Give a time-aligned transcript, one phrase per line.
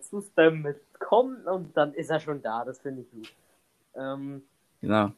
[0.00, 2.64] zu spammen mit kommen und dann ist er schon da.
[2.64, 3.34] Das finde ich gut.
[3.94, 4.42] Ähm,
[4.80, 5.10] Genau.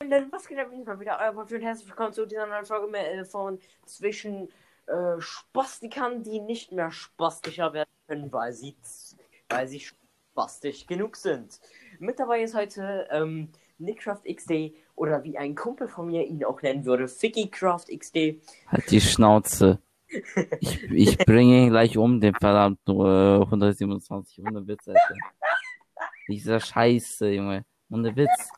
[0.00, 1.18] und dann, was geht auf jeden Fall wieder?
[1.20, 4.48] Euer Podcast und herzlich willkommen zu dieser neuen Folge mehr, äh, von zwischen
[4.86, 8.76] äh, Spastikern, die nicht mehr spastischer werden können, weil sie,
[9.48, 11.60] weil sie spastisch genug sind.
[11.98, 16.62] Mit dabei ist heute ähm, Nickcraft XD oder wie ein Kumpel von mir ihn auch
[16.62, 18.40] nennen würde, Fickycraft XD.
[18.68, 19.80] Halt die Schnauze.
[20.60, 24.44] Ich, ich bringe ihn gleich um, den verdammten äh, 127.
[24.46, 25.14] Ohne Witz, Alter.
[26.28, 27.64] Dieser Scheiße, Junge.
[27.90, 28.50] Ohne Witz.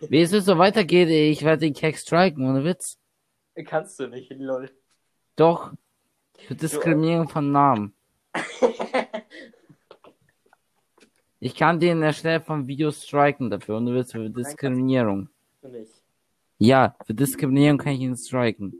[0.00, 2.98] Wie es so weitergeht, ich werde den Keck striken, ohne Witz.
[3.66, 4.70] Kannst du nicht, lol.
[5.36, 5.72] Doch.
[6.46, 7.94] Für Diskriminierung von Namen.
[11.44, 15.28] Ich kann den erstellen vom Video striken dafür, ohne Witz, für Diskriminierung.
[15.60, 15.90] Du nicht.
[16.58, 18.72] Ja, für Diskriminierung kann ich ihn striken.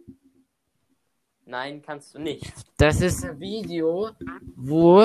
[1.45, 2.53] Nein, kannst du nicht.
[2.79, 4.11] Das ist ein Video,
[4.57, 5.05] wo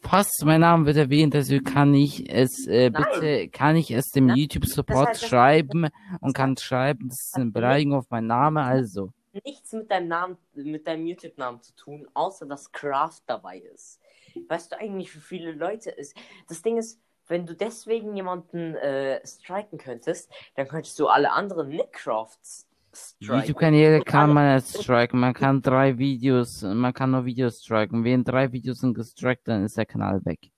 [0.00, 4.28] fast mein Name wird erwähnt, also kann ich es, äh, bitte, kann ich es dem.
[4.28, 5.88] YouTube-Support Das heißt, schreiben
[6.20, 9.12] und kann schreiben, das ist eine Beleidigung auf meinen Namen, also.
[9.44, 14.00] nichts mit deinem Namen, mit deinem YouTube-Namen zu tun, außer dass Craft dabei ist.
[14.48, 16.14] Weißt du eigentlich, wie viele Leute es.
[16.48, 21.68] Das Ding ist, wenn du deswegen jemanden äh, striken könntest, dann könntest du alle anderen
[21.68, 22.69] Nickcrafts striken.
[23.18, 28.04] YouTube-Kanäle kann man jetzt striken, man kann drei Videos, man kann nur Videos striken.
[28.04, 30.50] Wenn drei Videos sind gestrikt, dann ist der Kanal weg.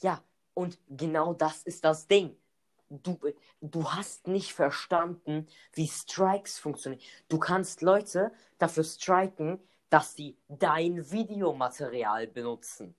[0.00, 0.22] Ja,
[0.54, 2.36] und genau das ist das Ding.
[2.88, 3.18] Du,
[3.60, 7.02] du hast nicht verstanden, wie Strikes funktionieren.
[7.28, 9.58] Du kannst Leute dafür striken,
[9.90, 12.94] dass sie dein Videomaterial benutzen.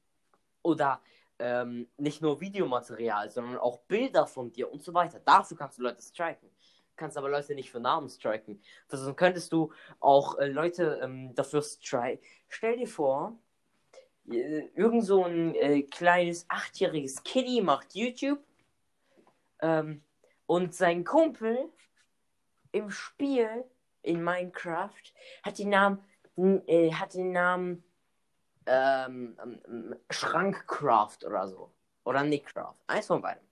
[0.61, 1.01] Oder
[1.39, 5.19] ähm, nicht nur Videomaterial, sondern auch Bilder von dir und so weiter.
[5.19, 6.49] Dafür kannst du Leute striken.
[6.97, 8.61] Kannst aber Leute nicht für Namen striken.
[8.87, 12.23] Sonst könntest du auch äh, Leute ähm, dafür striken.
[12.49, 13.37] Stell dir vor,
[14.29, 18.39] äh, irgend so ein äh, kleines achtjähriges Kitty macht YouTube
[19.59, 20.03] ähm,
[20.45, 21.69] und sein Kumpel
[22.71, 23.63] im Spiel
[24.02, 25.13] in Minecraft
[25.43, 26.03] hat den Namen
[26.67, 27.83] äh, hat den Namen
[28.65, 31.71] ähm, ähm, Schrankcraft oder so
[32.03, 33.43] oder Nickcraft eins von beiden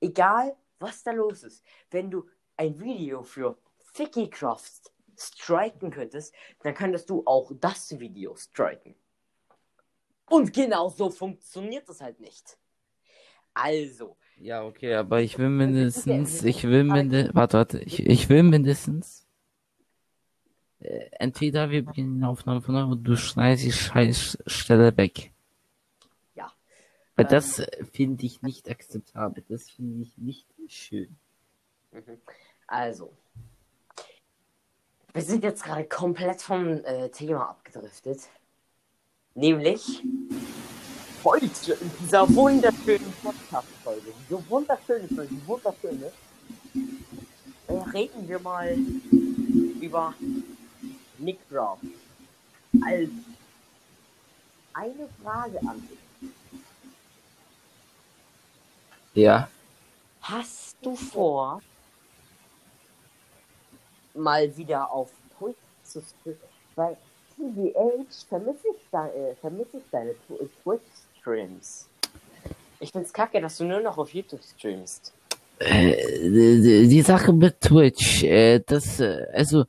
[0.00, 1.64] egal was da los ist.
[1.90, 3.56] Wenn du ein Video für
[3.92, 8.94] Fickycraft striken könntest dann könntest du auch das Video striken.
[10.28, 12.56] Und genau so funktioniert das halt nicht.
[13.52, 14.16] Also.
[14.36, 19.26] Ja, okay, aber ich will mindestens, ich will mindestens, warte, warte, ich, ich will mindestens,
[20.78, 25.32] äh, entweder wir beginnen die Aufnahme von neu und du schneidest die Scheißstelle weg.
[27.22, 27.28] Ähm.
[27.30, 31.16] das äh, finde ich nicht akzeptabel, das finde ich nicht schön.
[31.92, 32.20] Mhm.
[32.66, 33.12] Also,
[35.12, 38.28] wir sind jetzt gerade komplett vom äh, Thema abgedriftet.
[39.34, 40.02] Nämlich
[41.24, 46.12] heute in dieser wunderschönen Podcast-Folge, diese wunderschöne Folge, die wunderschöne,
[47.68, 48.76] äh, reden wir mal
[49.80, 50.14] über
[51.18, 51.78] Nick Brown.
[52.84, 53.12] Also,
[54.72, 56.09] eine Frage an dich.
[59.14, 59.48] Ja.
[60.22, 61.62] Hast du vor,
[64.14, 66.38] mal wieder auf Twitch zu streamen?
[66.76, 66.96] Weil
[67.36, 71.88] TBH vermisse ich, de äh, vermisse ich deine Tw- Twitch-Streams.
[72.80, 75.12] Ich find's kacke, dass du nur noch auf YouTube streamst.
[75.58, 79.64] Äh, die, die Sache mit Twitch, äh, das, äh, also,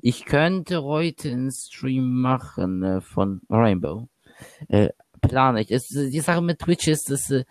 [0.00, 4.08] ich könnte heute einen Stream machen äh, von Rainbow.
[4.68, 5.70] Äh, plane ich.
[5.72, 7.44] Es, die Sache mit Twitch ist, dass äh,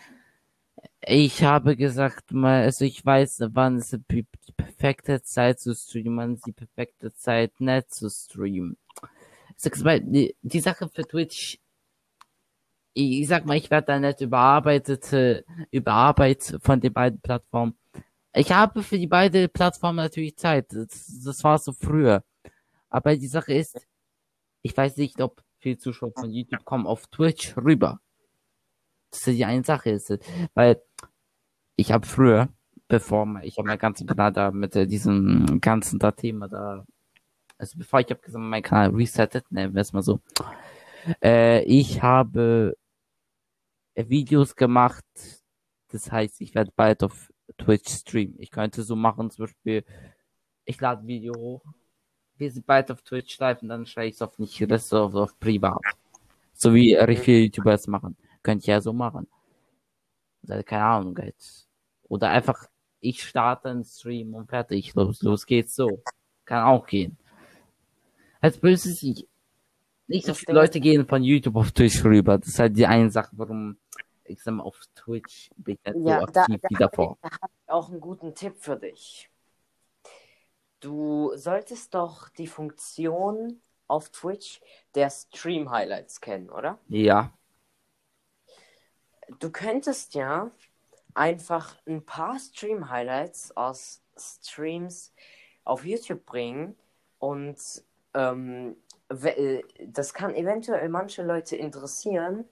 [1.07, 4.25] ich habe gesagt mal, also ich weiß, wann ist die
[4.57, 8.77] perfekte Zeit zu streamen, wann ist die perfekte Zeit nicht zu streamen.
[9.63, 11.59] Ich mal, die, die Sache für Twitch,
[12.93, 17.77] ich, sag mal, ich werde da nicht überarbeitete, überarbeitet von den beiden Plattformen.
[18.33, 20.73] Ich habe für die beiden Plattformen natürlich Zeit.
[20.73, 22.23] Das, das war so früher.
[22.89, 23.85] Aber die Sache ist,
[24.61, 27.99] ich weiß nicht, ob viele Zuschauer von YouTube kommen auf Twitch rüber.
[29.15, 30.17] Das ist die eine Sache ist,
[30.53, 30.81] weil
[31.75, 32.49] ich habe früher,
[32.87, 36.85] bevor ich habe meinen ganzen Kanal da mit äh, diesem ganzen da Thema da,
[37.57, 40.19] also bevor ich habe gesagt, mein Kanal resettet, nennen wir es mal so,
[41.23, 42.75] äh, ich habe
[43.95, 45.05] äh, Videos gemacht,
[45.89, 48.35] das heißt, ich werde bald auf Twitch streamen.
[48.39, 49.85] Ich könnte so machen, zum Beispiel,
[50.65, 51.63] ich lade ein Video hoch,
[52.37, 55.15] wir sind bald auf Twitch live und dann stelle ich es auf nicht das auf,
[55.15, 55.81] auf privat.
[56.53, 58.17] So wie äh, viele YouTuber es machen.
[58.45, 59.27] Könnt ihr ja so machen.
[60.43, 61.67] Oder, keine Ahnung, jetzt.
[62.07, 62.67] Oder einfach,
[62.99, 64.93] ich starte einen Stream und fertig.
[64.93, 66.03] Los, los geht's so.
[66.45, 67.17] Kann auch gehen.
[68.39, 69.27] Als böses ich.
[70.05, 72.37] Nicht so Das viele Ding Leute gehen von YouTube auf Twitch rüber.
[72.37, 73.77] Das ist halt die eine Sache, warum
[74.25, 76.91] ich sag mal, auf Twitch bin ich nicht Ja, so da, aktiv da wie habe
[76.91, 77.17] davor.
[77.23, 79.31] ich, da hab ich auch einen guten Tipp für dich.
[80.81, 84.61] Du solltest doch die Funktion auf Twitch
[84.93, 86.77] der Stream Highlights kennen, oder?
[86.87, 87.33] Ja,
[89.39, 90.51] Du könntest ja
[91.13, 95.13] einfach ein paar Stream Highlights aus Streams
[95.63, 96.75] auf YouTube bringen
[97.19, 97.57] und
[98.13, 98.75] ähm,
[99.09, 102.45] äh, das kann eventuell manche Leute interessieren,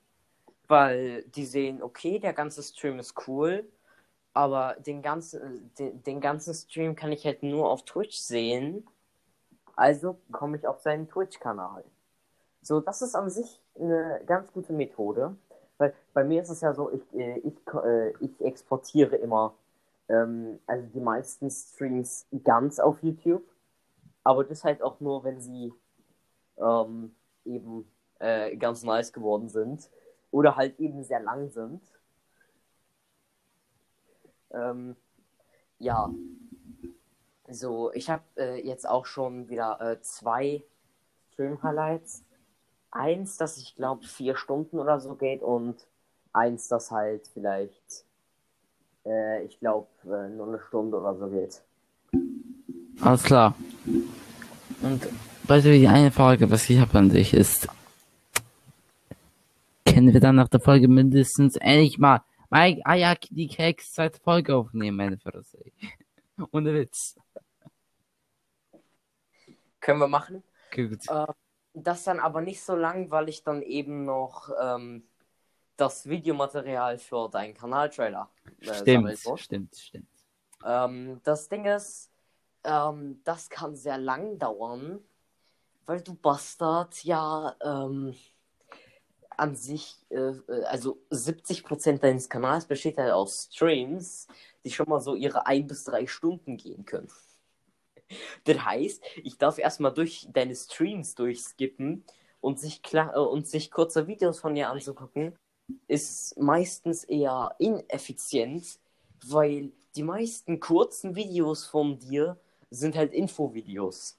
[0.68, 3.70] weil die sehen, okay, der ganze Stream ist cool,
[4.34, 8.88] aber den ganzen, den, den ganzen Stream kann ich halt nur auf Twitch sehen.
[9.76, 11.84] Also komme ich auf seinen Twitch-Kanal.
[12.62, 15.36] So, das ist an sich eine ganz gute Methode.
[15.84, 19.54] Weil bei mir ist es ja so, ich, äh, ich, äh, ich exportiere immer
[20.08, 23.44] ähm, also die meisten Streams ganz auf YouTube.
[24.24, 25.74] Aber das halt auch nur, wenn sie
[26.58, 27.14] ähm,
[27.44, 27.86] eben
[28.20, 29.90] äh, ganz nice geworden sind.
[30.32, 31.82] Oder halt eben sehr lang sind.
[34.52, 34.96] Ähm,
[35.80, 36.10] ja.
[37.50, 40.64] So, ich habe äh, jetzt auch schon wieder äh, zwei
[41.34, 42.23] Stream-Highlights.
[42.94, 45.76] Eins, das ich glaube vier Stunden oder so geht und
[46.32, 48.06] eins, das halt vielleicht,
[49.06, 51.64] äh, ich glaube, äh, nur eine Stunde oder so geht.
[53.02, 53.56] alles klar.
[54.82, 55.08] Und
[55.48, 57.68] bei die eine Frage, was ich habe an dich ist,
[59.86, 64.56] können wir dann nach der Folge mindestens endlich mal Mike Ayak die Keks zweite Folge
[64.56, 65.58] aufnehmen, meine Fresse.
[66.52, 67.16] Ohne Witz.
[69.80, 70.44] Können wir machen.
[70.72, 71.10] Gut.
[71.10, 71.26] Äh,
[71.74, 75.04] das dann aber nicht so lang, weil ich dann eben noch ähm,
[75.78, 78.30] das Videomaterial für deinen Kanaltrailer
[78.62, 80.08] äh, Stimmt, stimmt, stimmt.
[80.66, 82.12] Ähm, das Ding ist,
[82.64, 85.00] ähm, das kann sehr lang dauern,
[85.86, 88.16] weil du Bastard ja ähm,
[89.38, 94.28] an sich, äh, äh, also 70% deines Kanals besteht halt aus Streams,
[94.64, 97.10] die schon mal so ihre ein bis drei Stunden gehen können.
[98.46, 102.04] Das heißt, ich darf erstmal durch deine Streams durchskippen
[102.42, 105.36] und sich klar, äh, und sich kurze Videos von dir anzugucken,
[105.88, 108.80] ist meistens eher ineffizient,
[109.28, 112.38] weil die meisten kurzen Videos von dir
[112.70, 114.18] sind halt Infovideos.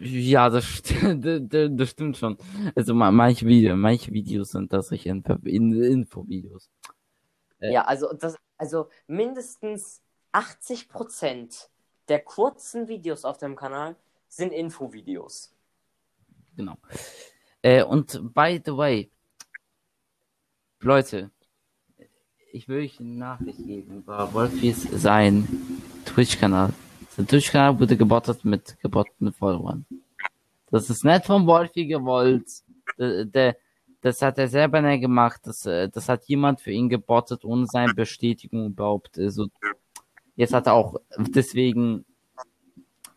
[0.00, 0.94] Ja, das, st
[1.78, 2.38] das, stimmt schon.
[2.74, 6.70] Also ma- manche Videos, manche Videos sind tatsächlich Info in Infovideos.
[7.60, 7.72] Äh.
[7.72, 10.00] Ja, also das, also mindestens
[10.32, 11.70] 80%
[12.10, 13.96] der kurzen Videos auf deinem Kanal
[14.28, 15.54] sind Infovideos.
[16.56, 16.76] Genau.
[17.62, 19.10] Äh, und by the way,
[20.80, 21.30] Leute,
[22.52, 25.46] ich will euch eine Nachricht geben über Wolfies sein
[26.04, 26.72] Twitch-Kanal.
[27.10, 29.86] Sein Twitch-Kanal wurde gebottet mit gebotteten Followern.
[30.70, 32.48] Das ist nicht von Wolfi gewollt.
[32.98, 33.56] Der,
[34.00, 35.42] das hat er selber nicht gemacht.
[35.44, 39.18] Das, äh, das hat jemand für ihn gebottet, ohne seine Bestätigung überhaupt.
[39.18, 39.48] Also,
[40.40, 42.06] jetzt hat er auch deswegen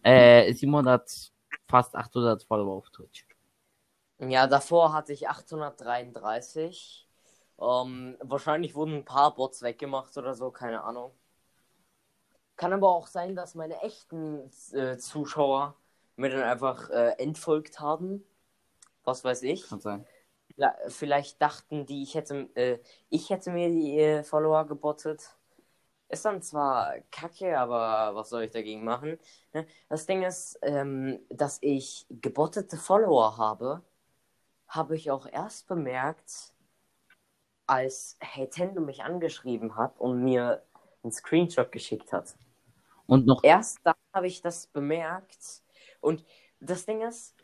[0.04, 1.32] äh, 700,
[1.70, 3.26] fast 800 Follower auf Twitch.
[4.20, 7.08] Ja, davor hatte ich 833.
[7.60, 11.12] Ähm, wahrscheinlich wurden ein paar Bots weggemacht oder so, keine Ahnung.
[12.58, 15.76] Kann aber auch sein, dass meine echten äh, Zuschauer
[16.18, 18.24] mir dann einfach äh, entfolgt haben.
[19.06, 19.68] Was weiß ich.
[19.68, 20.06] Kann sein.
[20.88, 25.36] Vielleicht dachten die, ich hätte, äh, ich hätte mir die äh, Follower gebottet.
[26.14, 29.18] Ist dann zwar kacke, aber was soll ich dagegen machen?
[29.52, 29.66] Ne?
[29.90, 33.82] Das Ding ist, ähm, dass ich gebottete Follower habe,
[34.68, 36.54] habe ich auch erst bemerkt,
[37.66, 40.64] als Heytendo mich angeschrieben hat und mir
[41.02, 42.36] einen Screenshot geschickt hat.
[43.08, 45.64] Und noch Erst dann habe ich das bemerkt.
[46.00, 46.24] Und
[46.60, 47.36] das Ding ist,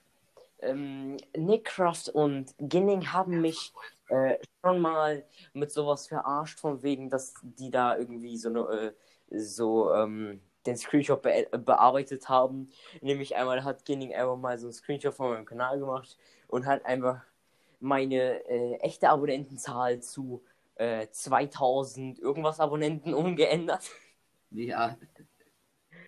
[0.61, 3.73] ähm, Nickcraft und Ginning haben mich
[4.09, 5.23] äh, schon mal
[5.53, 8.93] mit sowas verarscht, von wegen, dass die da irgendwie so eine,
[9.31, 12.69] äh, so, ähm, den Screenshot be bearbeitet haben.
[13.01, 16.85] Nämlich einmal hat Ginning einfach mal so einen Screenshot von meinem Kanal gemacht und hat
[16.85, 17.21] einfach
[17.79, 20.43] meine äh, echte Abonnentenzahl zu
[20.75, 23.89] äh, 2000 irgendwas Abonnenten umgeändert.
[24.51, 24.97] Ja.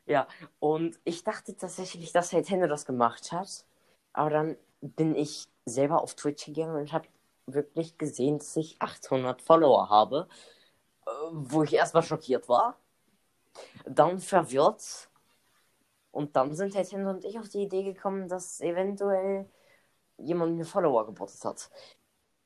[0.05, 0.27] Ja,
[0.60, 3.65] und ich dachte tatsächlich, dass Nintendo das gemacht hat.
[4.13, 7.08] Aber dann bin ich selber auf Twitch gegangen und habe
[7.48, 10.27] wirklich gesehen, dass ich 800 Follower habe.
[11.08, 12.77] äh, Wo ich erstmal schockiert war.
[13.86, 15.10] Dann verwirrt.
[16.12, 19.50] Und dann sind Nintendo und ich auf die Idee gekommen, dass eventuell
[20.18, 21.72] jemand mir Follower gebottet hat.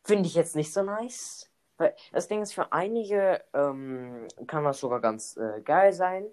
[0.04, 1.52] Finde ich jetzt nicht so nice.
[1.78, 6.28] Weil das Ding ist, für einige ähm, kann das sogar ganz äh, geil sein.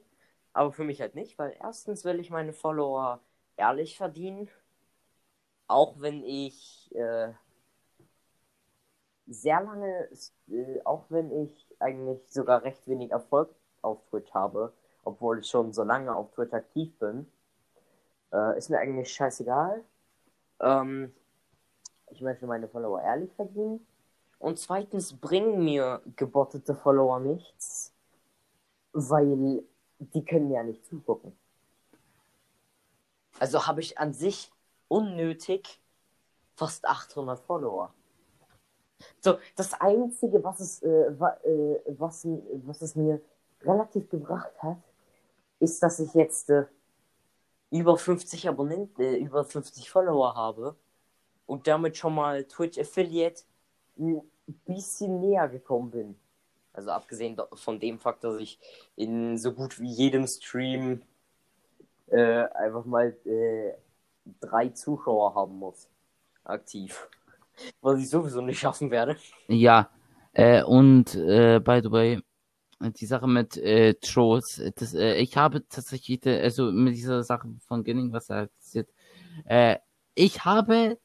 [0.53, 3.21] Aber für mich halt nicht, weil erstens will ich meine Follower
[3.57, 4.51] ehrlich verdienen.
[5.73, 7.33] Auch wenn ich äh,
[9.27, 10.09] sehr lange,
[10.49, 14.73] äh, auch wenn ich eigentlich sogar recht wenig Erfolg auf Twitch habe,
[15.05, 17.27] obwohl ich schon so lange auf Twitch aktiv bin,
[18.33, 19.83] äh, ist mir eigentlich scheißegal.
[20.61, 21.15] Ähm,
[22.11, 23.85] ich möchte meine Follower ehrlich verdienen.
[24.39, 27.95] Und zweitens bringen mir gebottete Follower nichts,
[28.93, 29.65] weil
[29.99, 31.37] die können ja nicht zugucken.
[33.39, 34.52] Also habe ich an sich
[34.93, 35.81] unnötig
[36.55, 37.93] fast 800 Follower.
[39.21, 42.27] So, das Einzige, was es, äh, wa, äh, was,
[42.65, 43.21] was es mir
[43.63, 44.79] relativ gebracht hat,
[45.59, 46.67] ist, dass ich jetzt äh,
[47.71, 50.77] über 50 Abonnenten, äh, über 50 Follower habe
[51.47, 53.43] und damit schon mal Twitch Affiliate
[53.99, 54.23] ein
[54.67, 56.19] bisschen näher gekommen bin.
[56.73, 58.59] Also abgesehen von dem Fakt, dass ich
[58.97, 61.03] in so gut wie jedem Stream
[62.09, 63.75] äh, einfach mal äh,
[64.41, 65.89] drei Zuschauer haben muss.
[66.45, 67.09] Aktiv.
[67.81, 69.17] Was ich sowieso nicht schaffen werde.
[69.49, 69.91] Ja,
[70.33, 72.23] äh, und äh, by the way,
[72.81, 77.85] die Sache mit äh, Trolls, das, äh, ich habe tatsächlich, also mit dieser Sache von
[77.85, 78.89] Ginning, was er erzählt,
[79.45, 79.77] äh,
[80.15, 80.99] ich habe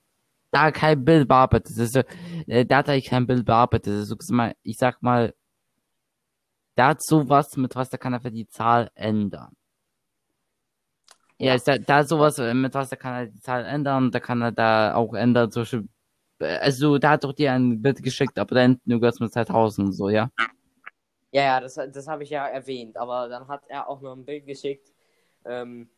[0.51, 1.77] da kein Bild bearbeitet.
[1.77, 2.01] Also,
[2.47, 3.93] äh, da hat er kein Bild bearbeitet.
[3.93, 4.15] Also,
[4.63, 5.33] ich sag mal,
[6.75, 9.56] da hat sowas, mit was da kann er für die Zahl ändern.
[11.39, 14.19] Ja, ist da, da sowas, äh, mit was da kann er die Zahl ändern, da
[14.19, 15.87] kann er da auch ändern, zum Beispiel,
[16.39, 19.93] äh, also da hat doch dir ein Bild geschickt, Abonnenten, du gehörst mit 2000 und
[19.93, 20.31] so, ja?
[21.31, 24.25] Ja, ja, das, das habe ich ja erwähnt, aber dann hat er auch noch ein
[24.25, 24.91] Bild geschickt
[25.45, 25.89] ähm,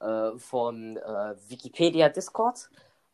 [0.00, 2.70] äh, von äh, Wikipedia Discord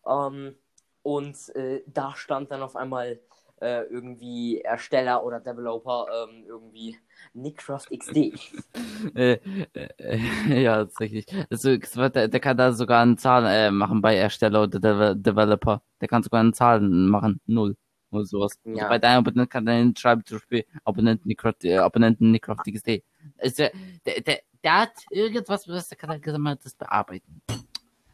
[0.07, 0.55] ähm,
[1.03, 3.19] und äh, da stand dann auf einmal
[3.63, 6.99] äh, irgendwie Ersteller oder Developer ähm, irgendwie
[7.33, 8.17] Nickcraft XD.
[9.15, 9.39] äh,
[9.73, 11.27] äh, ja, tatsächlich.
[11.49, 11.77] Also,
[12.09, 15.81] der, der, kann da sogar eine Zahl äh, machen bei Ersteller oder De Developer.
[16.01, 17.41] Der kann sogar eine Zahl machen.
[17.47, 17.77] Null.
[18.11, 18.59] Oder sowas.
[18.65, 18.85] Also ja.
[18.85, 23.05] Also bei deinem Abonnenten kann der schreiben zum Beispiel Abonnenten Nickcraft, äh, Abonnenten Nickcraft XD.
[23.39, 23.69] Also,
[24.05, 27.41] der, der, der hat irgendwas, was der kann halt das bearbeiten.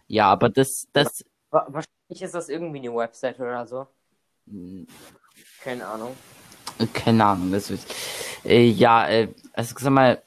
[0.06, 1.24] Ja, aber das, das.
[1.50, 3.86] Wahrscheinlich ist das irgendwie eine Website oder so.
[5.62, 6.16] Keine Ahnung.
[6.92, 7.92] Keine Ahnung, das ist,
[8.44, 10.22] äh, ja, äh, also sag mal,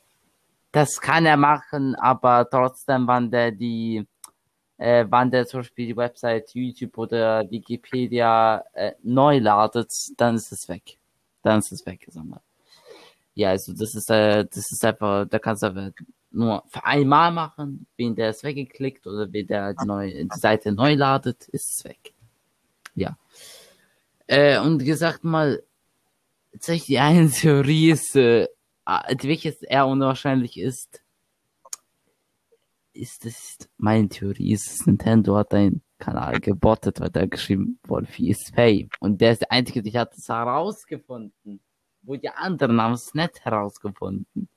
[0.71, 4.05] das kann er machen, aber trotzdem, wann der die,
[4.77, 10.51] äh, wann der zum Beispiel die Website YouTube oder Wikipedia äh, neu ladet, dann ist
[10.51, 10.97] es weg.
[11.43, 12.41] Dann ist es weg, sag mal.
[13.33, 15.91] Ja, also das ist, äh, das ist einfach, da kannst du einfach
[16.31, 20.71] nur für einmal machen, wenn der es weggeklickt oder wenn der die, neue, die Seite
[20.71, 22.13] neu ladet, ist es weg.
[22.95, 23.17] Ja.
[24.31, 25.61] Äh, und gesagt mal,
[26.53, 28.47] tatsächlich die eine Theorie ist, äh,
[29.23, 31.03] welches eher unwahrscheinlich ist,
[32.93, 38.55] ist es, meine Theorie ist, Nintendo hat einen Kanal gebottet, weil da geschrieben Wolfie ist
[38.55, 38.87] Fame.
[39.01, 41.59] Und der ist der Einzige, der hat es herausgefunden.
[42.01, 44.47] Wo die anderen haben es nicht herausgefunden.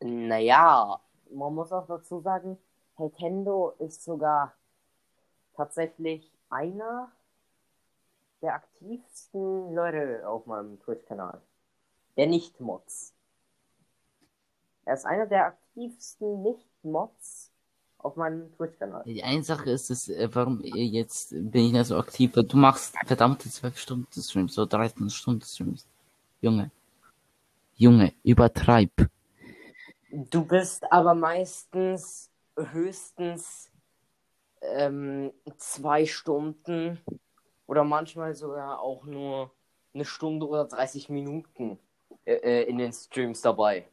[0.00, 1.00] Naja,
[1.32, 2.56] man muss auch dazu sagen,
[2.96, 4.54] Nintendo ist sogar
[5.58, 7.10] tatsächlich einer
[8.40, 11.42] der aktivsten Leute auf meinem Twitch-Kanal.
[12.16, 13.12] Der Nicht-Mods.
[14.84, 17.50] Er ist einer der aktivsten Nicht-Mods
[17.98, 19.02] auf meinem Twitch-Kanal.
[19.04, 22.44] Die eine Sache ist, es, äh, warum ihr jetzt bin ich nicht so aktiv, weil
[22.44, 25.86] du machst verdammte 12 Stunden Streams, so 13 Stunden Streams.
[26.40, 26.70] Junge.
[27.74, 28.92] Junge, übertreib.
[30.10, 33.67] Du bist aber meistens höchstens
[34.62, 37.00] ähm, zwei Stunden
[37.66, 39.52] oder manchmal sogar auch nur
[39.94, 41.78] eine Stunde oder 30 Minuten
[42.24, 43.88] äh, äh, in den Streams dabei.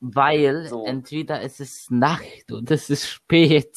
[0.00, 0.84] Weil so.
[0.86, 3.76] entweder es ist Nacht und es ist spät.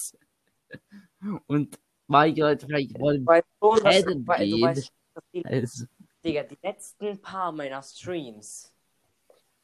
[1.48, 4.94] Und weil die Leute vielleicht wollen weil, so, dass, weil, du weißt,
[5.34, 5.86] die, also.
[6.24, 8.74] Digga, die letzten paar meiner Streams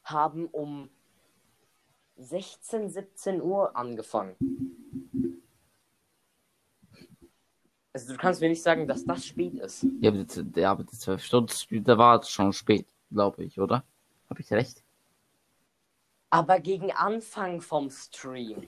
[0.03, 0.89] haben um
[2.19, 4.35] 16, 17 Uhr angefangen.
[7.93, 9.85] Also du kannst mir nicht sagen, dass das spät ist.
[9.99, 13.59] Ja, aber die, ja, aber die 12 Stunden, da war es schon spät, glaube ich,
[13.59, 13.83] oder?
[14.29, 14.83] Habe ich recht?
[16.29, 18.67] Aber gegen Anfang vom Stream.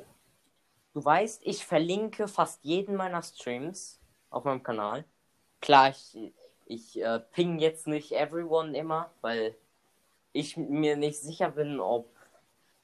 [0.94, 5.06] Du weißt, ich verlinke fast jeden meiner Streams auf meinem Kanal.
[5.62, 6.34] Klar, ich,
[6.66, 9.56] ich äh, ping jetzt nicht everyone immer, weil
[10.34, 12.12] ich mir nicht sicher bin, ob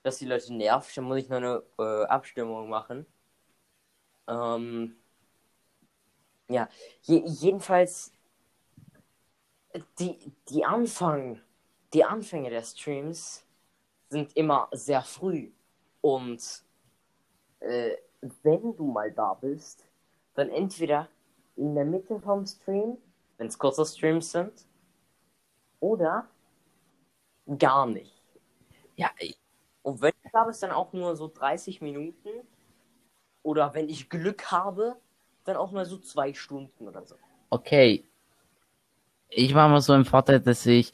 [0.08, 3.06] dass die Leute nervt, dann muss ich noch eine äh, Abstimmung machen.
[4.28, 4.96] Ähm,
[6.50, 6.70] ja,
[7.04, 8.12] je, jedenfalls
[10.00, 10.18] die,
[10.50, 11.42] die Anfang,
[11.94, 13.46] die Anfänge der Streams
[14.10, 15.52] sind immer sehr früh
[16.02, 16.64] und
[17.60, 17.98] äh,
[18.44, 19.86] wenn du mal da bist,
[20.34, 21.10] dann entweder
[21.56, 22.98] in der Mitte vom Stream,
[23.38, 24.66] wenn es kurze Streams sind,
[25.80, 26.28] oder
[27.58, 28.14] gar nicht.
[28.96, 29.12] Ja,
[29.88, 32.29] Und wenn ich da bist, dann auch nur so 30 Minuten.
[33.41, 34.98] Oder wenn ich Glück habe,
[35.46, 37.15] dann auch mal so zwei Stunden oder so.
[37.51, 38.03] okay.
[39.29, 40.91] Ich war mal so im Vorteil, dass ich,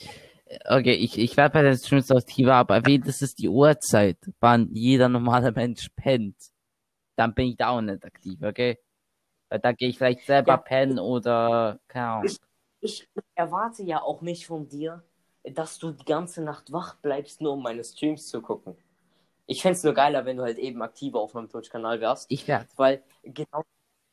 [0.67, 4.69] okay, ich, ich werde bei den Streams aktiver, aber erwähnt, das ist die Uhrzeit, wann
[4.73, 6.35] jeder normale Mensch pennt.
[7.15, 8.79] Dann bin ich da auch nicht aktiv, okay?
[9.49, 10.57] Weil da gehe ich vielleicht selber Ja.
[10.57, 12.25] pennen oder, keine Ahnung.
[12.25, 12.39] Ich-
[12.81, 15.03] Ich erwarte ja auch nicht von dir,
[15.43, 18.75] dass du die ganze Nacht wach bleibst, nur um meine Streams zu gucken.
[19.45, 22.25] Ich fände es nur geiler, wenn du halt eben aktiver auf meinem Twitch-Kanal wärst.
[22.29, 22.67] Ich werde.
[22.75, 23.63] Weil genau,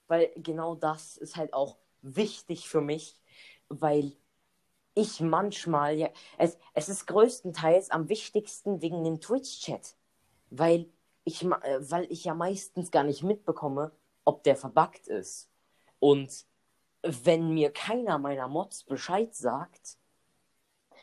[0.09, 3.21] weil genau das ist halt auch wichtig für mich,
[3.69, 4.17] weil
[4.95, 9.97] ich manchmal, ja, es, es ist größtenteils am wichtigsten wegen dem Twitch-Chat.
[10.51, 10.91] Weil
[11.25, 13.93] ich, äh, weil ich ja meistens gar nicht mitbekomme,
[14.25, 15.49] ob der verbuggt ist.
[16.01, 16.45] Und
[17.03, 19.97] wenn mir keiner meiner Mods Bescheid sagt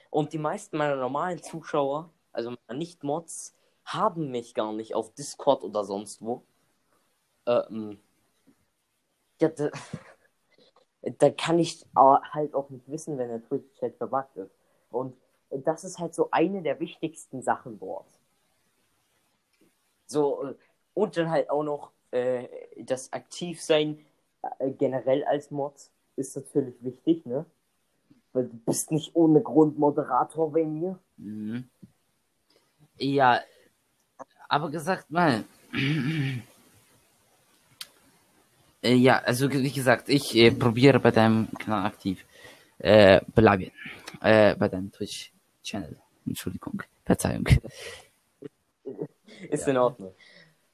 [0.10, 3.56] und die meisten meiner normalen Zuschauer, also meiner Nicht-Mods,
[3.88, 6.44] haben mich gar nicht auf Discord oder sonst wo,
[7.46, 8.00] ähm,
[9.40, 9.70] ja, da,
[11.02, 14.52] da kann ich halt auch nicht wissen, wenn der Twitch-Chat verbuggt ist.
[14.92, 15.16] Und
[15.50, 18.08] das ist halt so eine der wichtigsten Sachen dort.
[20.06, 20.56] So, äh,
[20.94, 24.06] und dann halt auch noch äh, das Aktivsein
[24.60, 25.76] äh, generell als Mod
[26.18, 27.46] ist natürlich wichtig, ne?
[28.34, 31.00] Weil du bist nicht ohne Grund Moderator bei mir.
[31.18, 31.70] Mhm.
[32.98, 33.40] Ja,
[34.48, 35.44] aber gesagt mal,
[38.82, 42.26] äh, ja, also wie gesagt, ich äh, probiere bei deinem Kanal aktiv
[42.80, 43.72] äh, bleiben,
[44.22, 45.98] äh, bei deinem Twitch-Channel.
[46.26, 47.48] Entschuldigung, Verzeihung.
[49.50, 50.14] Ist in Ordnung.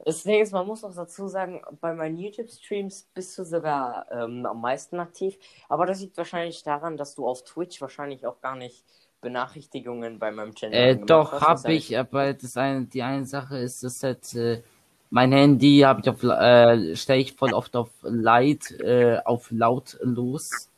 [0.06, 5.00] Ist, man muss auch dazu sagen, bei meinen YouTube-Streams bist du sogar ähm, am meisten
[5.00, 5.38] aktiv.
[5.70, 8.84] Aber das liegt wahrscheinlich daran, dass du auf Twitch wahrscheinlich auch gar nicht
[9.24, 11.42] Benachrichtigungen bei meinem Channel Äh, doch, hast.
[11.42, 14.62] hab Das heißt, ich, aber das eine, die eine Sache ist, dass halt, äh,
[15.10, 20.70] mein Handy habe ich auf, äh, stelle ich voll oft auf Light, äh, auf lautlos,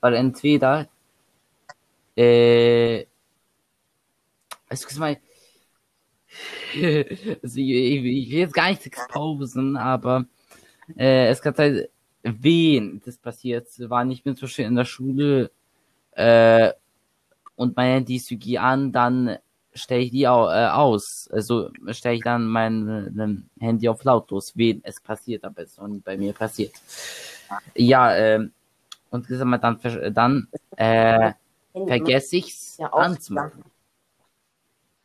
[0.00, 0.88] weil entweder,
[2.16, 3.06] äh,
[4.70, 5.16] excuse mal,
[7.42, 10.26] also ich, ich, ich will jetzt gar nicht exposen, aber
[10.98, 11.84] äh, es kann sein,
[12.22, 15.50] wen das passiert, war nicht mehr zum Beispiel in der Schule,
[16.12, 16.72] äh,
[17.56, 19.38] und mein Handy an, dann
[19.74, 21.28] stelle ich die au äh, aus.
[21.32, 25.78] Also stelle ich dann mein äh, Handy auf lautlos, wen es passiert, aber es ist
[25.78, 26.72] noch nie bei mir passiert.
[27.74, 28.52] Ja, ähm,
[29.10, 29.78] und gesagt mal, dann,
[30.12, 31.32] dann äh,
[31.72, 33.64] vergesse ich's Ja, auch, anzumachen.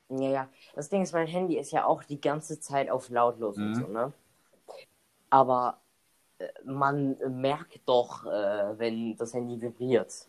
[0.10, 0.50] Ja, ja.
[0.76, 3.76] Das Ding ist, mein Handy ist ja auch die ganze Zeit auf lautlos und Mhm.
[3.76, 4.12] so, ne?
[5.30, 5.80] Aber
[6.40, 10.28] äh, man merkt doch, äh, wenn das Handy vibriert.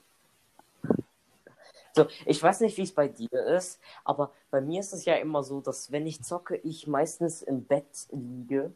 [1.94, 5.14] So, ich weiß nicht, wie es bei dir ist, aber bei mir ist es ja
[5.14, 8.72] immer so, dass wenn ich zocke, ich meistens im Bett liege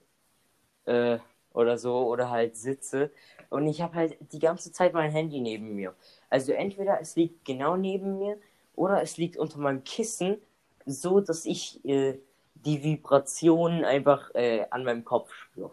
[0.87, 1.18] äh,
[1.53, 3.11] oder so oder halt sitze
[3.50, 5.94] und ich habe halt die ganze Zeit mein Handy neben mir.
[6.29, 8.37] Also entweder es liegt genau neben mir
[8.74, 10.38] oder es liegt unter meinem Kissen,
[10.85, 12.18] so dass ich äh,
[12.55, 15.70] die Vibrationen einfach äh, an meinem Kopf spüre.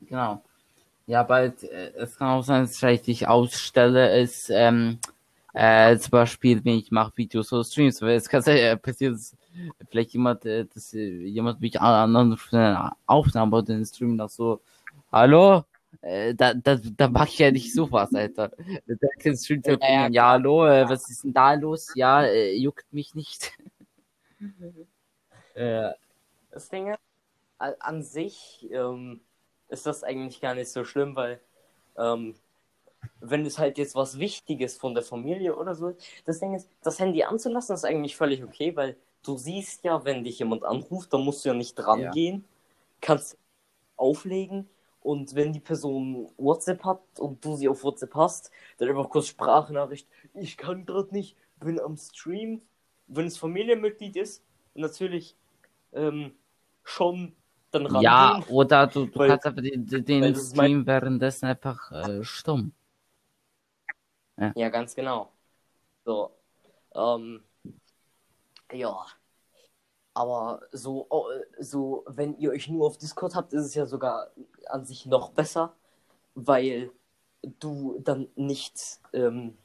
[0.00, 0.42] Genau.
[1.06, 4.98] Ja, bald, äh, es kann auch sein, dass ich dich ausstelle, ist, ähm,
[5.54, 9.14] äh, zum Beispiel, wenn ich mache Videos oder Streams, weil es kann sein, äh, passiert,
[9.14, 9.36] dass
[9.90, 14.16] vielleicht jemand, äh, dass äh, jemand mich an anruft für eine Aufnahme oder den Stream
[14.16, 14.62] noch so,
[15.12, 15.64] hallo?
[16.02, 18.50] Äh, da, da, da mach ich ja nicht sowas, Alter.
[18.86, 21.92] Da kannst du Stream Ja, ja, hallo, äh, was ist denn da los?
[21.94, 23.52] Ja, äh, juckt mich nicht.
[25.54, 25.90] äh,
[26.50, 27.00] Das Ding ist,
[27.58, 29.20] an sich ähm,
[29.68, 31.40] ist das eigentlich gar nicht so schlimm, weil
[31.96, 32.34] ähm,
[33.20, 36.68] wenn es halt jetzt was Wichtiges von der Familie oder so ist, das Ding ist,
[36.82, 41.12] das Handy anzulassen ist eigentlich völlig okay, weil du siehst ja, wenn dich jemand anruft,
[41.12, 42.10] dann musst du ja nicht dran Ja.
[42.10, 42.44] gehen,
[43.00, 43.38] kannst
[43.96, 44.68] auflegen
[45.00, 49.28] und wenn die Person WhatsApp hat und du sie auf WhatsApp hast, dann einfach kurz
[49.28, 52.62] Sprachnachricht, ich kann gerade nicht, bin am Stream.
[53.06, 54.42] Wenn es Familienmitglied ist,
[54.74, 55.36] natürlich
[55.92, 56.32] ähm,
[56.82, 57.32] schon
[57.70, 58.02] dann rangehen.
[58.02, 62.72] ja, oder du, du Weil- kannst einfach den, den- Stream währenddessen einfach äh, stumm.
[64.56, 65.32] Ja, ganz genau.
[66.04, 66.30] So,
[66.94, 67.44] ähm,
[68.72, 69.06] ja.
[70.14, 71.26] Aber so, oh,
[71.58, 74.28] so, wenn ihr euch nur auf Discord habt, ist es ja sogar
[74.66, 75.74] an sich noch besser,
[76.34, 76.90] weil
[77.60, 79.56] du dann nicht ähm,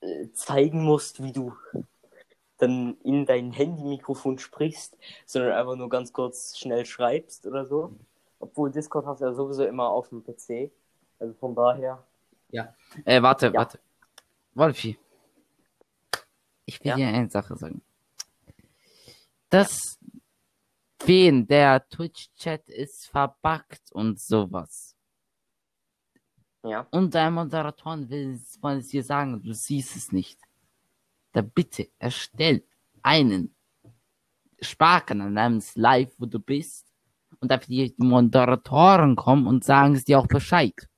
[0.00, 1.52] äh, zeigen musst, wie du
[2.58, 7.92] dann in dein Handy-Mikrofon sprichst, sondern einfach nur ganz kurz schnell schreibst oder so.
[8.40, 10.70] Obwohl Discord hast du ja sowieso immer auf dem PC.
[11.18, 12.02] Also von daher.
[12.52, 13.52] Äh, warte, Ja.
[13.54, 13.80] warte.
[14.54, 14.98] Wolfi.
[16.64, 16.96] Ich will Ja.
[16.96, 17.82] dir eine Sache sagen.
[19.50, 19.98] Das
[21.04, 24.96] Wen der Twitch-Chat ist verbuggt und sowas.
[26.64, 26.86] Ja.
[26.90, 30.40] Und dein Moderatoren will, wollen es dir sagen, du siehst es nicht.
[31.32, 32.64] Da bitte erstell
[33.02, 33.54] einen
[34.60, 36.92] Sprachkanal namens Live, wo du bist.
[37.40, 40.88] Und dafür die Moderatoren kommen und sagen es dir auch Bescheid.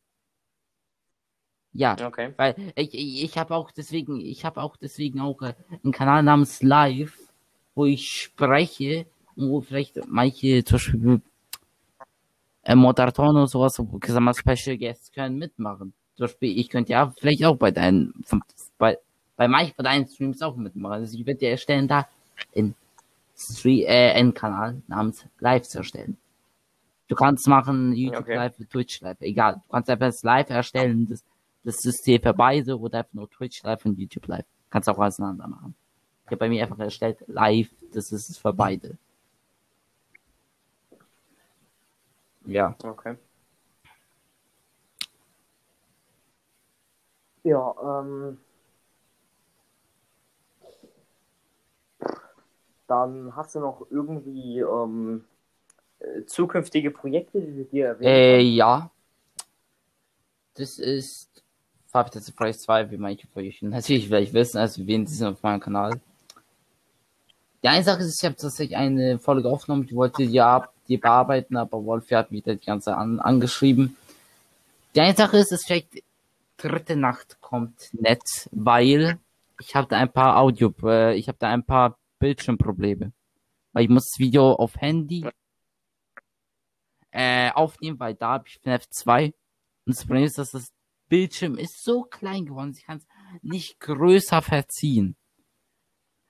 [1.72, 2.32] Ja, Okay.
[2.36, 5.54] weil ich, ich, habe auch deswegen, ich habe auch deswegen auch äh,
[5.84, 7.16] einen Kanal namens Live,
[7.74, 11.20] wo ich spreche und wo vielleicht manche zum Beispiel
[12.64, 15.92] äh, Moderatoren oder sowas, wo gesagt mal Special Guests können mitmachen.
[16.16, 18.12] Zum Beispiel, ich könnte ja vielleicht auch bei deinen,
[18.78, 18.98] bei,
[19.36, 20.94] bei manchen von deinen Streams auch mitmachen.
[20.94, 22.08] Also ich werde dir erstellen, da
[22.52, 22.74] in
[23.36, 26.16] Stream, äh, einen Kanal namens Live zu erstellen.
[27.06, 28.34] Du kannst machen YouTube Okay.
[28.34, 29.54] Live, Twitch Live, egal.
[29.54, 31.22] Du kannst einfach das Live erstellen, das,
[31.68, 34.46] das System für beide oder einfach nur Twitch Live und YouTube Live.
[34.70, 35.74] Kannst auch auseinander machen.
[36.24, 38.96] Ich habe bei mir einfach erstellt Live, das ist es für beide.
[42.46, 42.74] Ja.
[42.82, 43.16] Okay.
[47.44, 48.38] Ja, ähm.
[52.86, 55.26] Dann hast du noch irgendwie ähm,
[55.98, 58.90] äh, zukünftige Projekte, die du dir erwähnen Äh, ja.
[60.54, 61.44] Das ist
[61.92, 65.28] Nights at Freddy's 2, wie manche von euch natürlich vielleicht wissen, also wen sie sind
[65.28, 66.00] auf meinem Kanal.
[67.62, 71.56] Die eine Sache ist, ich habe tatsächlich eine Folge aufgenommen, die wollte ja die bearbeiten,
[71.56, 73.96] aber Wolf hat wieder die ganze an, angeschrieben.
[74.94, 76.02] Die eine Sache ist, es vielleicht
[76.56, 79.18] dritte Nacht kommt nett, weil
[79.60, 83.12] ich habe da ein paar Audio, äh, ich habe da ein paar Bildschirmprobleme.
[83.72, 85.26] Weil ich muss das Video auf Handy
[87.10, 89.26] äh, aufnehmen, weil da habe ich FNAF 2.
[89.26, 89.34] Und
[89.86, 90.72] das Problem ist, dass das
[91.08, 93.06] Bildschirm ist so klein geworden, ich kann es
[93.42, 95.16] nicht größer verziehen.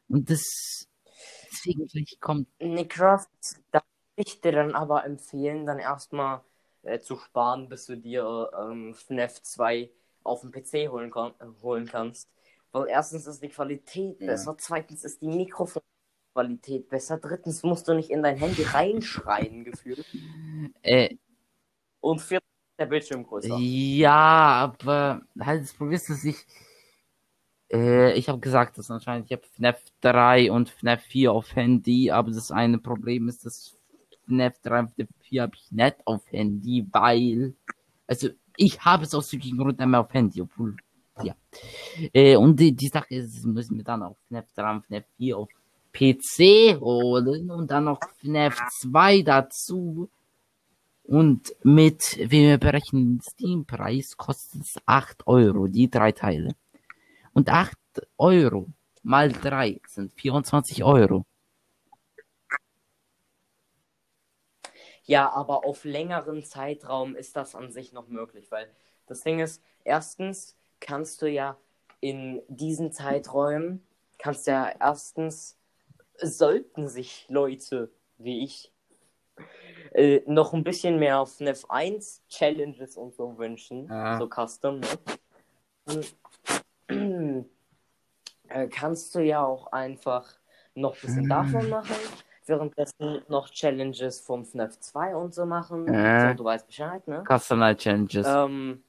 [0.09, 0.43] Und das
[1.53, 2.49] deswegen vielleicht kommt.
[2.61, 3.27] Nickcraft,
[3.71, 3.83] da
[4.17, 6.43] würde ich dir dann aber empfehlen, dann erstmal
[6.83, 9.91] äh, zu sparen, bis du dir ähm, FNAF 2
[10.23, 12.29] auf dem PC holen, kann, äh, holen kannst.
[12.73, 14.27] Weil erstens ist die Qualität Ja.
[14.29, 20.05] besser, zweitens ist die Mikrofonqualität besser, drittens musst du nicht in dein Handy reinschreien gefühlt
[20.83, 21.17] Äh,
[22.01, 22.48] und viertens
[22.79, 23.57] der Bildschirm größer.
[23.59, 26.37] ja, aber halt das Problem ist, dass ich
[27.73, 32.11] äh, ich habe gesagt, dass anscheinend ich habe FNAF 3 und FNAF 4 auf Handy,
[32.11, 33.77] aber das eine Problem ist, dass
[34.27, 37.55] FNAF 3 und FNAF 4 habe ich nicht auf Handy, weil
[38.07, 40.77] also ich habe es aus irgendeinem Grund mehr auf Handy, obwohl
[41.23, 41.35] ja.
[42.13, 45.37] Äh, und die, die Sache ist, müssen wir dann auch FNAF 3 und FNAF 4
[45.37, 45.49] auf
[45.93, 50.09] PC holen und dann noch FNAF 2 dazu.
[51.09, 56.55] Und mit, wir berechnen, den Steam-Preis kostet es 8 Euro, die drei Teile.
[57.33, 57.79] Und 8
[58.19, 58.69] Euro
[59.03, 61.25] mal 3 sind 24 Euro.
[65.05, 68.69] Ja, aber auf längeren Zeitraum ist das an sich noch möglich, weil
[69.07, 71.57] das Ding ist, erstens kannst du ja
[72.01, 73.83] in diesen Zeiträumen,
[74.19, 75.57] kannst ja erstens,
[76.21, 78.71] sollten sich Leute wie ich
[79.93, 84.19] äh, noch ein bisschen mehr auf FNAF 1 Challenges und so wünschen, Ja.
[84.19, 84.89] so Custom, ne?
[86.89, 87.45] Dann,
[88.49, 90.39] äh, kannst du ja auch einfach
[90.75, 91.97] noch ein bisschen davon machen,
[92.47, 95.89] währenddessen noch Challenges vom FNAF 2 und so machen.
[95.89, 96.31] Äh.
[96.31, 97.25] So, du weißt Bescheid, ne?
[97.27, 98.27] Customer Challenges.
[98.27, 98.83] Ähm,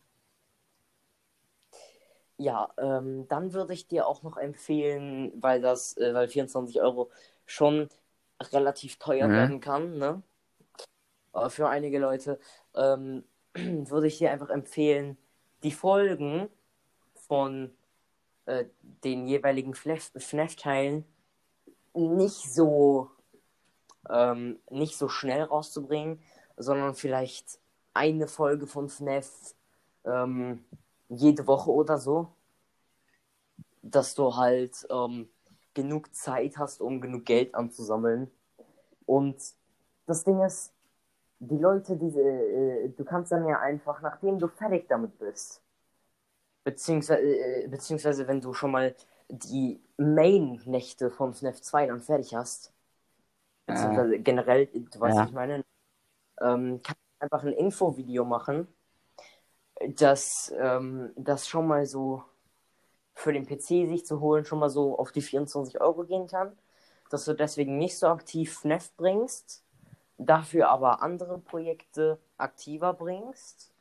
[2.38, 7.09] ja, ähm, dann würde ich dir auch noch empfehlen, weil das, äh, weil 24 Euro
[7.45, 7.89] schon
[8.53, 9.33] relativ teuer Mhm.
[9.33, 10.21] werden kann, ne?
[11.33, 12.39] Äh, für einige Leute,
[12.75, 15.17] ähm, würde ich dir einfach empfehlen,
[15.63, 16.49] die Folgen
[17.27, 17.71] von
[18.45, 18.65] äh,
[19.03, 21.05] den jeweiligen FNAF- FNAF-Teilen
[21.93, 23.11] nicht so
[24.09, 26.21] ähm, nicht so schnell rauszubringen,
[26.57, 27.59] sondern vielleicht
[27.93, 29.55] eine Folge von FNAF
[30.05, 30.63] ähm,
[31.09, 32.31] jede Woche oder so,
[33.81, 35.29] dass du halt ähm,
[35.73, 38.29] genug Zeit hast, um genug Geld anzusammeln.
[39.05, 39.37] Und
[40.05, 40.73] das Ding ist,
[41.39, 45.62] die Leute, diese, äh, du kannst dann ja einfach, nachdem du fertig damit bist,
[46.63, 48.95] beziehungsweise, äh, beziehungsweise wenn du schon mal
[49.30, 52.73] die Main-Nächte von FNAF 2 dann fertig hast,
[53.67, 55.23] beziehungsweise generell, du weißt, Ja.
[55.23, 55.65] was ich meine,
[56.41, 58.67] ähm, kannst du einfach ein Infovideo machen,
[59.95, 62.23] das, ähm, das schon mal so
[63.15, 66.58] für den PC sich zu holen, schon mal so auf die 24 Euro gehen kann,
[67.10, 69.63] dass du deswegen nicht so aktiv FNAF bringst,
[70.19, 73.71] dafür aber andere Projekte aktiver bringst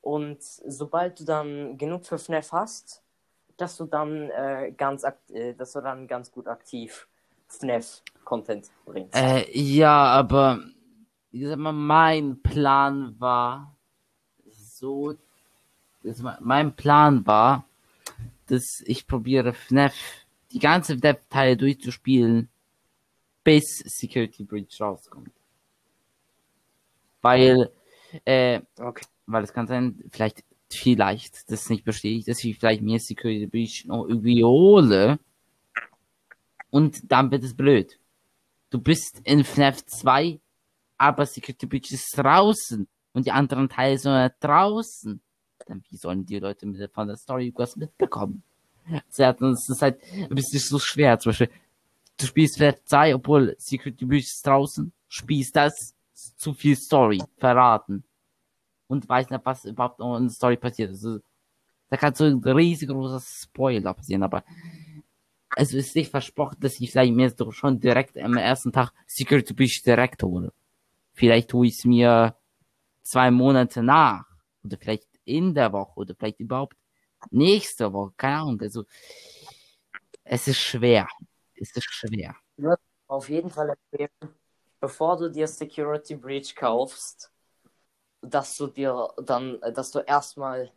[0.00, 3.02] und sobald du dann genug für FNAF hast,
[3.56, 7.08] dass du dann äh, ganz äh, dass du dann ganz gut aktiv
[7.48, 9.16] FNAF Content bringst.
[9.16, 10.60] Äh, ja, aber
[11.32, 13.74] sag mal, mein Plan war
[14.50, 15.14] so,
[16.40, 17.64] mein Plan war,
[18.46, 19.94] dass ich probiere FNAF,
[20.52, 22.48] die ganze FNAF-Teile durchzuspielen,
[23.44, 25.37] bis Security Breach rauskommt.
[27.28, 27.70] Weil,
[28.24, 29.04] äh, okay.
[29.26, 33.84] weil es kann sein, vielleicht, vielleicht, das nicht ich, dass ich vielleicht mir Security Breach
[33.86, 35.18] noch irgendwie hole.
[36.70, 37.98] Und dann wird es blöd.
[38.70, 40.40] Du bist in FNAF 2,
[40.98, 45.20] aber Security Breach ist draußen und die anderen Teile sind draußen.
[45.66, 48.42] Dann wie sollen die Leute mit von der Story was mitbekommen?
[48.90, 49.18] Das
[49.68, 51.18] ist halt ein bisschen so schwer.
[51.18, 51.50] Zum Beispiel,
[52.18, 55.94] du spielst FNAF 2, obwohl Security Breach ist draußen, spielst das,
[56.36, 58.04] zu viel Story verraten.
[58.86, 60.90] Und weiß nicht, was überhaupt noch in der Story passiert.
[60.90, 61.20] Also,
[61.90, 64.44] da kann so ein riesengroßer Spoiler passieren, aber
[65.50, 69.54] also ist nicht versprochen, dass ich vielleicht mir doch schon direkt am ersten Tag Security
[69.54, 70.52] Breach direkt hole.
[71.14, 72.36] Vielleicht tue ich es mir
[73.02, 74.24] zwei Monate nach.
[74.62, 75.98] Oder vielleicht in der Woche.
[75.98, 76.76] Oder vielleicht überhaupt
[77.30, 78.12] nächste Woche.
[78.16, 78.60] Keine Ahnung.
[78.60, 78.84] Also,
[80.24, 81.08] es ist schwer.
[81.54, 82.36] Es ist schwer.
[83.06, 84.10] Auf jeden Fall empfehlen,
[84.80, 87.32] bevor du dir Security Breach kaufst,
[88.20, 90.72] dass du dir dann, dass du erstmal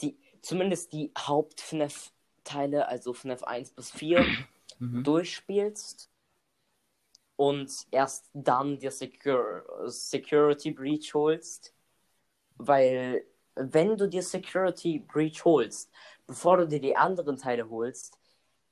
[0.00, 4.24] die, zumindest die Haupt-FNAF-Teile, also FNAF 1 bis 4,
[4.78, 5.04] mhm.
[5.04, 6.10] durchspielst
[7.36, 11.74] und erst dann dir Secure, Security Breach holst,
[12.56, 15.90] weil wenn du dir Security Breach holst,
[16.26, 18.18] bevor du dir die anderen Teile holst,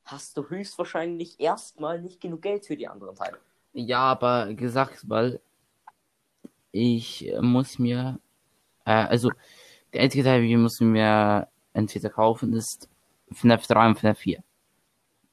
[0.04, 3.38] hast du höchstwahrscheinlich erstmal nicht genug Geld für die anderen Teile.
[3.74, 5.40] Ja, aber gesagt, weil
[6.72, 8.18] ich muss mir,
[8.84, 9.30] äh, also
[9.92, 12.88] der einzige Teil, wie ich muss mir entweder kaufen, ist
[13.32, 14.42] FNAF 3 und FNAF 4.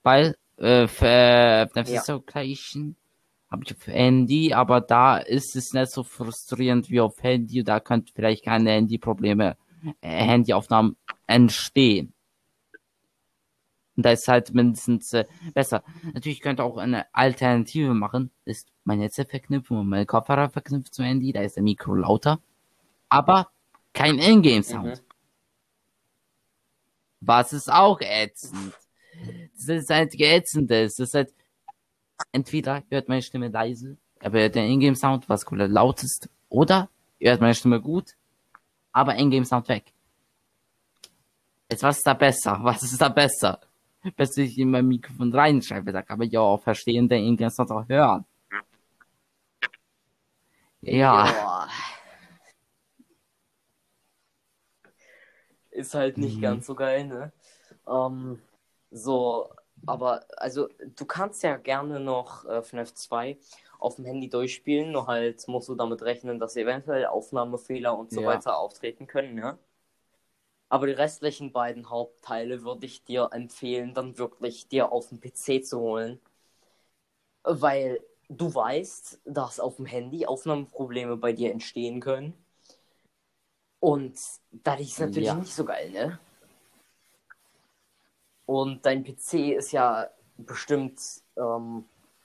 [0.03, 1.99] Weil äh, FNAF ja.
[1.99, 2.97] ist so gleichen
[3.51, 7.63] habe ich auf Handy, aber da ist es nicht so frustrierend wie auf Handy.
[7.63, 9.57] Da könnte vielleicht keine Handyprobleme,
[9.99, 10.95] äh, Handyaufnahmen
[11.27, 12.13] entstehen.
[13.97, 15.83] Und da ist halt mindestens äh, besser.
[16.13, 21.05] Natürlich könnte auch eine Alternative machen, ist mein Netzwerk verknüpfen und mein Kopfhörer verknüpft zum
[21.05, 22.39] Handy, da ist der Mikro lauter.
[23.09, 23.49] Aber
[23.93, 25.01] kein Ingame-Sound.
[25.01, 25.05] Mhm.
[27.19, 28.73] Was ist auch ätzend.
[29.55, 30.71] Das ist halt ätzend.
[30.71, 31.33] Das ist halt,
[32.31, 37.31] entweder hört meine Stimme leise, aber hört den Ingame-Sound, was cool laut ist, oder ihr
[37.31, 38.15] hört meine Stimme gut,
[38.91, 39.91] aber Ingame-Sound weg.
[41.69, 42.59] Jetzt, was ist da besser?
[42.63, 43.59] Was ist da besser?
[44.15, 45.91] Bis ich in mein Mikrofon reinschreibe.
[45.91, 48.25] Da kann man ja auch verstehen, der ihn ganz auch hören.
[50.81, 51.25] Ja.
[51.25, 51.67] ja.
[55.69, 56.41] Ist halt nicht mhm.
[56.41, 57.31] ganz so geil, ne?
[57.87, 58.41] Ähm,
[58.89, 59.49] so,
[59.85, 63.37] aber also du kannst ja gerne noch äh, FNAF 2
[63.79, 68.21] auf dem Handy durchspielen, nur halt musst du damit rechnen, dass eventuell Aufnahmefehler und so
[68.21, 68.27] ja.
[68.27, 69.57] weiter auftreten können, ja?
[70.71, 75.65] Aber die restlichen beiden Hauptteile würde ich dir empfehlen, dann wirklich dir auf dem PC
[75.65, 76.17] zu holen.
[77.43, 82.33] Weil du weißt, dass auf dem Handy Aufnahmeprobleme bei dir entstehen können.
[83.81, 84.17] Und
[84.51, 85.35] das ist natürlich ja.
[85.35, 86.19] nicht so geil, ne?
[88.45, 90.07] Und dein PC ist ja
[90.37, 91.01] bestimmt
[91.35, 91.83] ähm,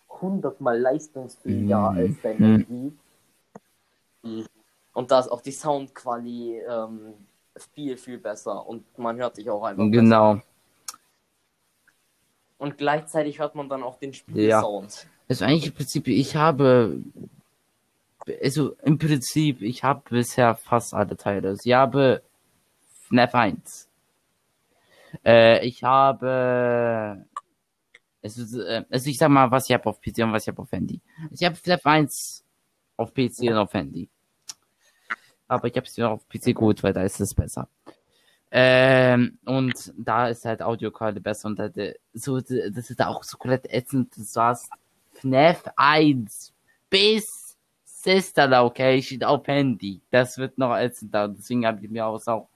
[0.08, 1.96] 100 mal leistungsfähiger mm.
[1.96, 2.92] als dein Handy.
[4.22, 4.44] Mm.
[4.92, 7.25] Und da ist auch die Soundqualität ähm,
[7.74, 9.90] viel, viel besser und man hört sich auch einfach.
[9.90, 10.34] Genau.
[10.34, 10.46] Besser.
[12.58, 15.02] Und gleichzeitig hört man dann auch den Spielsound.
[15.02, 15.10] Ja.
[15.28, 17.02] Also eigentlich im Prinzip, ich habe,
[18.42, 21.48] also im Prinzip, ich habe bisher fast alle Teile.
[21.48, 22.22] Also ich habe
[23.08, 23.88] FNAF 1.
[25.24, 27.26] Äh, ich habe,
[28.22, 30.72] also, also ich sag mal, was ich habe auf PC und was ich habe auf
[30.72, 31.00] Handy.
[31.24, 32.44] Also ich habe FNAF 1
[32.96, 34.08] auf PC und auf Handy
[35.48, 37.68] aber ich habe es ja auf PC gut, weil da ist es besser.
[38.50, 41.74] Ähm, und da ist halt Audioqualität besser und halt,
[42.14, 44.16] so, das ist auch so komplett ätzend.
[44.16, 44.70] Du hast
[45.14, 46.52] FNAF 1
[46.88, 50.00] bis Sister Location auf Handy.
[50.10, 51.28] Das wird noch ätzender.
[51.28, 52.48] Deswegen habe ich mir auch, auch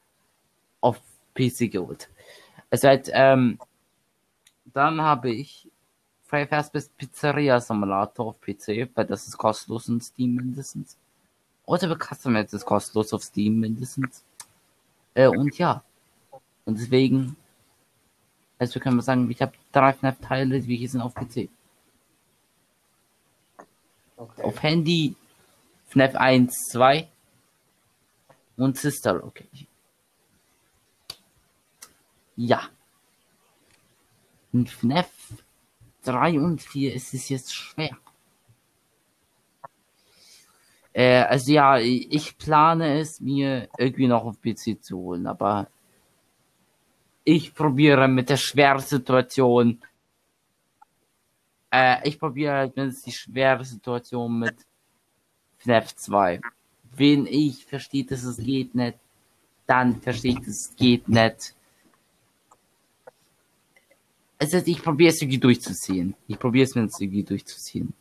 [0.81, 1.01] auf
[1.35, 2.09] PC geholt.
[2.71, 3.59] Es halt, ähm,
[4.73, 5.69] dann habe ich
[6.23, 10.97] Five Fast Pizzeria Simulator auf PC, weil das ist kostenlos in Steam mindestens.
[11.71, 14.25] Oder Customized ist kostenlos auf Steam mindestens.
[15.15, 15.85] Äh, und ja.
[16.65, 17.37] Und deswegen,
[18.59, 21.49] also können wir sagen, ich habe drei FNAF-Teile, die hier sind auf PC.
[24.17, 24.43] Okay.
[24.43, 25.15] Auf Handy
[25.87, 27.09] FNAF 1, 2
[28.57, 29.69] und Sister Location.
[32.35, 32.69] Ja.
[34.53, 35.09] In FNAF
[36.03, 37.97] 3 und 4 ist es jetzt schwer.
[41.01, 45.69] Äh, also ja, ich plane es mir irgendwie noch auf PC zu holen, aber
[47.25, 49.81] ich probiere mit der schweren Situation.
[51.71, 54.57] Äh, ich probiere halt mit die schwere Situation mit
[55.57, 56.43] FNAF 2.
[56.95, 58.99] Wenn ich verstehe, dass es geht nicht,
[59.67, 61.55] dann verstehe ich, dass es geht nicht.
[64.39, 66.15] Also ich probiere es irgendwie durchzuziehen.
[66.29, 67.95] Ich probiere es jetzt irgendwie durchzuziehen.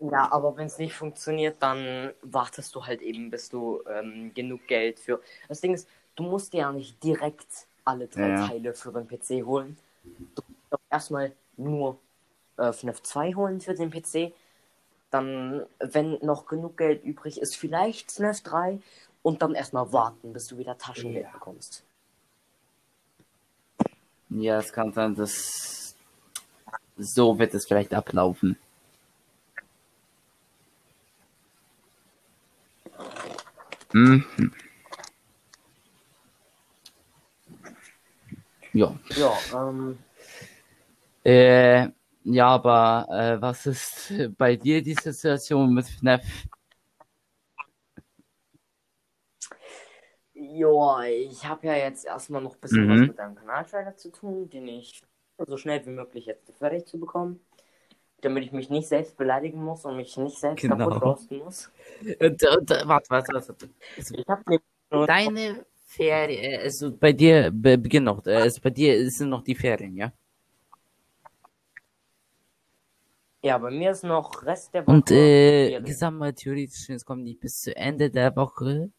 [0.00, 4.66] Ja, aber wenn es nicht funktioniert, dann wartest du halt eben, bis du ähm, genug
[4.68, 5.20] Geld für.
[5.48, 8.46] Das Ding ist, du musst dir ja nicht direkt alle drei Ja.
[8.46, 9.76] Teile für den PC holen.
[10.36, 11.98] Du musst doch erstmal nur
[12.58, 14.32] äh, FNAF 2 holen für den PC.
[15.10, 18.80] Dann, wenn noch genug Geld übrig ist, vielleicht FNAF 3
[19.22, 21.32] und dann erstmal warten, bis du wieder Taschengeld Ja.
[21.32, 21.82] bekommst.
[24.30, 25.96] Ja, es kann sein, dass
[26.98, 28.58] so wird es vielleicht ablaufen.
[33.92, 34.24] Mhm.
[38.72, 38.98] Ja.
[39.16, 39.98] Ja, ähm,
[41.24, 41.88] Äh,
[42.24, 46.22] ja, aber äh, was ist bei dir die Situation mit FNAF?
[50.34, 52.90] Ja, ich habe ja jetzt erstmal noch ein bisschen Mhm.
[53.02, 55.02] was mit deinem Kanaltrailer zu tun, den ich
[55.38, 57.40] so schnell wie möglich jetzt fertig zu bekommen,
[58.20, 60.76] damit ich mich nicht selbst beleidigen muss und mich nicht selbst Genau.
[60.76, 61.70] kaputt roasten muss.
[62.20, 63.70] Und, und, äh, warte, warte, warte.
[63.96, 69.10] Ich habe nur Deine Ferien, also bei dir be beginn noch, äh, also bei dir
[69.10, 70.12] sind noch die Ferien, ja?
[73.42, 74.96] ja, bei mir ist noch Rest der Woche.
[74.96, 78.90] Und äh, mal theoretisch, es kommt nicht bis zu Ende der Woche,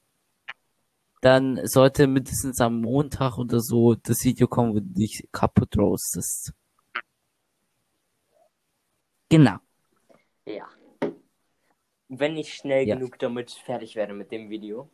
[1.22, 6.54] dann sollte mindestens am Montag oder so das Video kommen, wo du dich kaputt roastest.
[9.30, 9.58] Genau.
[10.46, 10.68] Ja.
[12.08, 12.96] Wenn ich schnell Ja.
[12.96, 14.90] genug damit fertig werde mit dem Video.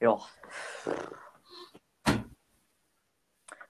[0.00, 0.18] Ja.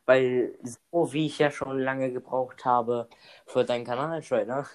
[0.07, 3.09] Weil so wie ich ja schon lange gebraucht habe
[3.47, 4.67] für deinen Kanal-Trailer,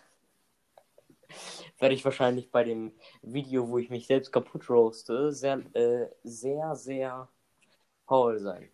[1.80, 6.76] werde ich wahrscheinlich bei dem Video, wo ich mich selbst kaputt roaste, sehr, äh, sehr,
[6.76, 7.30] sehr
[8.06, 8.70] faul sein.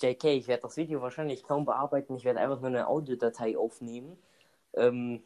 [0.00, 2.16] JK, ich werde das Video wahrscheinlich kaum bearbeiten.
[2.16, 4.16] Ich werde einfach nur eine Audiodatei aufnehmen.
[4.74, 5.22] Ähm,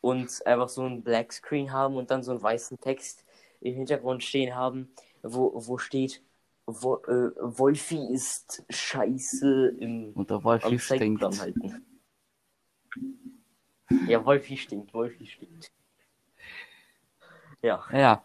[0.00, 3.24] und einfach so ein Black Screen haben und dann so einen weißen Text
[3.60, 6.22] im Hintergrund stehen haben, wo, wo steht,
[6.66, 11.22] wo, äh, Wolfi ist scheiße im Und der Wolf am stinkt.
[11.22, 11.84] Halten.
[14.06, 15.72] Ja, Wolfi stinkt, Wolfi stinkt.
[17.62, 18.24] Ja, Ja.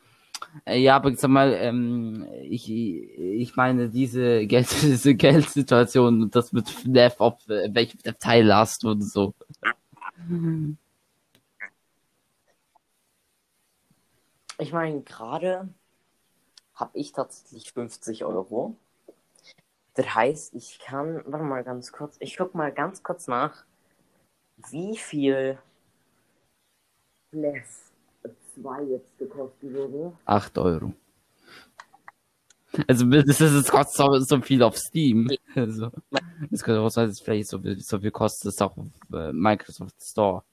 [0.65, 6.51] Äh, Ja, aber sag mal, ähm, ich, ich meine, diese, Geld, diese Geldsituation und das
[6.51, 9.33] mit FNAF, ob äh, welchen Teil hast und so.
[14.59, 15.69] ich meine, gerade
[16.75, 18.75] habe ich tatsächlich 50 Euro.
[19.95, 23.65] Das heißt, ich kann, warte mal ganz kurz, ich guck mal ganz kurz nach,
[24.69, 25.57] wie viel
[27.31, 27.90] Bless
[28.55, 30.13] 2 jetzt gekostet würde.
[30.25, 30.93] 8 Euro.
[32.87, 35.29] Also das ist es kostet so, so viel auf Steam.
[35.55, 35.91] Also,
[36.49, 38.85] das könnte auch sein, dass es vielleicht so viel, so viel kostet es auch auf
[39.13, 40.43] äh, Microsoft Store.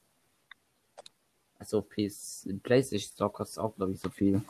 [1.60, 4.42] Also PS, PlayStation Store kostet auch, glaube ich, so viel.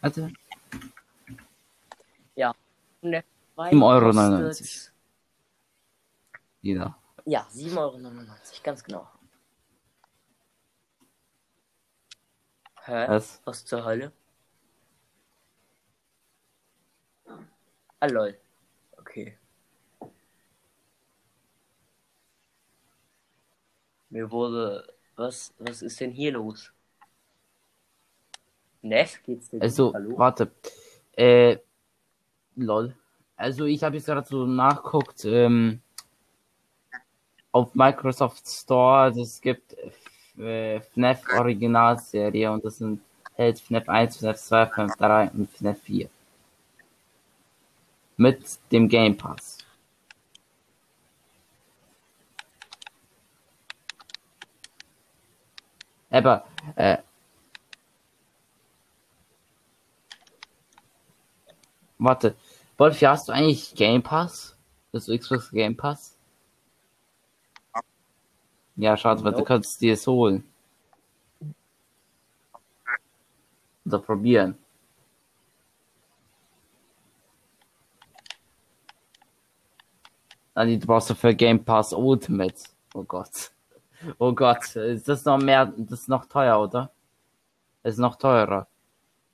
[0.00, 0.28] Also,
[3.54, 4.46] 2 7,99 Euro.
[4.46, 4.92] kostet-
[6.62, 6.96] jeder.
[7.24, 7.94] Ja, 7,99 Euro,
[8.62, 9.08] ganz genau.
[12.88, 13.06] Hä?
[13.06, 13.42] Was?
[13.44, 14.12] Was zur Hölle?
[18.00, 18.34] Ah, lol.
[18.98, 19.36] Okay.
[24.08, 24.88] Mir wurde.
[25.16, 26.72] Was, was ist denn hier los?
[28.80, 29.62] Neff, geht's dir gut?
[29.64, 30.16] Also, Hallo?
[30.16, 30.50] warte.
[31.12, 31.58] Äh,
[32.56, 32.94] lol.
[33.36, 35.82] Also, ich habe jetzt gerade so nachguckt, ähm,
[37.52, 39.76] auf Microsoft Store, das gibt
[40.38, 43.00] äh, FNAF Originalserie und das sind
[43.34, 46.08] hält FNAF 1, FNAF 2, FNAF 3 und FNAF 4.
[48.16, 49.58] Mit dem Game Pass.
[56.10, 56.44] Aber,
[56.76, 56.98] äh,
[61.98, 62.36] Warte,
[62.76, 64.56] Wolfi, hast du eigentlich Game Pass?
[64.92, 66.17] Das Xbox Game Pass?
[68.78, 70.44] Ja, schade, weil du kannst dir es holen.
[73.84, 74.56] Oder probieren.
[80.54, 82.54] Ah, du brauchst dafür Game Pass Ultimate.
[82.94, 83.50] Oh Gott.
[84.18, 86.92] Oh Gott, ist das noch mehr, das ist noch teuer, oder?
[87.82, 88.68] Ist noch teurer.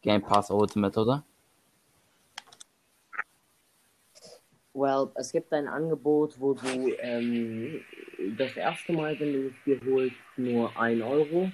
[0.01, 1.23] Game Pass Ultimate, oder?
[4.75, 7.81] Well, es gibt ein Angebot, wo du ähm,
[8.37, 11.51] das erste Mal, wenn du es dir holst, nur 1 Euro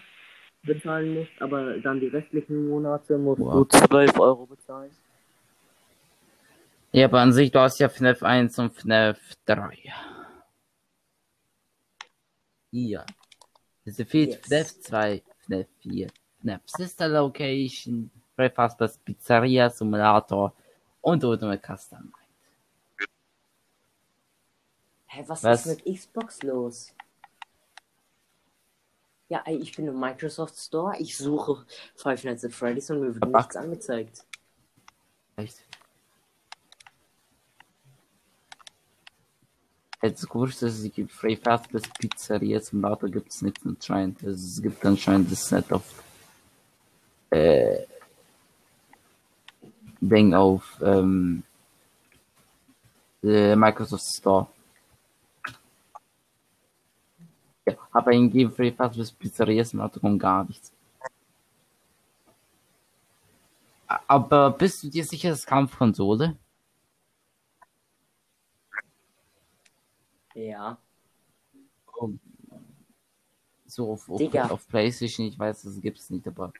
[0.63, 3.69] bezahlen musst, aber dann die restlichen Monate musst Wow.
[3.69, 4.91] du 12 Euro bezahlen.
[6.93, 9.77] Ja, aber an sich, du hast ja FNAF 1 und FNAF 3.
[12.73, 13.05] Hier.
[13.85, 14.47] Es fehlt Yes.
[14.47, 16.09] FNAF 2, FNAF 4,
[16.41, 20.55] FNAF Sister Location, Fazbear's Pizzeria Simulator
[21.03, 22.13] und Ultimate Custom.
[25.13, 25.67] Hä, was, Was?
[25.67, 26.95] ist mit Xbox los?
[29.29, 31.65] Ja, ich bin im Microsoft Store, ich suche
[31.97, 33.41] Five Nights at Freddy's und mir wird Ach.
[33.41, 34.25] nichts angezeigt.
[35.35, 35.65] Echt?
[40.03, 44.23] Jetzt dass es gibt Freddy Fazbear's Pizzeria Simulator gibt es nicht anscheinend.
[44.23, 46.05] Es gibt anscheinend das nicht auf
[47.31, 47.85] äh,
[50.01, 51.43] Ding auf ähm,
[53.23, 54.47] äh, Microsoft Store.
[57.67, 60.73] Ja, aber in Game Freddy Fazbear's Pizzeria Simulator kommt gar nichts.
[64.07, 66.37] Aber bist du dir sicher, das Kampfkonsole?
[70.35, 70.79] Ja.
[73.67, 76.53] So auf, auf, auf PlayStation, ich weiß, das gibt's nicht, aber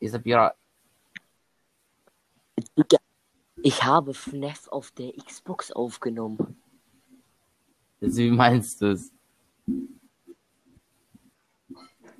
[0.00, 0.54] ich hab ja,
[2.76, 2.98] Digga,
[3.62, 6.60] ich habe FNAF auf der Xbox aufgenommen.
[8.00, 9.12] also wie meinst du es?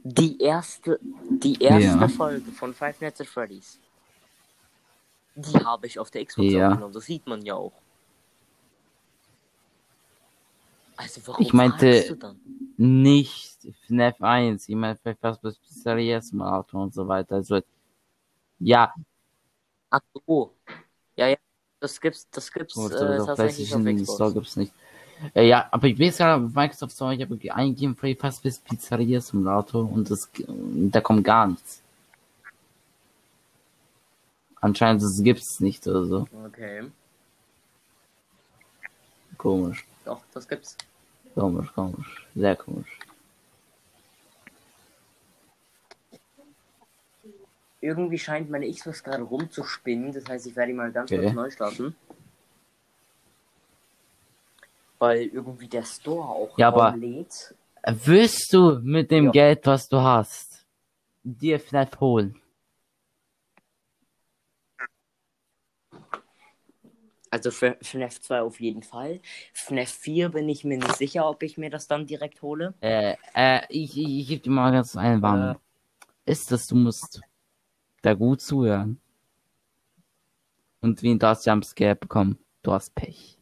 [0.04, 0.98] Die erste,
[1.30, 2.08] die erste Ja.
[2.08, 3.78] Folge von Five Nights at Freddy's.
[5.34, 6.68] Die habe ich auf der Xbox Ja.
[6.70, 7.72] aufgenommen, das sieht man ja auch.
[10.96, 12.40] Also warum Ich meinte- fragst du dann?
[12.76, 17.36] Nicht FNAF 1, ich meine vielleicht was bis Pizzeria Simulator und so weiter.
[17.36, 17.60] Also,
[18.60, 18.92] ja,
[19.90, 20.52] Ach so.
[21.16, 21.36] Ja, ja.
[21.80, 24.14] Das gibt's, das gibt's gut, äh, tatsächlich auf PlayStation Xbox.
[24.16, 24.72] Store gibt's nicht.
[25.34, 29.90] Äh, ja, aber ich weiß ja, Microsoft Store, ich habe eingegeben Freddy Fazbear's Pizzeria Simulator
[29.90, 31.82] und das, da kommt gar nichts.
[34.60, 36.28] Anscheinend das gibt's nicht oder so.
[36.46, 36.84] Okay.
[39.36, 39.86] Komisch.
[40.04, 40.76] Doch, das gibt's.
[41.34, 42.26] Komisch, komisch.
[42.34, 42.98] Sehr komisch.
[47.80, 50.12] Irgendwie scheint meine Xbox gerade rumzuspinnen.
[50.12, 51.22] Das heißt, ich werde mal ganz Okay.
[51.22, 51.94] kurz neu starten.
[54.98, 57.54] Weil irgendwie der Store auch Ja, aber- lädt.
[57.86, 59.30] Wirst du mit dem Ja.
[59.30, 60.66] Geld, was du hast,
[61.22, 62.40] dir FNAF holen?
[67.30, 69.20] Also für FNAF 2 auf jeden Fall.
[69.52, 72.74] FNAF 4 bin ich mir nicht sicher, ob ich mir das dann direkt hole.
[72.80, 75.56] Äh, äh, ich, ich, ich gebe dir mal ganz eine Warnung.
[76.24, 77.20] Ist das, du musst
[78.02, 79.00] da gut zuhören.
[80.80, 83.37] Und wie du hast Jumpscare bekommen, du hast Pech.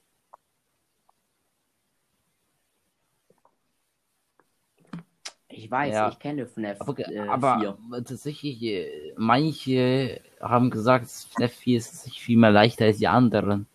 [5.57, 6.09] Ich weiß, Ja.
[6.11, 8.03] ich kenne FNAF Aber, äh, aber 4.
[8.05, 13.67] tatsächlich, äh, manche haben gesagt, FNAF 4 ist sich viel mehr leichter als die anderen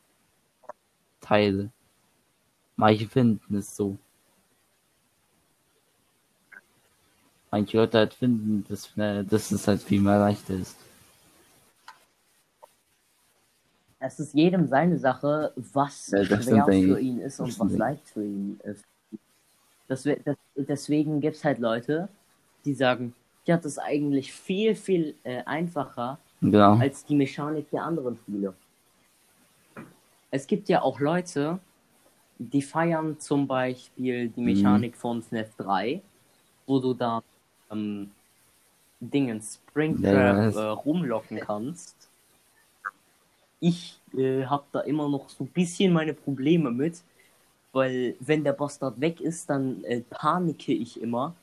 [1.22, 1.72] Teile.
[2.76, 3.98] Manche finden es so.
[7.50, 10.78] Manche Leute halt finden, dass, FNAF dass es halt viel mehr leichter ist.
[14.00, 18.24] Es ist jedem seine Sache, was Ja, schwer für ihn ist und was leicht für
[18.24, 18.84] ihn ist.
[19.92, 22.08] Das, das, deswegen gibt es halt Leute,
[22.64, 23.14] die sagen,
[23.46, 26.78] ja, das ist eigentlich viel, viel äh, einfacher Genau.
[26.78, 28.54] als die Mechanik der anderen Spiele.
[30.32, 31.60] Es gibt ja auch Leute,
[32.40, 36.02] die feiern zum Beispiel die Mechanik von FNAF 3,
[36.66, 37.22] wo du da
[37.70, 38.12] ähm,
[39.02, 42.10] Dingen Springtrap Ja, äh, rumlocken kannst.
[43.60, 47.04] Ich äh, habe da immer noch so ein bisschen meine Probleme mit,
[47.72, 51.36] weil wenn der Bastard weg ist, dann äh, panike ich immer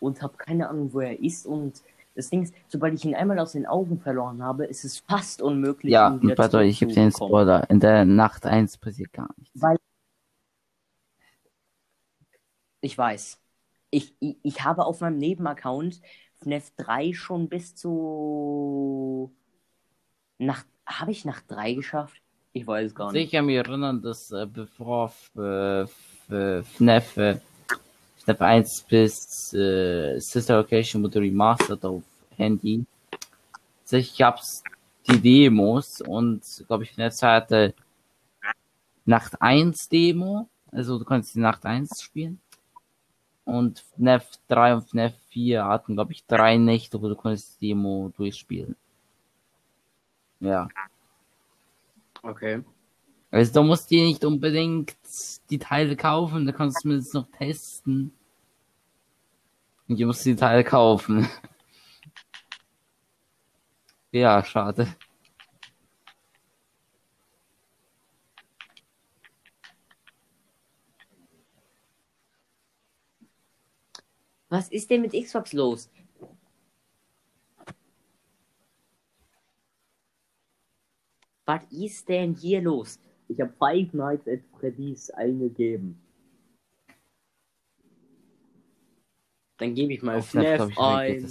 [0.00, 1.82] und habe keine Ahnung, wo er ist und
[2.14, 5.40] das Ding ist, sobald ich ihn einmal aus den Augen verloren habe, ist es fast
[5.40, 7.12] unmöglich, Ja, ihn wieder euch, ich gebe dir einen.
[7.12, 7.68] Spoiler.
[7.70, 9.60] In der Nacht 1 passiert gar nichts.
[9.60, 9.78] Weil
[12.82, 13.38] ich weiß.
[13.90, 16.02] Ich, ich, ich habe auf meinem Nebenaccount
[16.42, 19.32] FNAF 3 schon bis zu
[20.38, 22.20] nach habe ich nach 3 geschafft?
[22.52, 23.24] Ich weiß es gar nicht.
[23.24, 25.90] ich kann mich erinnern, dass äh, bevor FNAF,
[26.28, 26.64] äh,
[28.18, 32.02] FNAF 1 bis äh, Sister Location wurde remastered auf
[32.36, 32.84] Handy,
[33.80, 34.62] tatsächlich gab's
[35.08, 37.74] die Demos und glaube ich der Zeit hatte
[39.04, 42.40] Nacht 1 Demo, also du konntest die Nacht 1 spielen.
[43.44, 47.68] Und FNAF 3 und FNAF 4 hatten, glaube ich, drei Nächte, wo du konntest die
[47.68, 48.76] Demo durchspielen.
[50.38, 50.68] Ja.
[52.22, 52.62] Okay.
[53.30, 54.94] Also du musst dir nicht unbedingt
[55.50, 58.12] die Teile kaufen, da kannst du zumindest noch testen.
[59.88, 61.28] Und du musst die Teile kaufen.
[64.12, 64.94] ja, schade.
[74.48, 75.90] Was ist denn mit Xbox los?
[81.52, 82.98] Was ist denn hier los?
[83.28, 86.00] Ich habe Five Nights at Freddy's eingegeben.
[89.58, 91.30] Dann gebe ich mal Auf FNAF, FNAF ein.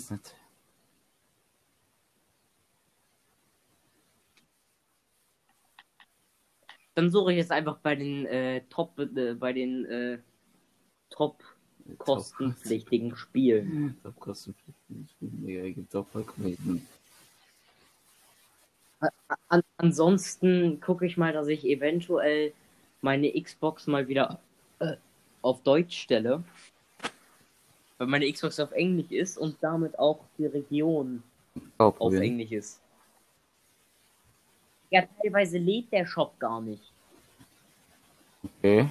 [6.93, 10.19] Dann suche ich jetzt einfach bei den äh, Top, äh, bei den äh,
[11.09, 11.43] Top
[11.97, 13.97] kostenpflichtigen Spielen.
[14.03, 15.15] Top kostenpflichtig.
[15.47, 16.87] Ja, gibt's auch vollkommen.
[19.47, 22.53] An ansonsten gucke ich mal, dass ich eventuell
[23.01, 24.39] meine Xbox mal wieder
[24.79, 24.95] äh,
[25.41, 26.43] auf Deutsch stelle.
[27.97, 31.23] Weil meine Xbox auf Englisch ist und damit auch die Region
[31.77, 32.13] Auch auf.
[32.13, 32.81] Englisch ist.
[34.89, 36.91] Ja, teilweise lädt der Shop gar nicht.
[38.43, 38.89] Okay.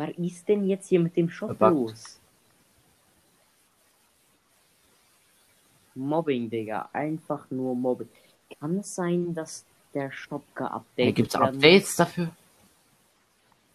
[0.00, 1.90] Was ist denn jetzt hier mit dem Shop Verbuggt.
[1.90, 2.20] los?
[5.94, 6.88] Mobbing, Digga.
[6.94, 8.08] Einfach nur Mobbing.
[8.58, 12.30] Kann es sein, dass der Shop geupdatet Hey, gibt's werden Updates dafür?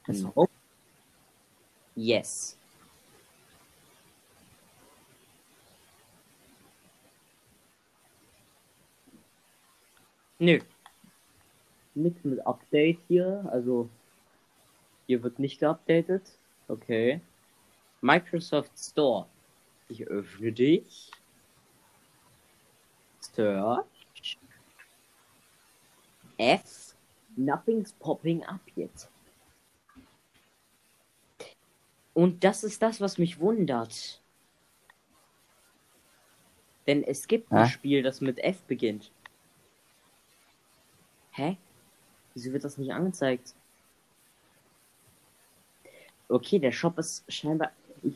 [0.08, 0.48] No.
[1.96, 2.58] Yes.
[10.40, 10.60] Nö.
[11.94, 13.48] Nix mit Update hier.
[13.52, 13.90] Also,
[15.08, 16.38] hier wird nicht geupdatet.
[16.68, 17.22] Okay.
[18.02, 19.28] Microsoft Store.
[19.88, 21.12] Ich öffne dich.
[23.20, 24.40] Search.
[26.38, 26.96] F.
[27.36, 29.10] Nothing's popping up yet.
[32.14, 34.22] Und das ist das, was mich wundert.
[36.88, 37.70] Denn es gibt ein Hä?
[37.70, 39.12] Spiel, das mit F beginnt.
[41.32, 41.58] Hä?
[42.34, 43.54] Wieso wird das nicht angezeigt?
[46.28, 47.72] Okay, der Shop ist scheinbar.
[48.04, 48.14] Ich,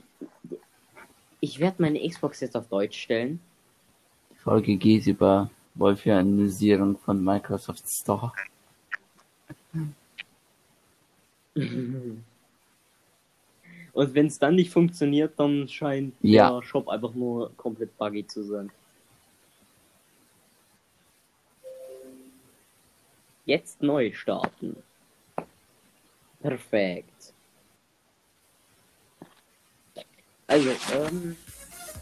[1.42, 3.40] ich werde meine Xbox jetzt auf Deutsch stellen.
[4.32, 8.32] Die Folge geht über Wolfianisierung von Microsoft Store.
[13.94, 16.52] Und wenn es dann nicht funktioniert, dann scheint Ja.
[16.52, 18.72] der Shop einfach nur komplett buggy zu sein.
[23.46, 24.76] Jetzt neu starten.
[26.42, 27.34] Perfekt.
[30.50, 31.38] Also, ähm,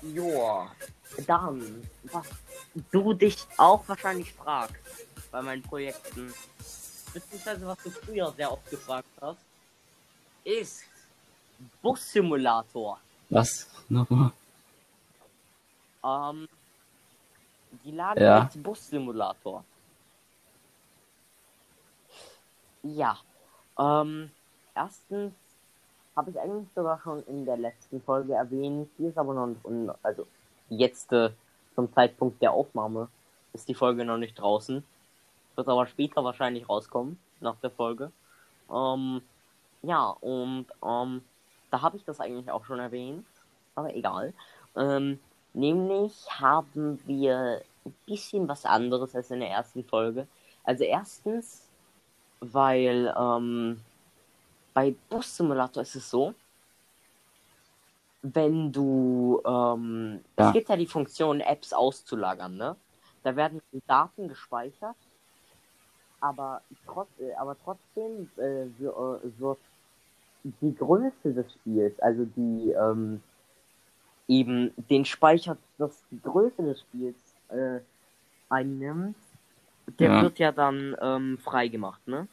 [0.02, 0.72] joa.
[1.26, 2.26] Dann, was
[2.92, 4.82] du dich auch wahrscheinlich fragst
[5.32, 6.34] bei meinen Projekten,
[7.14, 9.42] beziehungsweise was du früher sehr oft gefragt hast,
[10.46, 10.82] ist
[11.82, 13.02] Bus-Simulator.
[13.30, 13.68] Was?
[13.90, 14.32] Nochmal?
[16.06, 16.48] Ähm,
[17.84, 18.44] die laden Ja.
[18.44, 19.66] jetzt Bus-Simulator.
[22.84, 23.20] Ja.
[23.78, 24.32] Ähm,
[24.74, 25.34] erstens
[26.18, 28.90] habe ich eigentlich sogar schon in der letzten Folge erwähnt.
[28.98, 30.26] Die ist aber noch nicht, un- also
[30.68, 31.30] jetzt äh,
[31.76, 33.08] zum Zeitpunkt der Aufnahme
[33.54, 34.84] ist die Folge noch nicht draußen.
[35.56, 38.12] Wird aber später wahrscheinlich rauskommen, nach der Folge.
[38.74, 39.22] Ähm,
[39.84, 41.22] ja, und ähm,
[41.70, 43.26] da habe ich das eigentlich auch schon erwähnt,
[43.76, 44.34] aber egal.
[44.76, 45.20] Ähm,
[45.54, 50.28] nämlich haben wir ein bisschen was anderes als in der ersten Folge.
[50.64, 51.68] Also erstens,
[52.40, 53.80] weil ähm,
[54.78, 56.36] bei Bus Simulator ist es so,
[58.22, 60.46] wenn du, ähm, Ja.
[60.46, 62.76] es gibt ja die Funktion, Apps auszulagern, ne?
[63.24, 64.96] Da werden Daten gespeichert,
[66.20, 69.58] aber, trotz, äh, aber trotzdem äh, wir- äh, wird
[70.44, 73.20] die Größe des Spiels, also die ähm,
[74.28, 77.18] eben den Speicher, das die Größe des Spiels
[77.50, 77.80] äh,
[78.50, 79.16] einnimmt,
[79.98, 80.22] der Ja.
[80.22, 82.28] wird ja dann ähm, freigemacht, ne?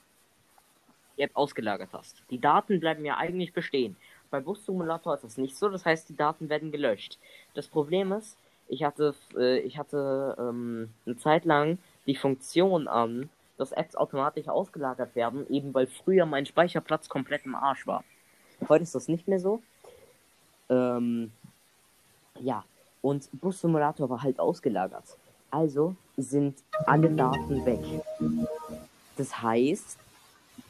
[1.23, 2.23] App ausgelagert hast.
[2.31, 3.97] Die Daten bleiben ja eigentlich bestehen.
[4.31, 7.19] Bei Bus Simulator ist das nicht so, das heißt, die Daten werden gelöscht.
[7.55, 8.37] Das Problem ist,
[8.69, 14.49] ich hatte, äh, ich hatte ähm, eine Zeit lang die Funktion an, dass Apps automatisch
[14.49, 18.03] ausgelagert werden, eben weil früher mein Speicherplatz komplett im Arsch war.
[18.69, 19.63] Heute ist das nicht mehr so.
[20.69, 21.31] Ähm,
[22.41, 22.65] ja,
[23.03, 25.05] und Bus Simulator war halt ausgelagert.
[25.51, 26.57] Also sind
[26.87, 27.81] alle Daten weg.
[29.17, 29.99] Das heißt,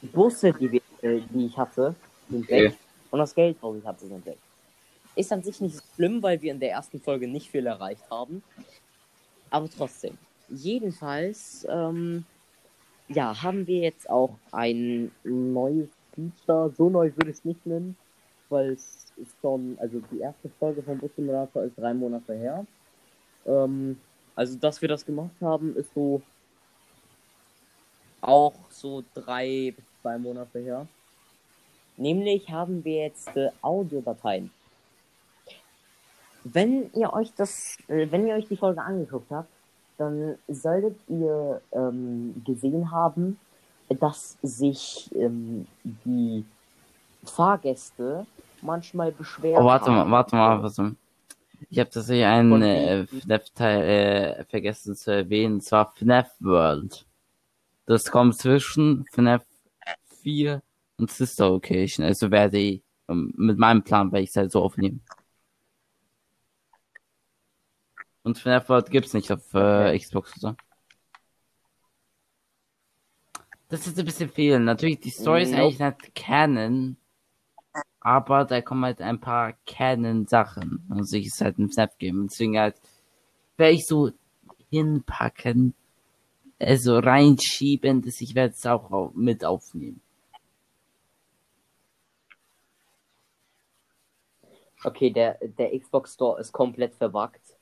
[0.05, 1.95] die Busse, die, wir, äh, die ich hatte,
[2.29, 2.73] sind weg.
[2.73, 2.77] Okay.
[3.11, 4.39] Und das Geld, was ich hatte, sind weg.
[5.17, 8.03] Ist an sich nicht so schlimm, weil wir in der ersten Folge nicht viel erreicht
[8.11, 8.43] haben.
[9.51, 10.19] Aber trotzdem.
[10.49, 12.25] Jedenfalls, ähm,
[13.09, 16.73] ja, haben wir jetzt auch ein neues Feature.
[16.77, 17.97] So neu würde ich es nicht nennen,
[18.49, 22.67] weil es ist schon, also die erste Folge von Bus Simulator ist drei Monate her.
[23.47, 23.99] Ähm,
[24.35, 26.21] also, dass wir das gemacht haben, ist so
[28.21, 30.87] auch so drei bis zwei Monate her.
[31.97, 34.51] Nämlich haben wir jetzt äh, Audiodateien.
[36.45, 39.49] Wenn ihr euch das, äh, wenn ihr euch die Folge angeguckt habt,
[39.97, 43.39] dann solltet ihr ähm, gesehen haben,
[43.89, 46.45] dass sich ähm, die
[47.25, 48.27] Fahrgäste
[48.61, 49.63] manchmal beschweren.
[49.63, 50.95] Oh, warte mal, warte mal, warte mal.
[51.71, 53.07] Ich habe tatsächlich einen äh?
[53.07, 57.07] FNAF-Teil äh, vergessen zu erwähnen, und zwar FNAF World.
[57.87, 59.45] Das kommt zwischen FNAF
[60.25, 60.63] 4
[60.97, 62.05] und Sister Location.
[62.05, 65.03] Also werde ich, ähm, mit meinem Plan werde ich es halt so aufnehmen.
[68.25, 69.97] Und FNAF World gibt's nicht auf äh.
[69.99, 70.57] Xbox oder.
[73.69, 74.59] Das ist ein bisschen viel.
[74.59, 76.97] Natürlich, die Story ist eigentlich nicht Canon,
[78.01, 80.87] aber da kommen halt ein paar Canon-Sachen.
[80.91, 82.29] Also ich ist halt ein Snap-Game.
[82.29, 82.77] Deswegen halt
[83.57, 84.11] werde ich so
[84.71, 85.75] hinpacken,
[86.59, 90.01] also reinschieben, dass ich werde es auch au- mit aufnehmen.
[94.85, 97.57] Okay, der, der Xbox Store ist komplett verbuggt,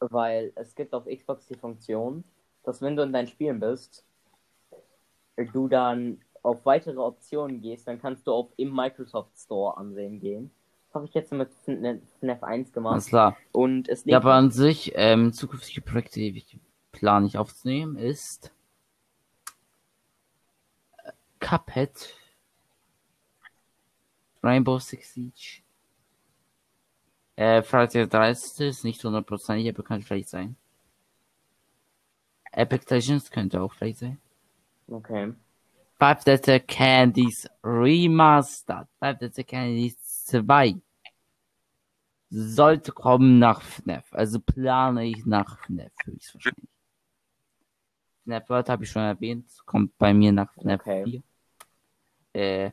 [0.00, 2.24] weil es gibt auf Xbox die Funktion,
[2.64, 4.04] dass wenn du in deinen Spielen bist,
[5.36, 10.50] du dann auf weitere Optionen gehst, dann kannst du auf im Microsoft Store ansehen gehen.
[10.86, 11.50] Das habe ich jetzt mit
[12.20, 13.06] FNAF 1 Alles gemacht.
[13.06, 13.36] klar.
[13.52, 16.58] Und es Ja, aber an sich, ähm, zukünftige Projekte, die ich
[16.90, 18.52] plane ich aufzunehmen, ist
[21.04, 22.14] äh, Cuphead,
[24.42, 25.62] Rainbow Six Siege,
[27.42, 28.68] äh, Friday the 30.
[28.68, 30.56] ist nicht hundertprozentig, aber kann vielleicht sein.
[32.52, 34.20] Epic Legends könnte auch vielleicht sein.
[34.86, 35.32] Okay.
[35.98, 38.86] Five at Candies Remastered.
[39.00, 40.80] Five at Candies 2
[42.30, 44.12] sollte kommen nach FNAF.
[44.12, 46.70] Also plane ich nach FNAF höchstwahrscheinlich.
[48.24, 49.50] FNAF World habe ich schon erwähnt.
[49.66, 51.22] Kommt bei mir nach FNAF Okay.
[52.34, 52.40] 4.
[52.40, 52.70] Äh,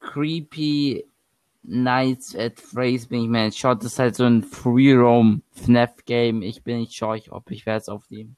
[0.00, 1.11] Creepy
[1.62, 3.76] Nights at Phrase bin ich sure.
[3.76, 6.42] Das ist halt so ein Free Roam FNAF Game.
[6.42, 8.36] Ich bin nicht sure, ob ich werde es aufnehmen.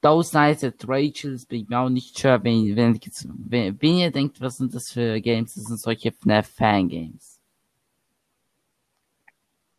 [0.00, 4.10] Those Nights at Rachel's bin ich mir auch nicht sure, wenn, wenn, wenn, wenn ihr
[4.10, 7.40] denkt, was sind das für Games, das sind solche FNAF Fangames.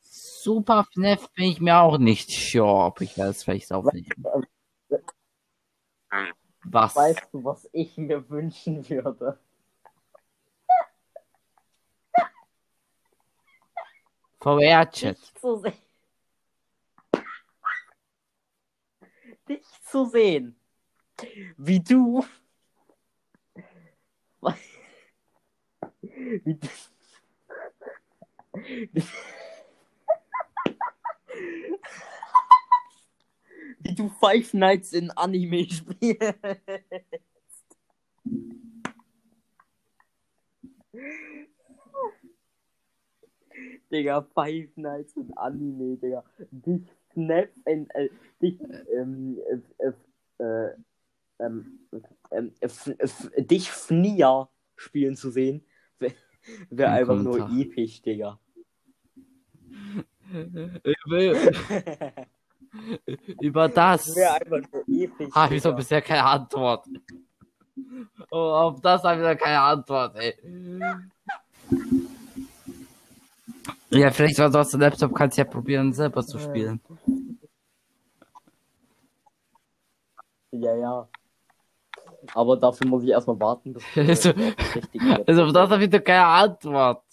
[0.02, 4.10] Super FNAF bin ich mir auch nicht sure, ob ich das vielleicht aufnehmen.
[6.64, 6.96] Was?
[6.96, 9.40] Weißt du, was ich mir wünschen würde?
[14.46, 15.18] VR-Chat.
[15.18, 15.74] Dich zu sehen.
[19.50, 20.56] Dich zu sehen.
[21.58, 22.24] Wie du.
[26.44, 26.68] Wie du.
[33.80, 36.36] Wie du Five Nights in Anime spielst.
[43.92, 46.24] Digga, Five Nights in Anime, Digga.
[46.52, 46.82] Dich
[47.14, 48.10] Snap in, äh,
[48.42, 48.60] dich,
[48.94, 49.40] ähm,
[49.78, 49.92] äh,
[50.44, 50.72] äh,
[51.40, 51.80] ähm,
[52.32, 55.66] ähm, f, f, dich Fnia spielen zu sehen,
[55.98, 56.14] wäre
[56.92, 58.40] einfach nur episch, Digga.
[63.40, 64.16] Über, das
[65.34, 65.78] habe ich so Digga.
[65.78, 66.86] bisher keine Antwort.
[68.32, 70.34] Oh, auf das habe ich noch keine Antwort, ey.
[73.90, 76.82] Ja, vielleicht war das Laptop, kannst du ja probieren, selber zu spielen.
[80.52, 81.10] Ja, ja.
[82.34, 84.44] Aber dafür muss ich erstmal warten, bis Also- das.
[85.28, 87.04] Also auf das habe ich noch keine Antwort.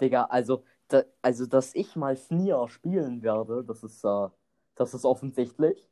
[0.00, 4.28] Digga, also, da, also, dass ich mal Sneer spielen werde, das ist, äh,
[4.74, 5.88] das ist offensichtlich.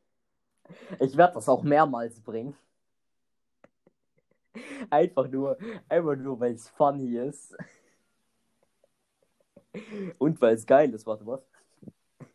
[1.01, 2.57] Ich werde das auch mehrmals bringen.
[4.91, 5.57] Einfach nur,
[5.89, 7.57] einfach nur, weil es funny ist.
[10.19, 11.41] Und weil es geil ist, warte was.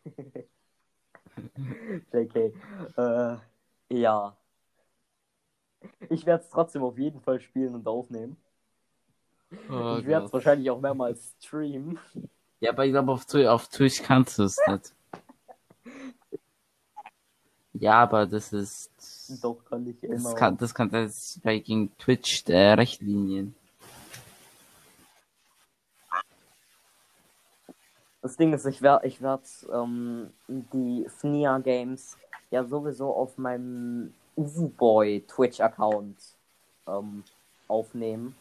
[2.12, 2.54] JK.
[2.96, 3.36] Äh,
[3.90, 4.36] ja.
[6.08, 8.36] Ich werde es trotzdem auf jeden Fall spielen und aufnehmen.
[9.70, 11.98] Oh ich werde es wahrscheinlich auch mehrmals streamen.
[12.60, 14.92] Ja, aber ich glaube, auf, auf Twitch kannst du es nicht.
[17.78, 18.90] Ja, aber das ist.
[19.42, 20.14] Doch, kann ich immer.
[20.14, 23.54] Das kann, das kann, das bei gegen Twitch äh, Rechtlinien.
[28.22, 32.16] Das Ding ist, ich werde ich werd, ähm, die FNIA Games
[32.50, 36.16] ja sowieso auf meinem Uvu-Boy Twitch-Account
[36.88, 37.22] ähm,
[37.68, 38.34] aufnehmen.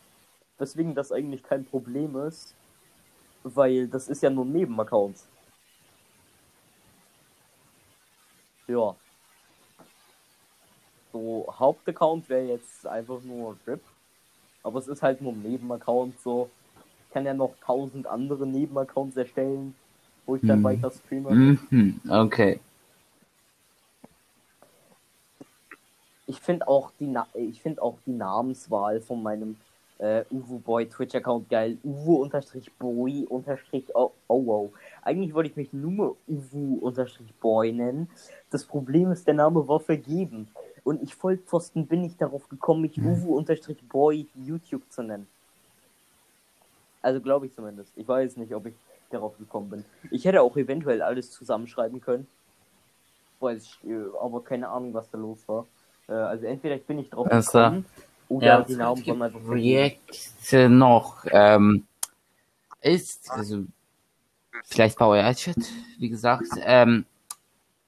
[0.57, 2.55] Weswegen das eigentlich kein Problem ist,
[3.43, 5.17] weil das ist ja nur ein Nebenaccount.
[8.67, 8.95] Ja.
[11.15, 13.79] So, Hauptaccount wäre jetzt einfach nur RIP.
[14.63, 16.49] Aber es ist halt nur ein Nebenaccount so.
[17.07, 19.75] Ich kann ja noch tausend andere Nebenaccounts erstellen,
[20.25, 20.63] wo ich dann Hm.
[20.65, 21.31] weiter streame.
[21.69, 22.59] Mhm, okay.
[26.27, 29.55] Ich finde auch die Na ich finde auch die Namenswahl von meinem
[29.99, 31.77] äh, Uwu Boy Twitch Account geil.
[31.81, 34.69] Uwu unterstrich Boy unterstrich oh, oh wow.
[35.01, 38.09] Eigentlich wollte ich mich nur Uwu unterstrich Boy nennen.
[38.49, 40.49] Das Problem ist, der Name war vergeben.
[40.85, 45.27] Und ich Vollpfosten bin nicht darauf gekommen, mich Uwu unterstrich Boy YouTube zu nennen.
[47.01, 47.91] Also glaube ich zumindest.
[47.97, 48.75] Ich weiß nicht, ob ich
[49.09, 49.85] darauf gekommen bin.
[50.11, 52.27] Ich hätte auch eventuell alles zusammenschreiben können.
[53.39, 55.65] Weiß ich, äh, aber keine Ahnung, was da los war.
[56.07, 57.85] Äh, Also entweder ich bin nicht drauf Also, gekommen
[58.29, 59.97] oder Ja, die Namen waren einfach vergeben.
[60.05, 61.87] Projekte noch ähm,
[62.81, 63.63] ist, also
[64.65, 65.57] vielleicht Power Chat,
[65.97, 67.05] wie gesagt, ähm,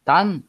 [0.04, 0.48] dann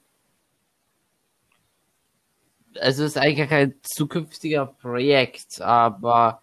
[2.81, 6.43] also es ist eigentlich kein zukünftiger Projekt, aber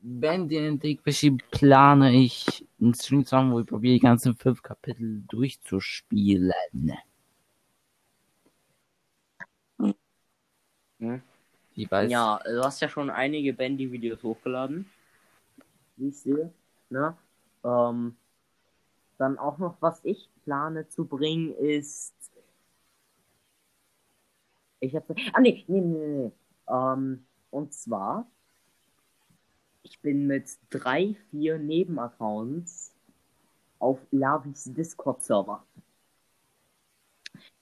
[0.00, 1.02] wenn den entdeckt
[1.50, 6.52] plane ich einen Stream zu machen, wo ich probiere, die ganzen fünf Kapitel durchzuspielen.
[10.98, 11.22] Hm?
[11.74, 12.10] Ich weiß.
[12.10, 14.88] Ja, du hast ja schon einige Bandy-Videos hochgeladen.
[15.96, 16.52] Wie ich sehe.
[16.88, 17.16] Ne?
[17.64, 18.16] Ähm,
[19.18, 22.14] dann auch noch, was ich plane zu bringen, ist.
[24.80, 25.14] Ich habe.
[25.32, 26.32] Ah, nee, nee, nee, nee.
[26.68, 28.26] Ähm, und zwar.
[29.82, 32.92] Ich bin mit drei, vier Nebenaccounts
[33.78, 35.64] auf Lavis Discord-Server.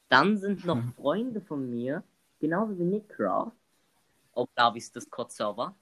[0.08, 2.02] Dann sind noch Freunde von mir,
[2.40, 3.52] genauso wie Nickcraft,
[4.32, 5.74] auf Lavis Discord-Server.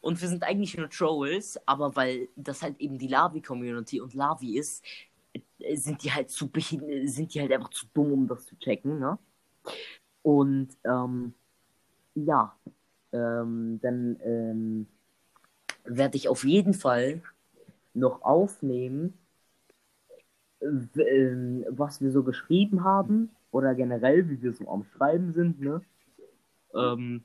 [0.00, 4.58] Und wir sind eigentlich nur Trolls, aber weil das halt eben die Lavi-Community und Lavi
[4.58, 4.84] ist,
[5.32, 6.50] äh, sind die halt zu
[7.04, 9.18] sind die halt einfach zu dumm, um das zu checken, ne?
[10.22, 11.34] Und ähm,
[12.14, 12.56] ja,
[13.12, 14.86] ähm, dann ähm,
[15.84, 17.22] werde ich auf jeden Fall
[17.94, 19.14] noch aufnehmen,
[20.60, 25.82] ähm, was wir so geschrieben haben oder generell, wie wir so am Schreiben sind, ne?
[26.74, 27.24] Ähm,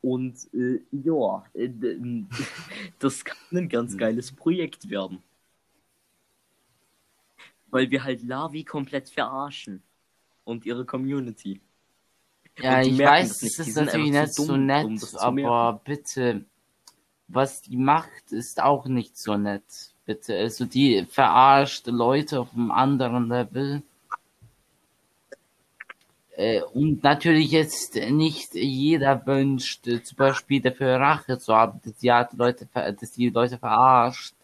[0.00, 1.68] und äh, ja, äh,
[2.98, 5.22] das kann ein ganz geiles Projekt werden.
[7.70, 9.82] Weil wir halt Lavi komplett verarschen.
[10.44, 11.60] Und ihre Community.
[12.60, 16.44] Ja, ich weiß, es ist natürlich nicht so dumm, nett, um aber bitte,
[17.28, 19.62] was die macht, ist auch nicht so nett.
[20.06, 23.82] Bitte, also die verarscht Leute auf einem anderen Level.
[26.36, 31.94] Äh, und natürlich jetzt nicht jeder wünscht, äh, zum Beispiel dafür Rache zu haben, dass
[31.96, 34.34] die, Leute, dass die Leute verarscht.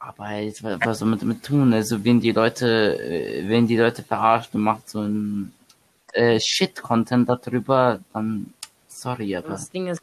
[0.00, 1.72] Aber jetzt, wa- was soll man damit tun?
[1.72, 5.52] Also, wenn die Leute, äh, wenn die Leute verarscht und macht so ein
[6.12, 8.52] äh, Shit-Content darüber, dann
[8.86, 10.02] sorry, aber Das Ding ist,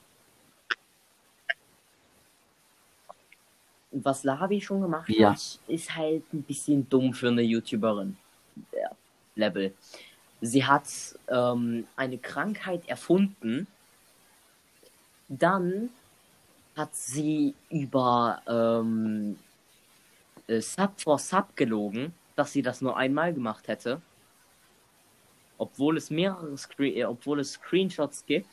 [3.91, 5.31] was Lavi schon gemacht Ja.
[5.31, 8.17] hat, ist halt ein bisschen dumm für eine YouTuberin.
[8.71, 8.89] Ja,
[9.35, 9.73] Level.
[10.41, 10.85] Sie hat
[11.27, 13.67] ähm, eine Krankheit erfunden.
[15.27, 15.89] Dann
[16.75, 19.37] hat sie über ähm,
[20.47, 24.01] äh, Sub for Sub gelogen, dass sie das nur einmal gemacht hätte.
[25.59, 28.47] Obwohl es mehrere Screen äh, obwohl es Screenshots gibt,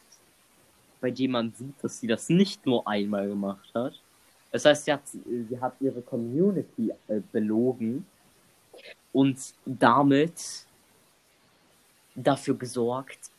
[1.01, 3.95] bei denen man sieht, dass sie das nicht nur einmal gemacht hat.
[4.53, 8.05] Das heißt, sie hat, sie hat ihre Community äh, belogen
[9.13, 10.67] und damit
[12.15, 13.31] dafür gesorgt,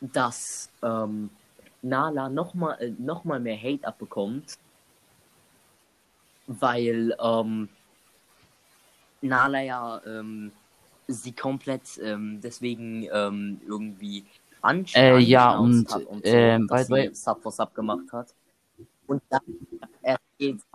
[0.00, 1.30] dass ähm,
[1.82, 4.58] Nala nochmal äh, noch mal mehr Hate abbekommt,
[6.46, 7.68] weil ähm,
[9.20, 10.52] Nala ja ähm,
[11.08, 14.24] sie komplett ähm, deswegen ähm, irgendwie
[14.60, 18.12] ansch Äh, ja, und, hat und so, ähm, dass way- sie Sub for Sub gemacht
[18.12, 18.34] hat.
[19.06, 19.40] Und dann
[20.02, 20.66] er jetzt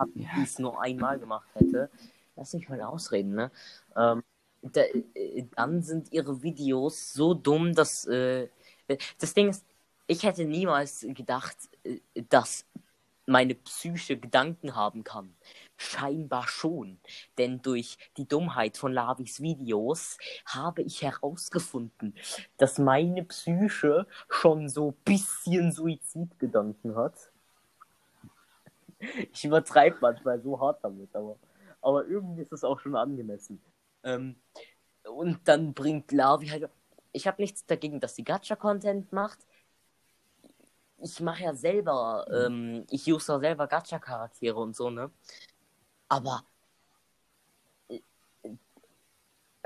[0.43, 1.89] es nur einmal gemacht hätte,
[2.35, 3.51] lass mich mal ausreden, ne?
[3.95, 4.23] Ähm,
[4.61, 4.81] da,
[5.13, 8.47] äh, dann sind ihre Videos so dumm, dass äh,
[9.19, 9.65] das Ding ist,
[10.07, 12.65] ich hätte niemals gedacht, äh, dass
[13.25, 15.35] meine Psyche Gedanken haben kann.
[15.77, 16.99] Scheinbar schon,
[17.37, 22.15] denn durch die Dummheit von Lavis Videos habe ich herausgefunden,
[22.57, 27.31] dass meine Psyche schon so bisschen Suizidgedanken hat.
[29.31, 31.37] Ich übertreibe manchmal so hart damit, aber,
[31.81, 33.61] aber irgendwie ist es auch schon angemessen.
[34.03, 34.35] Ähm,
[35.05, 36.69] und dann bringt Lavi halt.
[37.11, 39.45] Ich habe nichts dagegen, dass sie Gacha-Content macht
[41.03, 45.11] ich mache ja selber, ähm, ich use ja selber Gacha-Charaktere und so, ne?
[46.07, 46.45] Aber
[47.89, 47.99] äh,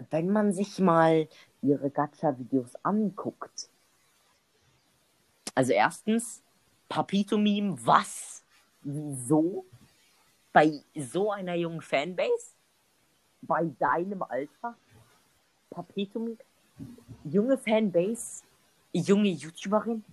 [0.10, 1.30] wenn man sich mal
[1.62, 3.70] ihre Gacha-Videos anguckt,
[5.54, 6.44] also erstens,
[6.90, 8.44] Papito-Meme, was?
[8.82, 9.66] Wieso?
[10.54, 12.56] Bei so einer jungen Fanbase?
[13.42, 14.76] Bei deinem Alter?
[15.70, 16.38] Papito-Meme?
[17.26, 18.44] Junge Fanbase?
[18.94, 20.04] Junge YouTuberin?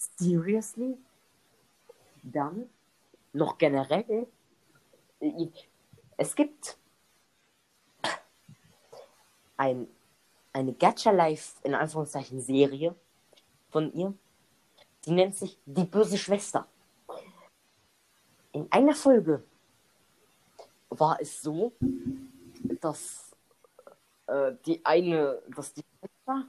[0.00, 0.96] Seriously?
[2.22, 2.68] Dann
[3.32, 4.26] noch generell.
[6.16, 6.78] Es gibt
[9.56, 9.86] ein,
[10.52, 12.94] eine Gacha Life in Anführungszeichen Serie
[13.70, 14.14] von ihr.
[15.04, 16.66] Die nennt sich Die böse Schwester.
[18.52, 19.44] In einer Folge
[20.88, 21.72] war es so,
[22.80, 23.30] dass
[24.26, 26.48] äh, die eine, dass die Schwester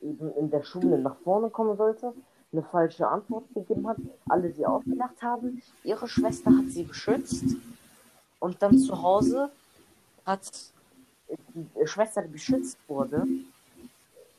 [0.00, 2.14] eben in der Schule nach vorne kommen sollte
[2.54, 3.96] eine falsche Antwort gegeben hat,
[4.28, 5.60] alle sie ausgelacht haben.
[5.82, 7.56] Ihre Schwester hat sie beschützt
[8.38, 9.50] und dann zu Hause
[10.24, 10.50] hat
[11.28, 13.26] die Schwester, die beschützt wurde,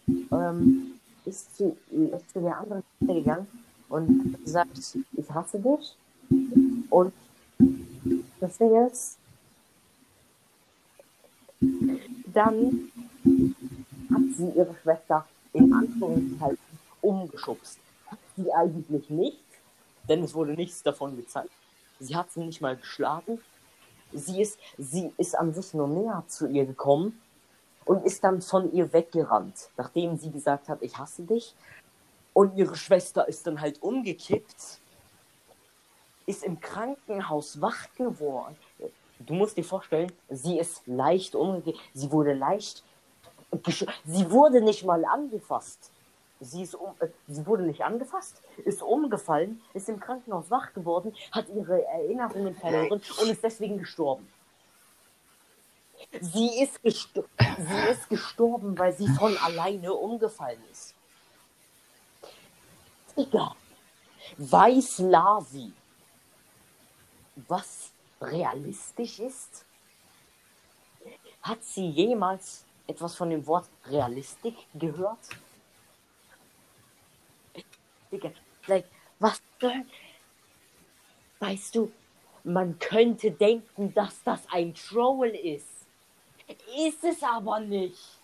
[0.07, 0.93] ähm,
[1.25, 3.47] ist, zu, ist zu der anderen Schwester gegangen
[3.89, 5.97] und sagt, ich hasse dich.
[6.89, 7.13] Und
[8.39, 9.17] das Ding ist,
[12.33, 12.91] dann
[14.11, 16.57] hat sie ihre Schwester in Anführungszeichen
[17.01, 17.79] umgeschubst
[18.35, 19.43] sie eigentlich nicht,
[20.07, 21.51] denn es wurde nichts davon gezeigt.
[21.99, 23.39] Sie hat sie nicht mal geschlagen.
[24.13, 27.21] Sie ist, sie ist an sich nur näher zu ihr gekommen
[27.85, 31.55] und ist dann von ihr weggerannt, nachdem sie gesagt hat, ich hasse dich.
[32.33, 34.79] Und ihre Schwester ist dann halt umgekippt,
[36.25, 38.57] ist im Krankenhaus wach geworden.
[39.19, 42.83] Du musst dir vorstellen, sie ist leicht umgekippt, sie wurde leicht,
[44.05, 45.91] sie wurde nicht mal angefasst.
[46.41, 51.15] Sie, ist um, äh, sie wurde nicht angefasst, ist umgefallen, ist im Krankenhaus wach geworden,
[51.31, 54.27] hat ihre Erinnerungen verloren und ist deswegen gestorben.
[56.21, 57.25] Sie ist, gestor
[57.57, 60.93] sie ist gestorben, weil sie von alleine umgefallen ist.
[63.17, 63.55] Digga,
[64.37, 65.71] weiß Lavi,
[67.47, 69.65] was realistisch ist?
[71.41, 75.19] Hat sie jemals etwas von dem Wort Realistik gehört?
[78.15, 78.31] Digga,
[78.67, 78.85] like,
[79.19, 79.85] was soll.
[81.39, 81.91] Weißt du,
[82.43, 85.67] man könnte denken, dass das ein Troll ist.
[86.77, 88.19] Ist es aber nicht.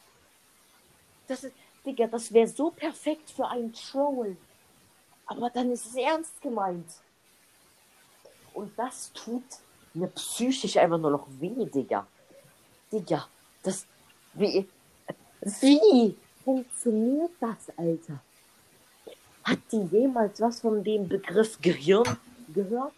[1.28, 4.38] Das ist, Digga, das wäre so perfekt für einen Troll.
[5.26, 6.89] Aber dann ist es ernst gemeint.
[8.54, 9.44] Und das tut
[9.94, 12.08] mir psychisch einfach nur noch weh, Digga.
[12.92, 13.28] Digga,
[13.64, 13.86] das.
[14.34, 14.68] Wie.
[15.42, 18.22] Wie funktioniert das, Alter?
[19.44, 22.18] Hat die jemals was von dem Begriff Gehirn
[22.54, 22.94] gehört?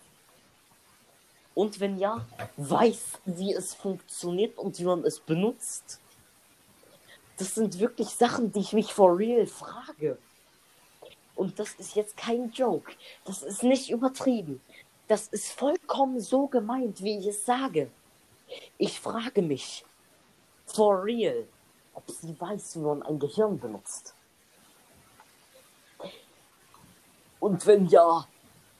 [1.55, 2.25] Und wenn ja,
[2.57, 5.99] weiß, wie es funktioniert und wie man es benutzt?
[7.37, 10.17] Das sind wirklich Sachen, die ich mich for real frage.
[11.35, 12.91] Und das ist jetzt kein Joke.
[13.25, 14.61] Das ist nicht übertrieben.
[15.07, 17.89] Das ist vollkommen so gemeint, wie ich es sage.
[18.77, 19.83] Ich frage mich,
[20.65, 21.47] for real,
[21.93, 24.15] ob sie weiß, wie man ein Gehirn benutzt.
[27.43, 28.25] Und wenn ja,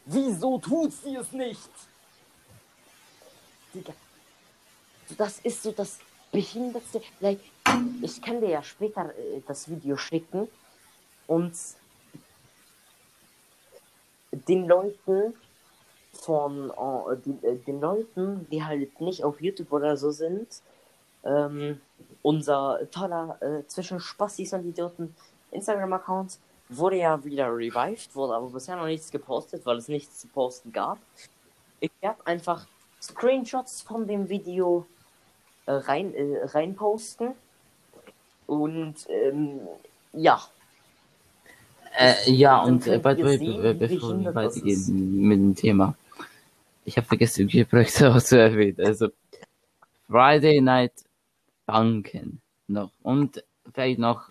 [0.05, 1.70] wieso tut sie es nicht?
[3.74, 3.91] Digga,
[5.18, 5.99] das ist so das
[6.32, 7.01] Behindertste.
[8.01, 10.47] Ich kann dir ja später äh, das Video schicken
[11.28, 11.53] und
[14.32, 15.34] den Leuten
[16.14, 20.47] von äh, die, äh, den Leuten, die halt nicht auf YouTube oder so sind,
[21.26, 21.82] ähm,
[22.22, 25.14] unser toller äh, zwischen Spastis und Idioten
[25.51, 26.39] Instagram-Account
[26.78, 30.71] wurde ja wieder revived, wurde aber bisher noch nichts gepostet, weil es nichts zu posten
[30.71, 30.97] gab.
[31.80, 32.65] Ich werde einfach
[33.01, 34.86] Screenshots von dem Video
[35.65, 37.34] äh, rein, äh, rein posten.
[38.47, 39.59] Und ähm,
[40.13, 40.41] ja.
[41.97, 45.95] Äh, ja, und äh, the way, bevor wir weitergehen mit dem Thema.
[46.86, 48.78] ich habe vergessen, welche Projekte auch zu erwähnen.
[48.80, 49.09] Also
[50.09, 50.93] Friday Night
[51.65, 53.43] Banken noch und
[53.74, 54.28] vielleicht noch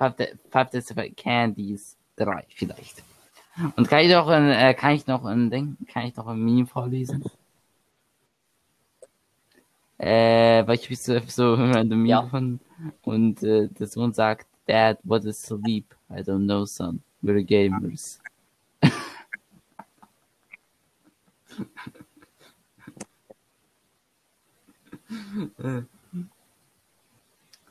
[0.00, 3.04] At Candies 3 vielleicht.
[3.76, 6.42] Und kann ich noch ein, äh, kann ich noch ein Ding, kann ich noch ein
[6.42, 7.22] Meme vorlesen?
[9.98, 12.26] Äh, weil ich so, so random Ja.
[12.28, 12.60] Von
[13.02, 15.94] und äh, der Sohn sagt, Dad, what is sleep?
[16.08, 17.02] I don't know, son.
[17.22, 18.18] We're gamers.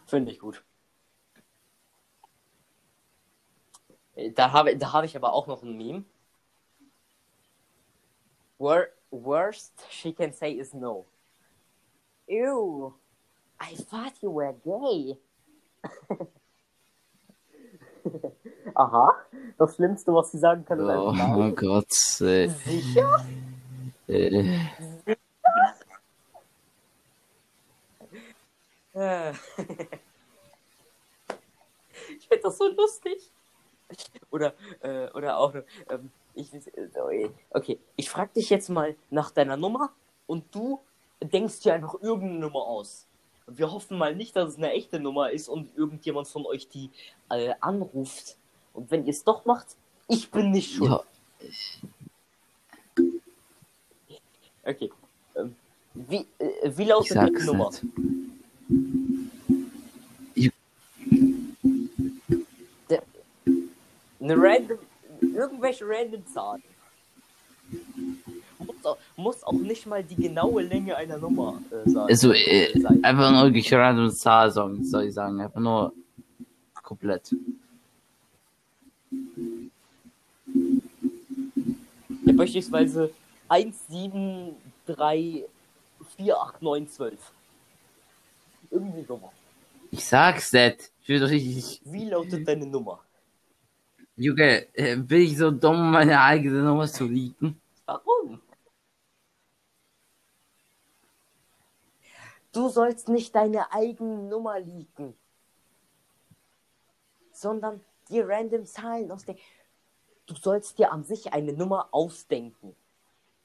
[0.05, 0.63] Finde ich gut.
[4.35, 6.03] Da habe, da habe ich aber auch noch ein Meme.
[8.57, 11.05] Wor worst she can say is no.
[12.27, 12.93] Ew.
[13.61, 15.17] I thought you were gay.
[18.75, 19.13] Aha.
[19.57, 21.51] Das Schlimmste, was sie sagen können, Oh, oh.
[21.55, 21.91] Gott.
[22.21, 23.25] Äh, Sicher?
[24.07, 24.59] äh,
[28.93, 29.31] Äh.
[32.17, 33.31] ich finde das so lustig.
[34.31, 35.53] Oder, äh, oder auch,
[35.89, 39.91] ähm, ich, äh, okay, ich frage dich jetzt mal nach deiner Nummer
[40.27, 40.79] und du
[41.21, 43.07] denkst dir einfach irgendeine Nummer aus.
[43.47, 46.91] Wir hoffen mal nicht, dass es eine echte Nummer ist und irgendjemand von euch die
[47.29, 48.37] äh, anruft.
[48.73, 49.75] Und wenn ihr es doch macht,
[50.07, 50.91] ich bin nicht schuld.
[50.91, 51.03] ja,
[54.63, 54.91] Okay.
[55.35, 55.55] Ähm,
[55.93, 57.71] wie, äh, wie lautet die Nummer?
[57.71, 57.83] nicht.
[64.19, 64.79] Eine random,
[65.21, 66.63] irgendwelche random Zahlen.
[68.59, 72.07] Muss auch, muss auch nicht mal die genaue Länge einer Nummer äh, sein.
[72.09, 73.03] Also, äh, sein.
[73.03, 75.39] einfach nur random Zahl sagen, soll ich sagen.
[75.39, 75.93] Einfach nur
[76.83, 77.33] komplett.
[82.25, 83.11] Ja, beispielsweise
[83.47, 84.55] 1, 7,
[84.87, 85.45] 3,
[86.17, 87.31] 4, 8, 9, 12.
[88.71, 89.31] Irgendwie sowas.
[89.91, 90.91] Ich sag's nicht.
[91.01, 91.81] Ich will doch nicht.
[91.85, 92.99] Wie lautet deine Nummer?
[94.19, 97.57] Junge, äh, bin ich so dumm, meine eigene Nummer zu leaken?
[97.85, 98.41] Warum?
[102.51, 105.15] Du sollst nicht deine eigene Nummer leaken,
[107.31, 109.41] sondern die random Zahlen ausdenken.
[110.25, 112.75] Du sollst dir an sich eine Nummer ausdenken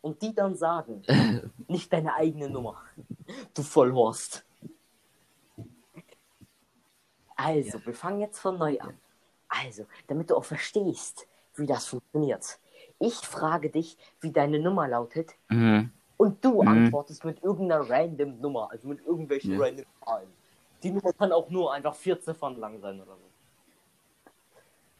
[0.00, 1.04] und die dann sagen.
[1.68, 2.82] nicht deine eigene Nummer.
[3.54, 4.44] Du Vollhorst.
[7.36, 8.98] Also, wir fangen jetzt von neu an.
[9.62, 11.26] Also, damit du auch verstehst,
[11.56, 12.58] wie das funktioniert.
[12.98, 15.90] Ich frage dich, wie deine Nummer lautet, Mhm.
[16.16, 16.68] und du Mhm.
[16.68, 19.60] antwortest mit irgendeiner random Nummer, also mit irgendwelchen Ja.
[19.60, 20.28] random Zahlen.
[20.82, 23.30] Die Nummer kann auch nur einfach vier Ziffern lang sein oder so.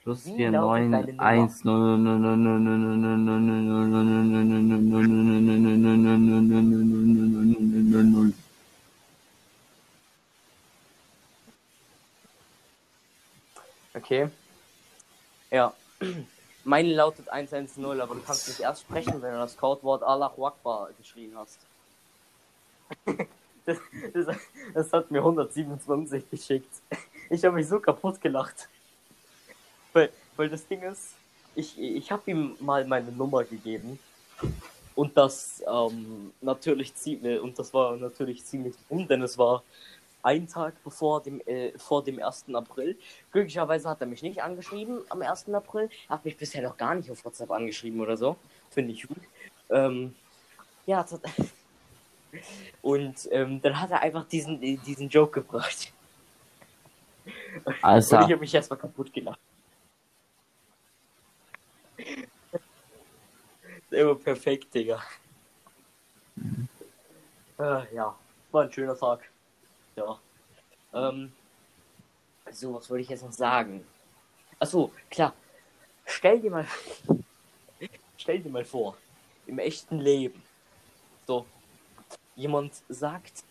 [0.02, 1.24] Plus Wie 4, lautet 9, deine Nummer?
[1.24, 4.84] 1, 0, 0, 0, 0, 0, 0, 0, 0, 0, 0, 0, 0, 0, 0,
[4.84, 8.32] 0, 0, 0, 0, 0, 0, 0, 0, 0, 0, 0.
[13.96, 14.28] Okay.
[15.55, 15.72] Ja.
[16.64, 20.90] Meine lautet 110, aber du kannst nicht erst sprechen, wenn du das Codewort Allahu Akbar
[20.98, 21.61] geschrien hast.
[23.66, 23.78] Das,
[24.12, 24.36] das,
[24.74, 26.68] das hat mir 127 geschickt.
[27.30, 28.68] Ich habe mich so kaputt gelacht.
[29.94, 31.14] Weil, weil das Ding ist,
[31.55, 33.98] ich, ich habe ihm mal meine Nummer gegeben.
[34.94, 39.62] Und das ähm, natürlich ziemlich, und das war natürlich ziemlich dumm, denn es war
[40.24, 42.54] ein Tag bevor dem, äh, vor dem 1.
[42.54, 42.98] April.
[43.30, 45.50] Glücklicherweise hat er mich nicht angeschrieben am 1.
[45.54, 45.90] April.
[46.08, 48.36] Er hat mich bisher noch gar nicht auf WhatsApp angeschrieben oder so.
[48.70, 49.20] Finde ich gut.
[49.70, 50.14] Ähm,
[50.86, 51.06] ja,
[52.82, 55.92] und ähm, dann hat er einfach diesen, äh, diesen Joke gebracht.
[57.82, 59.38] Also, Und ich habe mich erstmal kaputt gelacht.
[63.90, 65.02] Immer perfekt, Digga.
[67.58, 68.16] Äh, ja,
[68.50, 69.30] war ein schöner Tag.
[69.97, 70.20] Ja.
[70.92, 71.32] Ähm,
[72.51, 73.84] so, was wollte ich jetzt noch sagen?
[74.59, 75.34] Achso, klar.
[76.07, 76.66] Stell dir mal,
[78.18, 78.97] stell dir mal vor,
[79.47, 80.42] im echten Leben,
[81.26, 81.47] so,
[82.36, 83.45] jemand sagt,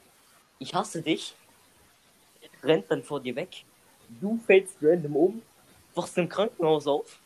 [0.59, 1.35] ich hasse dich,
[2.61, 3.65] rennt dann vor dir weg,
[4.21, 5.41] du fällst random um,
[5.95, 7.19] wachst im Krankenhaus auf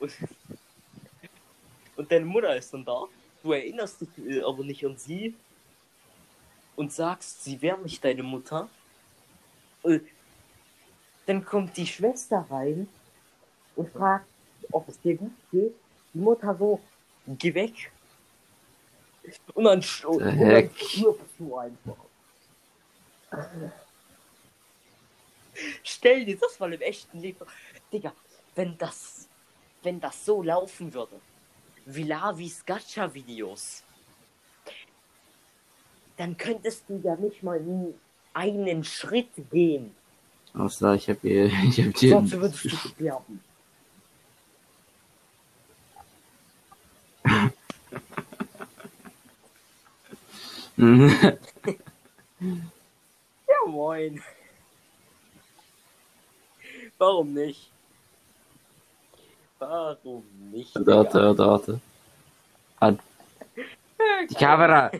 [0.00, 0.12] und,
[1.96, 3.04] und deine Mutter ist dann da,
[3.42, 5.34] du erinnerst dich äh, aber nicht an sie
[6.76, 8.68] und sagst, sie wäre nicht deine Mutter.
[9.84, 10.00] Äh,
[11.26, 12.88] Dann kommt die Schwester rein
[13.76, 14.26] und fragt,
[14.70, 15.74] ob es dir gut geht.
[16.14, 16.80] Die Mutter so,
[17.26, 17.92] geh weg.
[19.54, 21.96] Und dann, und stirbst du einfach.
[25.84, 27.46] Stell dir das mal im echten Leben vor.
[27.92, 28.12] Digga,
[28.54, 29.28] wenn das,
[29.82, 31.20] wenn das so laufen würde,
[31.86, 33.82] Vilavis Gacha-Videos,
[36.22, 37.60] dann könntest du ja nicht mal
[38.32, 39.92] einen Schritt gehen.
[40.54, 42.10] Außer ich habe hier, ich habe hier.
[42.10, 43.40] Sonst würdest du sterben.
[53.46, 54.20] Ja, moin.
[56.98, 57.70] Warum nicht?
[59.58, 60.74] Warum nicht?
[60.74, 61.80] Warte, warte,
[62.80, 62.98] warte.
[64.30, 64.90] Die Kamera.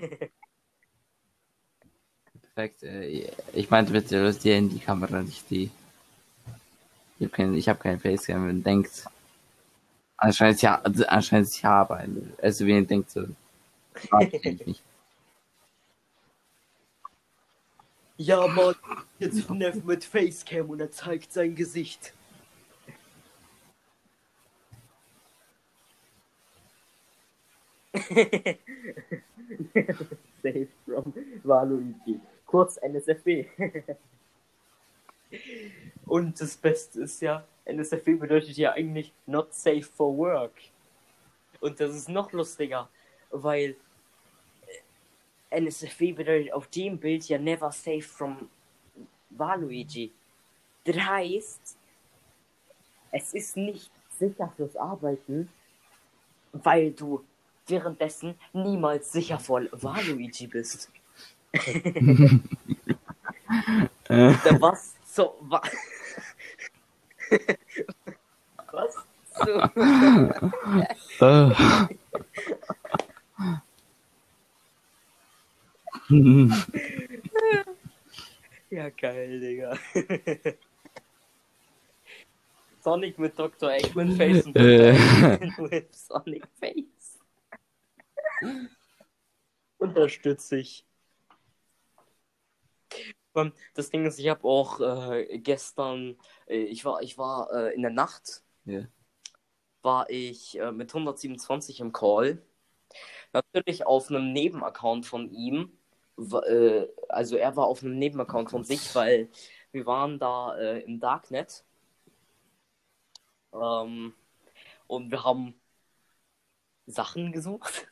[2.54, 2.82] Perfekt.
[2.82, 5.70] äh, Ich meinte bitte, du hast die Handykamera, nicht die.
[7.18, 9.04] Ich habe kein, ich hab kein Facecam, wenn denkt.
[10.16, 12.22] Anscheinend ja, also anscheinend ich habe eine.
[12.40, 13.26] Also wenn ihr denkt so.
[18.16, 18.74] Ja, Mann,
[19.18, 22.12] jetzt Neff mit Facecam und er zeigt sein Gesicht.
[30.42, 31.12] Safe from
[31.44, 32.20] Waluigi.
[32.52, 33.46] Kurz NSFW.
[36.04, 40.52] und das Beste ist ja, NSFW bedeutet ja eigentlich not safe for work.
[41.60, 42.90] Und das ist noch lustiger,
[43.30, 43.74] weil
[45.48, 48.50] NSFW bedeutet auf dem Bild ja never safe from
[49.30, 50.12] Waluigi.
[50.84, 51.78] Das heißt,
[53.12, 55.48] es ist nicht sicher fürs Arbeiten,
[56.52, 57.24] weil du
[57.66, 60.90] währenddessen niemals sicher vor Waluigi bist.
[64.08, 65.60] Da was so wa
[68.72, 68.94] was
[69.38, 69.60] so
[71.20, 71.50] Äh.
[78.70, 79.78] Ja geil, Digga.
[82.80, 83.70] Sonic mit Dr.
[83.72, 84.94] Eggman Face und Äh.
[85.92, 87.18] Sonic Face.
[89.78, 90.84] Unterstütze ich.
[93.74, 96.16] Das Ding ist, ich habe auch äh, gestern,
[96.46, 98.86] äh, ich war, ich war äh, in der Nacht, Ja.
[99.82, 102.42] war ich äh, mit 127 im Call.
[103.32, 105.72] Natürlich auf einem Nebenaccount von ihm.
[106.18, 109.30] Äh, also er war auf einem Nebenaccount von sich, weil
[109.72, 111.64] wir waren da äh, im Darknet.
[113.52, 114.14] Ähm,
[114.86, 115.54] und wir haben
[116.86, 117.88] Sachen gesucht.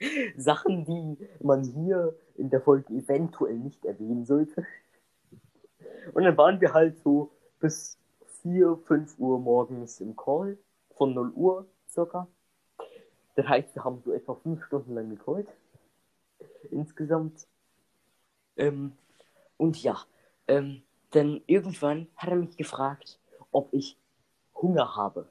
[0.36, 4.66] Sachen, die man hier in der Folge eventuell nicht erwähnen sollte.
[6.14, 7.30] Und dann waren wir halt so
[7.60, 7.98] bis
[8.42, 10.58] 4, 5 Uhr morgens im Call,
[10.96, 12.26] von 0 Uhr circa.
[13.36, 15.48] Das heißt, wir haben so etwa 5 Stunden lang gecallt.
[16.70, 17.46] Insgesamt.
[18.56, 18.92] Ähm,
[19.56, 19.98] und ja,
[20.48, 20.82] ähm,
[21.14, 23.18] denn irgendwann hat er mich gefragt,
[23.52, 23.98] ob ich
[24.54, 25.28] Hunger habe.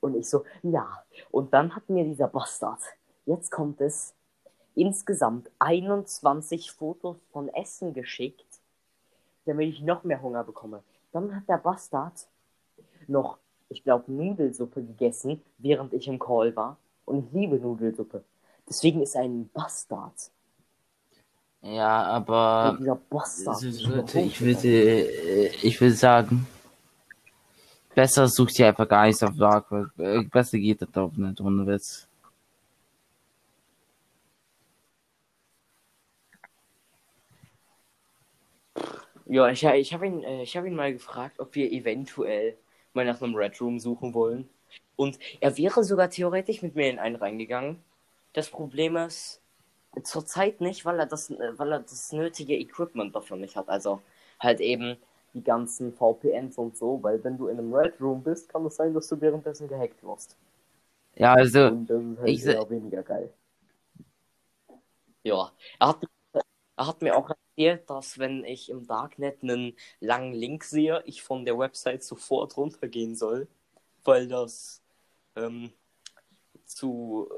[0.00, 1.04] Und ich so, ja.
[1.30, 2.80] Und dann hat mir dieser Bastard,
[3.26, 4.14] jetzt kommt es,
[4.74, 8.46] insgesamt 21 Fotos von Essen geschickt,
[9.44, 10.82] damit ich noch mehr Hunger bekomme.
[11.12, 12.26] Dann hat der Bastard
[13.08, 16.76] noch, ich glaube, Nudelsuppe gegessen, während ich im Call war.
[17.04, 18.22] Und ich liebe Nudelsuppe.
[18.68, 20.30] Deswegen ist er ein Bastard.
[21.62, 23.62] Ja, aber dieser Bastard.
[23.62, 26.46] Also, Leute, ich würde, äh, ich würde sagen,
[27.94, 31.40] besser sucht ihr einfach gar nichts auf Dark, weil, äh, besser geht das doch nicht,
[31.40, 32.06] ohne Witz.
[39.30, 42.56] Ja, ich, ich habe ihn, äh, ich hab ihn mal gefragt, ob wir eventuell
[42.94, 44.48] mal nach einem Red Room suchen wollen.
[44.96, 47.80] Und er wäre sogar theoretisch mit mir in einen reingegangen.
[48.32, 49.40] Das Problem ist,
[50.02, 53.68] zurzeit nicht, weil er das, äh, weil er das nötige Equipment dafür nicht hat.
[53.68, 54.02] Also
[54.40, 54.96] halt eben
[55.32, 58.74] die ganzen VPNs und so, weil wenn du in einem Red Room bist, kann es
[58.74, 60.36] sein, dass du währenddessen gehackt wirst.
[61.14, 62.28] Ja, also, Und das ist halt
[62.64, 63.32] ich weniger geil.
[65.22, 66.04] Ja, er hat,
[66.80, 71.22] er hat mir auch erzählt, dass wenn ich im Darknet einen langen Link sehe, ich
[71.22, 73.48] von der Website sofort runtergehen soll,
[74.04, 74.82] weil das
[75.36, 75.72] ähm,
[76.64, 77.28] zu,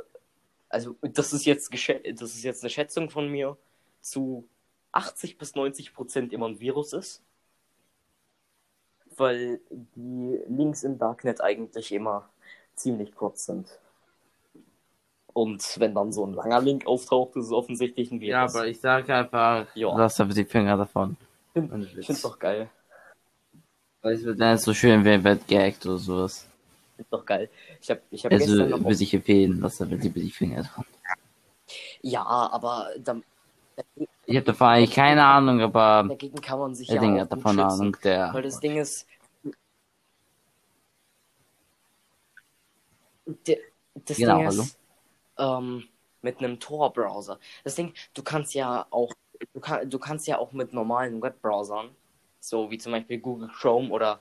[0.69, 3.59] also das ist jetzt das ist jetzt eine Schätzung von mir,
[4.01, 4.49] zu
[4.93, 7.23] 80 bis 90 Prozent immer ein Virus ist,
[9.17, 12.31] weil die Links im Darknet eigentlich immer
[12.77, 13.81] ziemlich kurz sind.
[15.35, 18.33] Und wenn dann so ein langer Link auftaucht, ist es offensichtlich ein Virus.
[18.33, 19.97] ja, aber ich sage einfach, Ja.
[19.97, 21.17] lass einfach die Finger davon.
[21.55, 22.09] ich finde Witz.
[22.11, 22.69] es doch geil.
[24.03, 26.49] Weil es wird dann so schön, wenn wird gehackt oder sowas.
[26.99, 27.49] Ist doch geil.
[27.81, 30.63] Ich habe ich hab Also, gestern noch würde ich empfehlen, lass einfach lieber die Finger
[30.63, 30.85] davon.
[32.03, 33.23] Ja, aber dann,
[34.27, 37.33] Ich habe davon eigentlich keine Ahnung, aber dagegen kann man sich ja Ding auch hat
[37.33, 37.81] davon schützen.
[37.81, 38.35] Ahnung, der.
[38.35, 39.07] Weil das Ding ist,
[43.47, 43.57] der,
[43.95, 44.79] das Genau, Ding ist,
[45.39, 45.85] ähm,
[46.23, 47.39] mit einem Tor-Browser.
[47.65, 49.13] Das Ding, du kannst ja auch,
[49.55, 51.91] du, kann, du kannst ja auch mit normalen Webbrowsern,
[52.41, 54.21] so wie zum Beispiel Google Chrome oder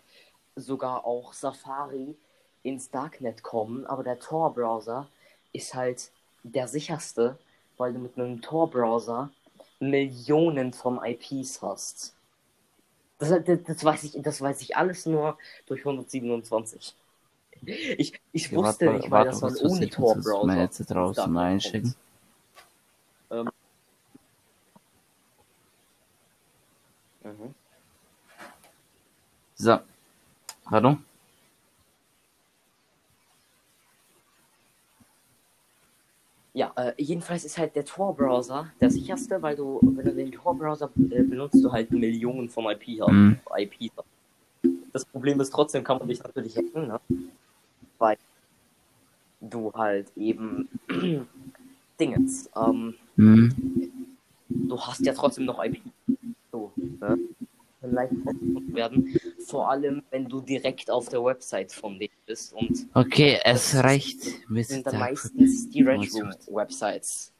[0.55, 2.15] sogar auch Safari,
[2.63, 5.07] ins Darknet kommen, aber der Tor-Browser
[5.53, 6.11] ist halt
[6.43, 7.37] der sicherste,
[7.77, 9.31] weil du mit einem Tor-Browser
[9.79, 12.15] Millionen von IPs hast.
[13.17, 16.95] Das, das, das, weiß ich, das weiß ich alles nur durch 127.
[17.65, 20.45] Ich, ich Ja, wusste warte, nicht, weil warte, das man ohne ich, muss jetzt Tor-Browser.
[20.47, 21.95] mein Headset ins raus und Darknet einschicken.
[23.29, 23.53] kommt.
[27.23, 27.53] Mhm.
[29.55, 29.79] So.
[30.71, 30.97] Hallo?
[36.53, 40.89] Ja, äh, jedenfalls ist halt der Tor-Browser der sicherste, weil du, wenn du den Tor-Browser
[41.11, 43.11] äh, benutzt, du halt Millionen von IP hast.
[43.11, 43.39] Mhm.
[43.55, 43.91] IP.
[44.91, 46.99] Das Problem ist trotzdem, kann man dich natürlich hacken, ne?
[48.01, 48.17] Weil
[49.41, 50.67] du halt eben
[51.99, 53.53] Dingens, ähm, Mhm.
[54.49, 55.81] du hast ja trotzdem noch IP.
[56.51, 57.19] So, ne?
[57.79, 59.19] Kann leicht ausgenutzt werden.
[59.45, 64.49] Vor allem, wenn du direkt auf der Website von denen bist und Okay, es reicht
[64.49, 66.11] mit sind dann meistens die Red.
[66.11, 67.31] Room Websites.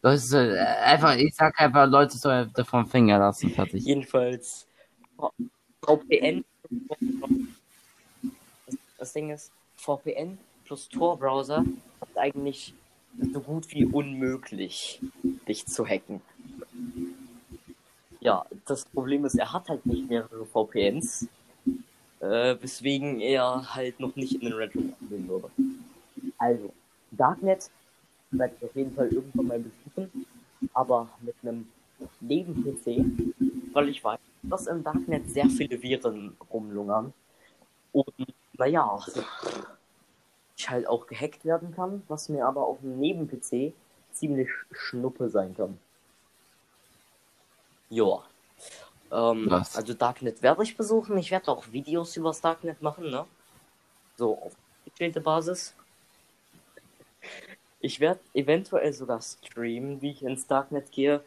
[0.00, 3.84] Das ist äh, einfach, ich sag einfach, Leute sollen davon Finger lassen, fertig.
[3.84, 4.66] Jedenfalls
[5.84, 6.44] VPN.
[8.98, 11.64] Das Ding ist, VPN plus Tor-Browser
[12.02, 12.74] ist eigentlich
[13.32, 15.00] so gut wie unmöglich,
[15.48, 16.20] dich zu hacken.
[18.20, 21.28] Ja, das Problem ist, er hat halt nicht mehrere VPNs,
[22.20, 25.50] äh, weswegen er halt noch nicht in den Red Room gehen würde.
[26.38, 26.72] Also,
[27.12, 27.70] Darknet
[28.30, 30.26] werde ich auf jeden Fall irgendwann mal besuchen,
[30.74, 31.68] aber mit einem
[32.20, 33.04] Neben-PC,
[33.72, 37.12] weil ich weiß, dass im Darknet sehr viele Viren rumlungern.
[37.92, 38.26] Und
[38.58, 39.04] naja,
[40.56, 43.74] ich halt auch gehackt werden kann, was mir aber auf dem Neben-PC
[44.12, 45.78] ziemlich schnuppe sein kann.
[47.90, 48.24] Joa.
[49.12, 49.76] Ähm, Was?
[49.76, 51.16] also Darknet werde ich besuchen.
[51.18, 53.24] Ich werde auch Videos über das Darknet machen, ne?
[54.16, 54.52] So auf
[54.84, 55.74] gechillte Basis.
[57.80, 61.22] Ich werde eventuell sogar streamen, wie ich ins Darknet gehe,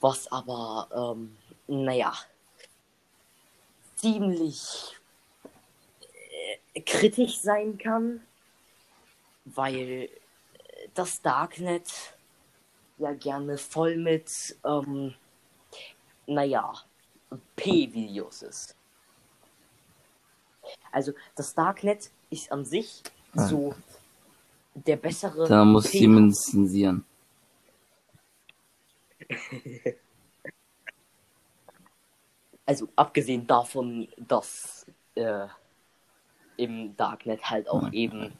[0.00, 1.36] was aber, ähm,
[1.66, 2.12] naja,
[3.96, 4.98] ziemlich
[6.80, 8.20] kritisch sein kann,
[9.44, 10.08] weil äh,
[10.94, 11.90] das Darknet
[12.98, 14.30] ja gerne voll mit,
[14.64, 15.14] ähm,
[16.26, 16.72] naja,
[17.56, 18.76] P-Videos ist.
[20.92, 23.02] Also das Darknet ist an sich
[23.36, 23.48] Ah.
[23.48, 23.74] so
[24.74, 27.04] der bessere Dann muss Siemens zensieren.
[32.66, 34.86] Also abgesehen davon, dass
[35.16, 35.48] äh,
[36.56, 38.32] im Darknet halt auch eben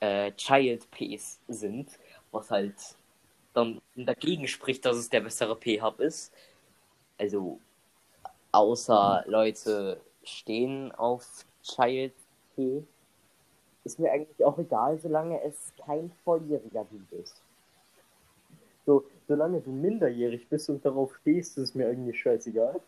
[0.00, 1.88] äh, Child Ps sind,
[2.30, 2.74] was halt
[3.52, 6.32] dann dagegen spricht, dass es der bessere P-Hub ist.
[7.18, 7.60] Also
[8.52, 12.12] außer Leute stehen auf Child
[12.54, 12.82] P,
[13.84, 17.40] ist mir eigentlich auch egal, solange es kein volljähriger Dude ist.
[18.86, 22.80] So, solange du minderjährig bist und darauf stehst, ist mir eigentlich scheißegal.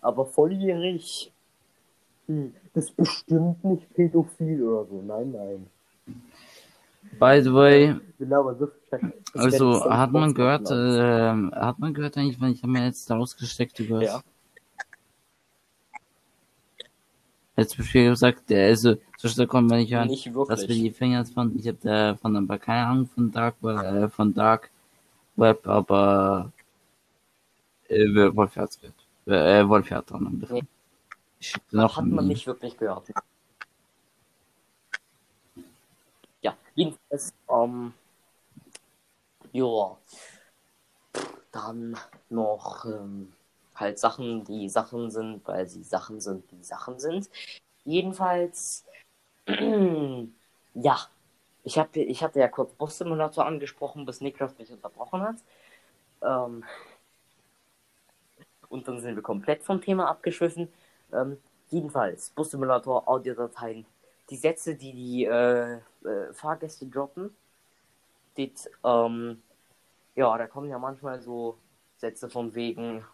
[0.00, 1.32] Aber volljährig,
[2.74, 5.02] das ist bestimmt nicht pädophil oder so.
[5.02, 5.66] Nein, nein.
[7.18, 8.70] By the way, so
[9.34, 13.10] also ich hat man gehört, äh, hat man gehört eigentlich, wenn ich habe mir jetzt
[13.10, 14.20] rausgesteckt über Ja.
[17.56, 20.90] Jetzt Spiel gesagt, der also so schnell konnte man nicht hören, Nicht dass wir die
[20.92, 24.70] Finger von, ich habe da von aber keine Ahnung von Dark Web, äh, von Dark
[25.34, 26.52] Web, aber
[27.88, 28.06] äh,
[28.36, 28.78] Wolf hat
[29.26, 30.60] äh, Wolf hat dran angefangen.
[30.60, 30.77] Nee.
[31.70, 33.12] Noch Hat man nicht wirklich gehört.
[36.42, 37.92] Ja, jedenfalls, ähm,
[39.52, 39.96] ja,
[41.52, 41.96] dann
[42.28, 43.32] noch ähm,
[43.74, 47.28] halt Sachen, die Sachen sind, weil sie Sachen sind, die Sachen sind.
[47.84, 48.84] Jedenfalls,
[49.46, 50.98] ja,
[51.64, 55.36] ich, hab, ich hatte ja kurz Bus Simulator angesprochen, bis Niklas mich unterbrochen hat.
[56.22, 56.64] Ähm,
[58.68, 60.68] und dann sind wir komplett vom Thema abgeschwiffen.
[61.12, 61.38] Ähm,
[61.70, 63.86] jedenfalls, Bus Simulator, Audiodateien,
[64.30, 65.74] die Sätze, die die äh,
[66.04, 67.34] äh, Fahrgäste droppen,
[68.36, 69.42] dit, ähm,
[70.14, 71.58] ja, da kommen ja manchmal so
[71.96, 73.04] Sätze von wegen,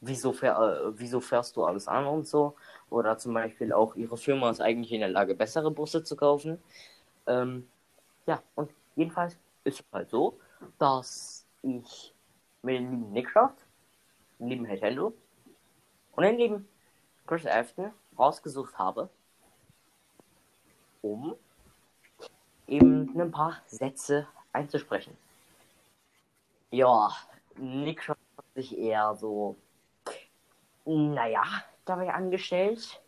[0.00, 2.54] wieso, fähr, äh, wieso fährst du alles an und so.
[2.90, 6.62] Oder zum Beispiel auch, ihre Firma ist eigentlich in der Lage, bessere Busse zu kaufen.
[7.26, 7.68] Ähm,
[8.26, 10.38] ja, und jedenfalls ist es halt so,
[10.78, 12.12] dass ich
[12.62, 13.58] mit dem lieben Nick Shaft,
[14.38, 15.12] dem lieben Nintendo
[16.12, 16.68] und den lieben
[17.26, 19.08] Chris Afton rausgesucht habe,
[21.00, 21.34] um
[22.66, 25.16] eben ein paar Sätze einzusprechen.
[26.70, 27.14] Ja,
[27.56, 28.18] Nick hat
[28.54, 29.56] sich eher so,
[30.84, 31.44] naja,
[31.84, 33.00] dabei angestellt.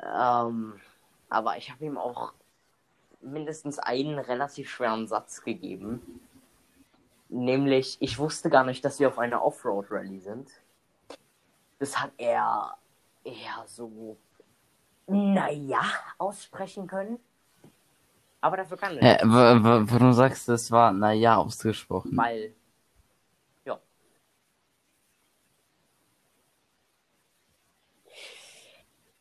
[0.00, 0.80] Ähm,
[1.28, 2.32] aber ich habe ihm auch
[3.20, 6.20] mindestens einen relativ schweren Satz gegeben.
[7.28, 10.50] Nämlich, ich wusste gar nicht, dass wir auf einer Offroad-Rallye sind.
[11.82, 12.78] Das hat er
[13.24, 14.16] eher so,
[15.08, 15.82] naja,
[16.16, 17.18] aussprechen können.
[18.40, 19.20] Aber dafür kann er.
[19.20, 22.16] Äh, warum sagst du, es war naja ausgesprochen?
[22.16, 22.54] Weil,
[23.64, 23.80] ja.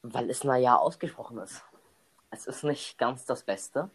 [0.03, 1.63] Weil es naja ausgesprochen ist.
[2.29, 3.89] Es ist nicht ganz das Beste,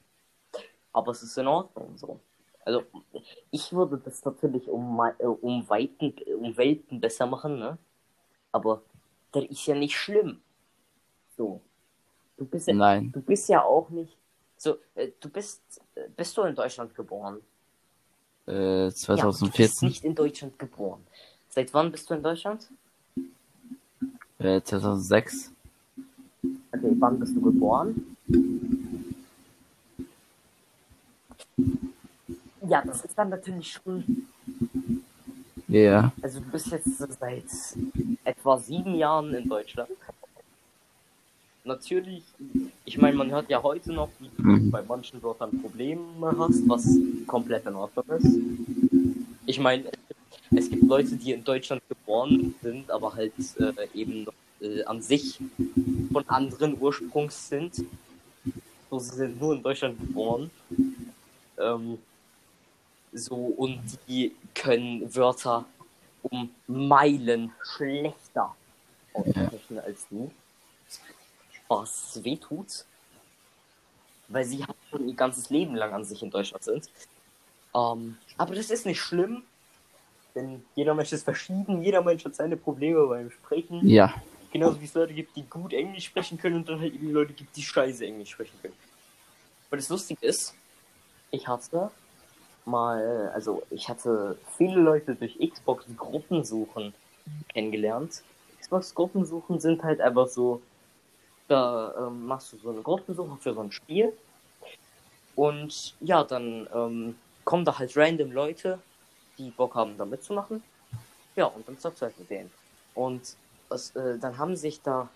[0.93, 2.19] aber es ist in Ordnung so.
[2.65, 2.83] Also,
[3.53, 7.79] ich würde das natürlich um, äh, um, Weiten, um Welten besser machen, ne?
[8.57, 8.81] Aber
[9.33, 10.41] das ist ja nicht schlimm.
[11.37, 11.61] So.
[12.39, 13.13] Du bist ja, Nein.
[13.13, 14.17] Du bist ja auch nicht.
[14.57, 15.61] So, äh, du bist.
[15.95, 17.43] Äh, bist du in Deutschland geboren?
[18.47, 18.97] Äh, 2014.
[19.17, 21.07] Ja, du bist nicht in Deutschland geboren.
[21.51, 22.67] Seit wann bist du in Deutschland?
[24.39, 25.53] Äh, 2006.
[26.73, 28.17] Okay, wann bist du geboren?
[32.67, 34.27] Ja, das ist dann natürlich schon.
[35.69, 35.81] Ja.
[35.81, 36.13] Yeah.
[36.23, 37.45] Also du bist jetzt seit
[38.25, 39.91] etwa sieben Jahren in Deutschland.
[41.65, 42.23] Natürlich,
[42.85, 44.71] ich meine, man hört ja heute noch, wie du mhm.
[44.71, 46.87] bei manchen Wörtern Probleme hast, was
[47.27, 48.39] komplett in Ordnung ist.
[49.47, 49.85] Ich meine,
[50.55, 54.27] es gibt Leute, die in Deutschland geboren sind, aber halt äh, eben
[54.61, 55.41] äh, an sich
[56.13, 57.83] von anderen Ursprungs sind.
[58.89, 60.51] So, sie sind nur in Deutschland geboren.
[61.59, 61.99] Ähm,
[63.17, 65.65] so, und die können Wörter
[66.23, 68.55] um Meilen schlechter
[69.13, 70.31] aussprechen als du.
[71.69, 72.85] Was weh tut.
[74.29, 76.91] Weil sie halt schon ihr ganzes Leben lang an sich in Deutschland sind.
[77.75, 79.43] Ähm, aber das ist nicht schlimm.
[80.35, 83.89] Denn jeder Mensch ist verschieden, jeder Mensch hat seine Probleme beim Sprechen.
[83.89, 84.15] Ja.
[84.53, 87.33] Genauso wie es Leute gibt, die gut Englisch sprechen können und dann halt eben Leute
[87.33, 88.75] gibt, die scheiße Englisch sprechen können.
[89.69, 90.55] Aber das Lustige ist,
[91.31, 91.91] ich hatte
[92.67, 96.95] mal, also ich hatte viele Leute durch Xbox Gruppensuchen
[97.53, 98.23] kennengelernt.
[98.61, 100.61] Xbox Gruppensuchen sind halt einfach so,
[101.49, 104.13] da ähm, machst du so eine Gruppensuche für so ein Spiel
[105.37, 107.15] und ja, dann ähm,
[107.45, 108.81] kommen da halt random Leute,
[109.39, 110.63] die Bock haben, da mitzumachen.
[111.37, 112.51] Ja, und dann zockst du halt mit denen.
[112.95, 113.37] Und
[113.69, 115.11] was, äh, dann haben sich da,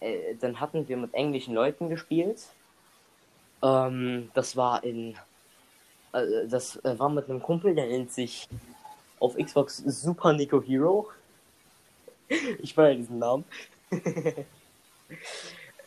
[0.00, 2.48] äh, dann hatten wir mit englischen Leuten gespielt.
[3.62, 5.16] Ähm, das war in
[6.12, 8.48] das äh, war mit einem Kumpel, der nennt sich
[9.18, 11.08] auf Xbox Super Nico Hero.
[12.62, 13.44] ich feiere diesen Namen.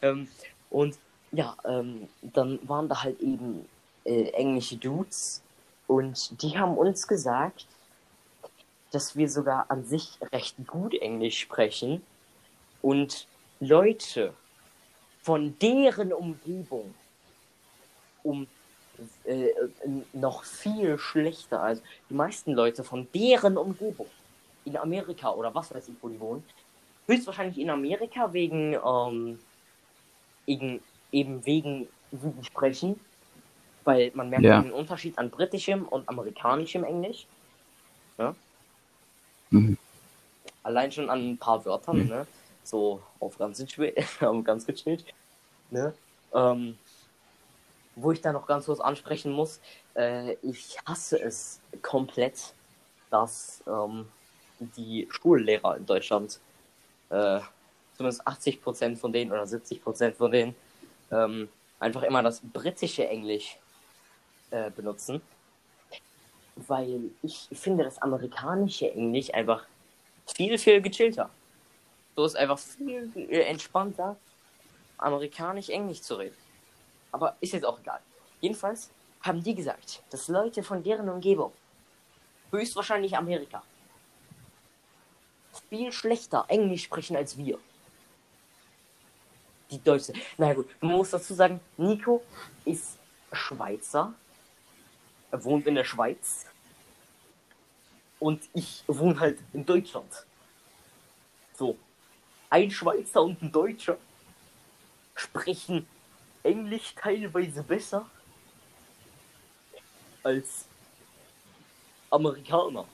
[0.01, 0.27] ähm,
[0.69, 0.97] und
[1.31, 3.67] ja, ähm, dann waren da halt eben
[4.05, 5.41] äh, englische Dudes
[5.87, 7.65] und die haben uns gesagt,
[8.91, 12.03] dass wir sogar an sich recht gut Englisch sprechen
[12.81, 13.27] und
[13.59, 14.33] Leute
[15.21, 16.93] von deren Umgebung
[18.21, 18.47] um
[19.25, 19.49] äh,
[20.13, 24.07] noch viel schlechter als die meisten Leute von deren Umgebung.
[24.65, 26.43] In Amerika oder was weiß ich, wo die wohnen.
[27.07, 29.39] Höchstwahrscheinlich in Amerika wegen, ähm,
[30.47, 30.79] eben,
[31.11, 32.99] eben wegen, wie die sprechen.
[33.83, 34.61] Weil man merkt ja.
[34.61, 37.27] den Unterschied an britischem und amerikanischem Englisch.
[38.17, 38.33] Ja?
[39.49, 39.77] Mhm.
[40.63, 42.07] Allein schon an ein paar Wörtern, mhm.
[42.07, 42.27] ne?
[42.63, 43.61] So auf ganz,
[44.21, 45.03] auf ganz gechillt.
[45.69, 45.93] Ne?
[46.33, 46.77] Ähm,
[47.95, 49.59] wo ich da noch ganz kurz ansprechen muss,
[49.95, 52.53] äh, ich hasse es komplett,
[53.09, 54.07] dass ähm,
[54.59, 56.39] die Schullehrer in Deutschland,
[57.09, 57.39] äh,
[57.95, 60.55] zumindest 80% von denen oder 70% von denen,
[61.11, 61.49] ähm,
[61.79, 63.57] einfach immer das britische Englisch
[64.51, 65.21] äh, benutzen.
[66.55, 69.65] Weil ich finde das amerikanische Englisch einfach
[70.35, 71.29] viel, viel gechillter.
[72.15, 74.15] So ist einfach viel entspannter,
[74.97, 76.42] amerikanisch Englisch zu reden.
[77.14, 78.02] Aber ist jetzt auch egal.
[78.41, 78.90] Jedenfalls
[79.22, 81.53] haben die gesagt, dass Leute von deren Umgebung,
[82.52, 83.64] höchstwahrscheinlich Amerika,
[85.69, 87.60] viel schlechter Englisch sprechen als wir.
[89.69, 90.14] Die Deutsche.
[90.38, 92.23] Na gut, man muss dazu sagen, Nico
[92.65, 92.98] ist
[93.31, 94.14] Schweizer.
[95.31, 96.48] Er wohnt in der Schweiz.
[98.19, 100.26] Und ich wohne halt in Deutschland.
[101.56, 101.77] So.
[102.49, 103.98] Ein Schweizer und ein Deutscher
[105.15, 105.88] sprechen
[106.43, 108.09] Englisch teilweise besser
[110.23, 110.65] als
[112.09, 112.85] Amerikaner.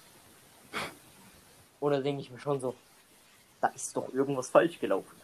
[1.79, 2.75] Oder denke ich mir schon so,
[3.61, 5.19] da ist doch irgendwas falsch gelaufen.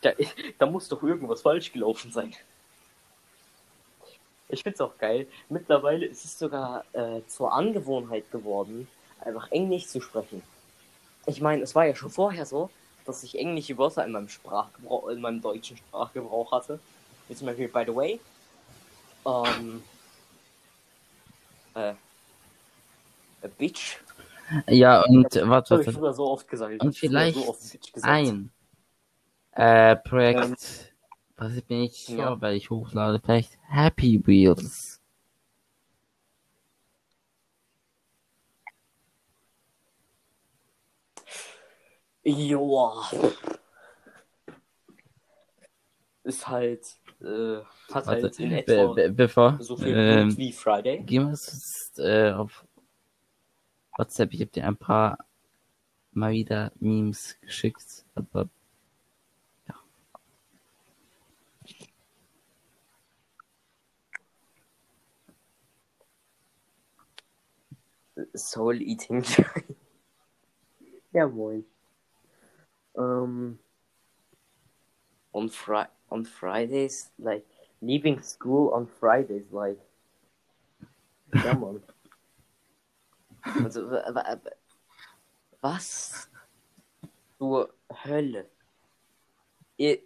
[0.00, 0.12] Da,
[0.58, 2.34] da muss doch irgendwas falsch gelaufen sein.
[4.48, 5.26] Ich find's auch geil.
[5.48, 8.88] Mittlerweile ist es sogar äh, zur Angewohnheit geworden,
[9.20, 10.42] einfach Englisch zu sprechen.
[11.26, 12.68] Ich meine, es war ja schon vorher so,
[13.04, 16.78] dass ich englische Wörter in meinem Sprachgebrauch, in meinem deutschen Sprachgebrauch hatte.
[17.28, 18.20] Wie zum Beispiel, by the way,
[19.26, 19.82] ähm,
[21.74, 21.94] äh,
[23.42, 23.98] a bitch.
[24.68, 25.92] Ja, und Das warte, ich warte.
[25.98, 26.80] früher so oft gesagt.
[26.82, 28.04] Und Ich vielleicht so gesagt.
[28.04, 28.50] ein
[29.52, 30.92] äh, Projekt,
[31.36, 32.40] was ich nicht sure, Ja.
[32.40, 35.00] weil ich hochlade, vielleicht Happy Wheels.
[42.24, 43.10] Joa.
[46.24, 46.86] Ist halt,
[47.20, 47.56] äh,
[47.92, 51.02] hat Warte, halt in etwa be bevor, so viel ähm, wie Friday.
[51.02, 52.64] gehen wir jetzt äh, auf
[53.96, 54.32] WhatsApp.
[54.32, 55.18] Ich habe dir ein paar
[56.12, 58.48] mal wieder Memes geschickt, aber
[68.34, 69.24] Soul Eating.
[71.12, 71.64] ja, moin.
[72.94, 73.58] Um,
[75.32, 77.46] on Fri on Fridays, like
[77.80, 79.78] leaving school on Fridays, like.
[81.32, 81.82] Ja, Mann.
[83.64, 84.50] Also, wa- wa- wa-
[85.62, 86.28] was
[87.38, 87.72] zur
[88.04, 88.46] Hölle?
[89.78, 89.98] Äh,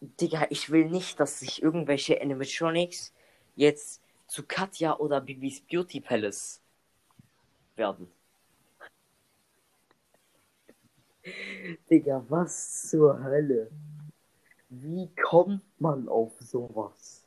[0.00, 3.12] Digga, ich will nicht, dass sich irgendwelche Animatronics
[3.56, 6.62] jetzt zu Katja oder Bibis Beauty Palace
[7.76, 8.10] werden.
[11.90, 13.70] Digga, was zur Hölle?
[14.68, 17.26] Wie kommt man auf sowas?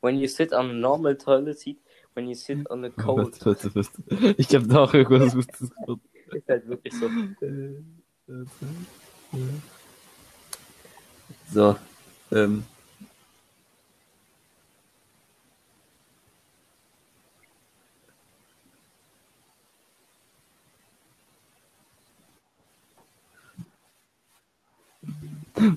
[0.00, 1.78] When you sit on a normal toilet seat,
[2.14, 3.74] when you sit on a cold, Warte, warte,
[4.10, 4.34] warte.
[4.36, 6.02] Ich habe da auch irgendwas Gutes gefunden.
[6.32, 7.08] ist halt wirklich so.
[11.52, 11.76] So,
[12.32, 12.64] ähm.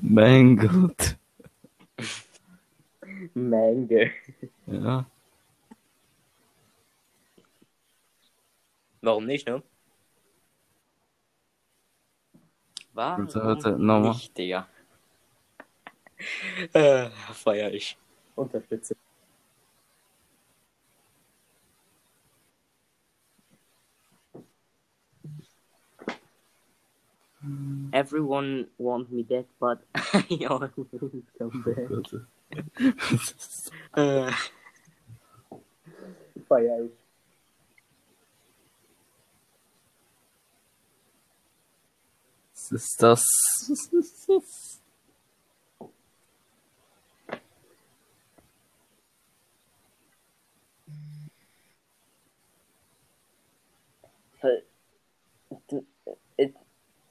[0.01, 1.17] Mein Gott.
[3.33, 4.11] Menge.
[4.65, 5.05] Ja.
[9.01, 9.61] Warum nicht, ne?
[12.93, 14.09] Warum Warte, warte, nochmal.
[14.09, 14.67] nicht, Digga?
[16.73, 17.97] Äh, feier ich.
[18.35, 18.95] Unterstütze.
[27.45, 27.89] Mm.
[27.93, 30.71] Everyone want me dead, but I always
[31.37, 31.89] come back.
[31.89, 32.25] Warte.
[33.95, 34.31] Äh,
[36.47, 36.91] feier ich.
[42.71, 43.31] Was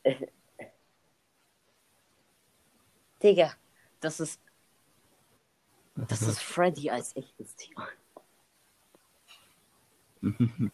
[3.23, 3.55] Digga,
[4.01, 4.41] das ist.
[5.97, 7.77] Das ist Freddy als echtes Tier.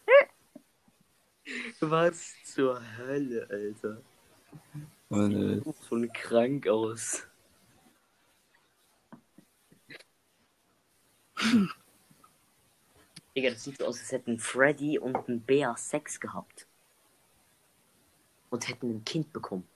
[1.81, 4.01] Was zur Hölle, Alter.
[5.09, 5.63] Warte.
[5.63, 7.27] Sieht von krank aus.
[13.37, 16.67] Digga, das sieht so aus, als hätten Freddy und ein Bär Sex gehabt.
[18.51, 19.67] Und hätten ein Kind bekommen.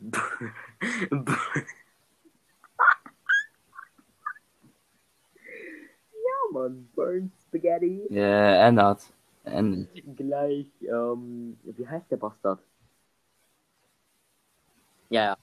[0.00, 0.12] ja,
[6.52, 8.06] Mann, Burn Spaghetti.
[8.10, 9.12] Ja, ändert.
[9.44, 9.88] Ändert.
[10.16, 12.60] Gleich, ähm, wie heißt der Bastard?
[15.10, 15.36] Ja, ja.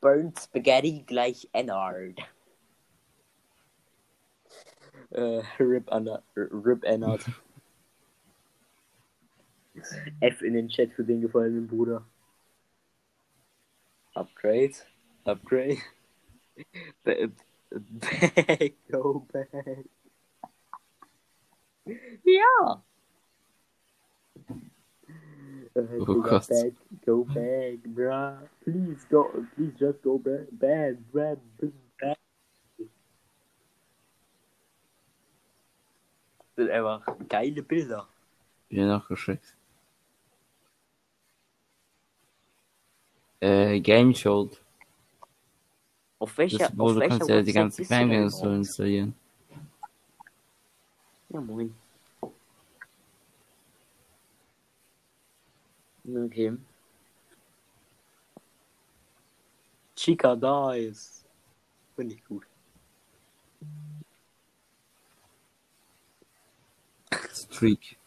[0.00, 2.18] Burnt Spaghetti gleich Ennard.
[5.10, 7.24] Äh, Rip Anna, Rip Ennard.
[10.20, 12.04] F in den Chat für den gefallenen Bruder.
[14.14, 14.74] Upgrade.
[15.24, 15.78] Upgrade.
[17.04, 17.28] Ba-
[17.70, 19.84] Back, go back.
[22.24, 22.82] Ja.
[25.74, 26.48] Äh, Oh Digga, Gott.
[26.48, 26.72] Back,
[27.04, 28.48] go back, bruh.
[28.64, 31.72] Please go, please just go back, back, back, back.
[31.98, 32.16] Das
[36.58, 38.08] sind einfach geile Bilder.
[38.68, 39.54] Mir nachgeschickt.
[43.40, 44.60] Äh, Game Shield.
[46.18, 49.14] Auf welcher, Das, wo auf du welcher kannst ja die ganze Game so installieren.
[51.28, 51.72] Ja, moin.
[56.04, 56.56] Okay.
[59.94, 61.24] Chica Dice.
[61.94, 62.44] Finde ich gut.
[67.58, 67.98] Streak.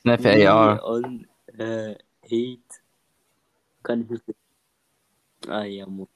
[0.00, 0.82] Snap AR.
[0.82, 1.26] On
[1.58, 1.94] äh,
[2.24, 2.80] Hate.
[3.82, 4.24] Kann ich nicht.
[5.46, 6.08] Ah ja, muss.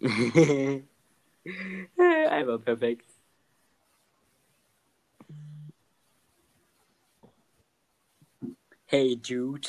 [2.30, 3.04] Einmal perfekt.
[8.86, 9.68] Hey Jude,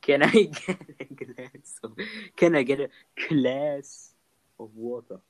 [0.00, 1.92] can I get a glass of,
[2.34, 2.88] can I get a
[3.28, 4.14] glass
[4.58, 5.20] of water?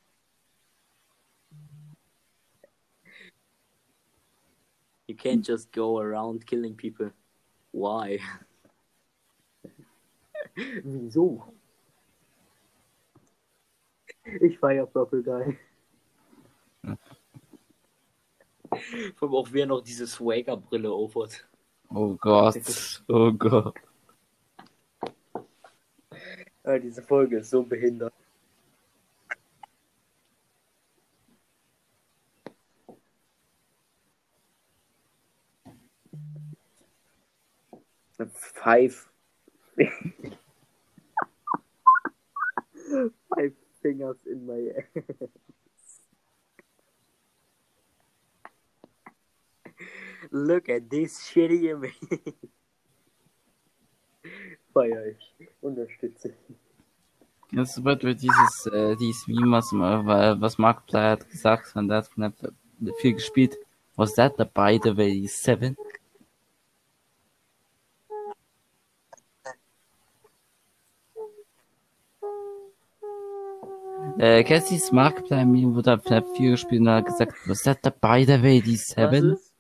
[5.12, 7.10] You can't just go around killing people.
[7.70, 8.18] Why?
[10.56, 11.52] Wieso?
[14.40, 15.58] Ich feier Purple Guy.
[19.16, 21.46] Vor allem auch wer noch diese Swagger-Brille aufhat.
[21.90, 23.02] Oh Gott.
[23.06, 23.76] Oh Gott.
[26.64, 28.14] Ja, diese Folge ist so behindert.
[38.30, 39.08] Five.
[43.34, 45.04] Five fingers in my ass.
[50.30, 51.92] Look at this shitty image.
[54.72, 55.34] Feier ich.
[55.60, 56.56] Unterstütze ich.
[57.52, 61.98] Jetzt wird wir dieses, äh, dieses Meme, was, äh, was Markiplier hat gesagt, und der
[61.98, 62.34] hat Snap
[62.98, 63.58] viel gespielt.
[63.96, 65.76] Was that the by the way seven?
[74.22, 78.24] Äh, dieses Markiplier Meme, wo der Snap 4 gespielt und hat gesagt, was that by
[78.24, 79.32] the way die Was seven?
[79.32, 79.52] ist?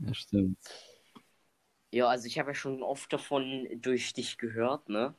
[0.00, 0.58] Ja, stimmt.
[1.90, 5.14] Ja, also ich habe ja schon oft davon durch dich gehört, ne?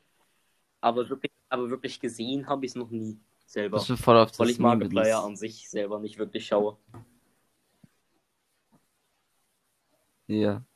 [0.82, 3.78] Aber wirklich, aber wirklich gesehen habe ich es noch nie selber.
[3.78, 6.78] Das voll auf das Weil ich Markiplier an sich selber nicht wirklich schaue.
[10.26, 10.67] Ja.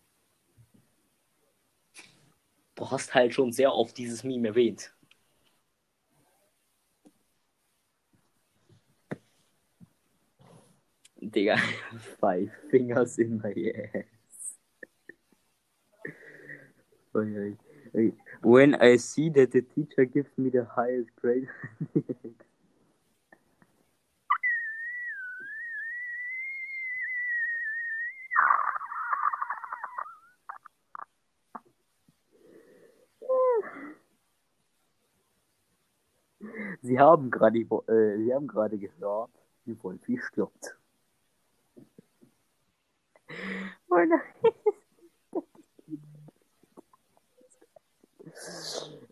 [2.81, 4.91] Du hast halt schon sehr oft dieses Meme erwähnt.
[11.21, 11.57] Digga,
[12.19, 13.53] five fingers in my
[13.93, 14.57] ass.
[18.41, 21.47] When I see that the teacher gives me the highest grade.
[36.91, 39.31] Sie haben gerade äh, Sie haben gerade gehört,
[39.63, 40.75] wie Wolfi stirbt.
[43.89, 44.19] Oh nein.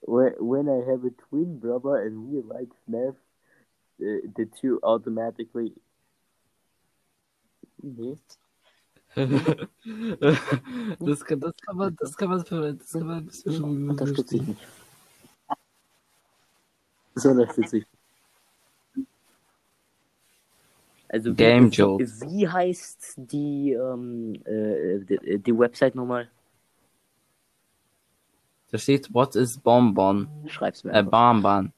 [0.06, 3.16] when, I have a twin brother and we like Snap,
[4.02, 5.74] uh, the two automatically.
[7.82, 8.18] Nee.
[11.00, 12.44] das, kann, das kann man, das kann man,
[12.78, 14.68] das kann man ein bisschen Unterstütze ich nicht.
[17.20, 17.86] Das unterstütze ich.
[21.10, 22.06] Also Game wie, Joke.
[22.06, 26.30] wie heißt die, ähm, äh, die, die Website nochmal?
[28.72, 30.30] Da steht, what is Bonbon?
[30.48, 31.04] Schreib's mir Äh.
[31.04, 31.74] Bonbon.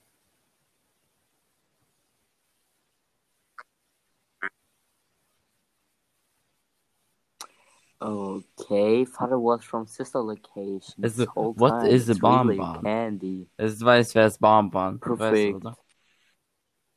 [8.02, 11.04] Okay, father was from sister location.
[11.04, 11.26] Also,
[11.56, 12.82] what is a bonbon?
[12.82, 13.48] Candy.
[13.58, 15.00] Es weiß, wer ist Bonbon.
[15.00, 15.78] Du weißt, Perfekt.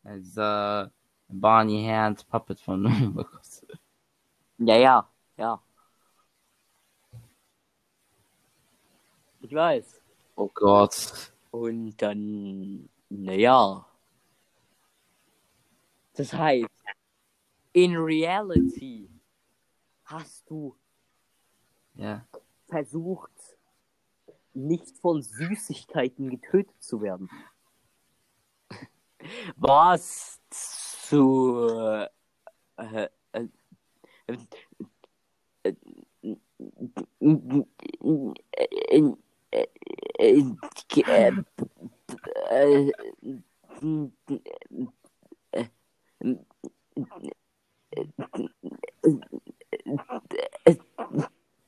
[0.04, 0.88] Es ist, äh,
[1.28, 2.82] Barney Hand Puppet von
[3.14, 3.66] Lukas.
[4.56, 5.60] Ja, ja, ja.
[9.42, 10.00] Ich weiß.
[10.36, 11.32] Oh Gott.
[11.50, 13.84] Und dann, naja.
[16.14, 16.66] Das heißt,
[17.74, 19.10] in reality
[20.04, 20.74] hast du
[21.94, 22.26] Ja.
[22.68, 23.30] versucht,
[24.52, 27.30] nicht von Süßigkeiten getötet zu werden.
[29.56, 32.08] Was zu äh,
[32.76, 34.38] äh, äh,
[35.58, 35.74] äh,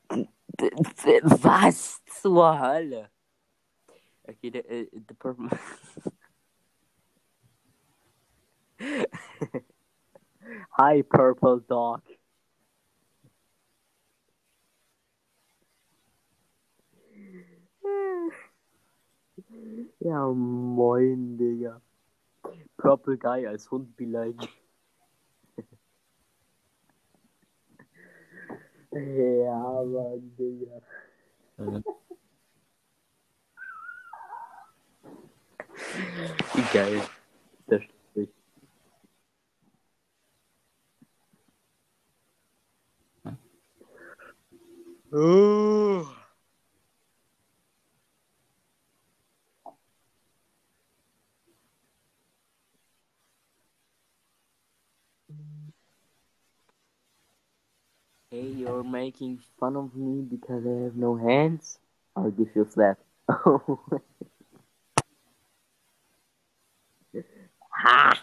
[0.09, 3.09] was zur Hölle?
[4.23, 5.49] Okay, der, äh, der Purple.
[10.77, 12.01] Hi, Purple Dog.
[19.99, 21.81] Ja, moin, Digga.
[22.77, 24.66] Purple Guy als Hund beleidigt.
[28.91, 29.01] Like.
[29.07, 30.81] ja, Mann, Digga.
[31.57, 31.81] Äh,
[36.53, 37.01] Wie geil.
[58.37, 61.79] Hey, you're making fun of me because I have no hands?
[62.15, 62.99] I'll give you a slap.
[67.71, 68.13] ha!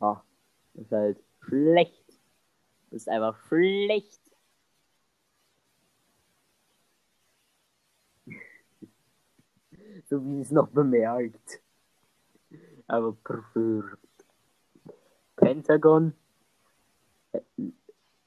[0.00, 0.16] Oh,
[0.76, 2.18] ist halt schlecht.
[2.92, 4.22] Ist einfach schlecht.
[10.08, 11.60] so wie es noch bemerkt.
[12.86, 13.98] Aber perfekt.
[15.36, 16.14] Pentagon,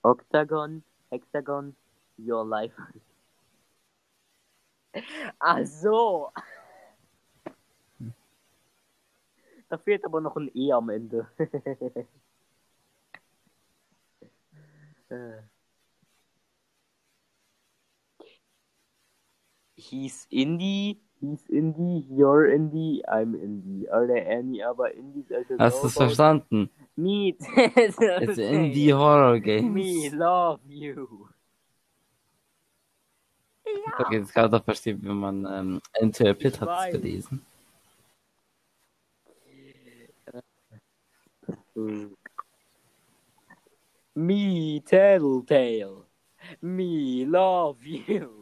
[0.03, 1.75] Octagon, Hexagon,
[2.17, 2.73] your life.
[5.39, 6.31] Ach so.
[9.69, 11.27] Da fehlt aber noch ein E am Ende.
[15.11, 15.41] Äh.
[19.75, 23.85] He's Indie, he's Indie, you're Indie, I'm Indie.
[23.91, 26.07] Are there any other Indies should Hast du es about?
[26.07, 26.69] verstanden?
[26.97, 27.35] Me.
[27.55, 29.73] It's Indie Horror Games.
[29.73, 31.29] Me love you.
[33.99, 36.91] Okay, jetzt gerade doch verstehen, wie man ähm, Interpret Ich hat weiß.
[36.93, 37.45] gelesen.
[44.15, 46.05] Me Tattletale.
[46.61, 48.38] Me love you.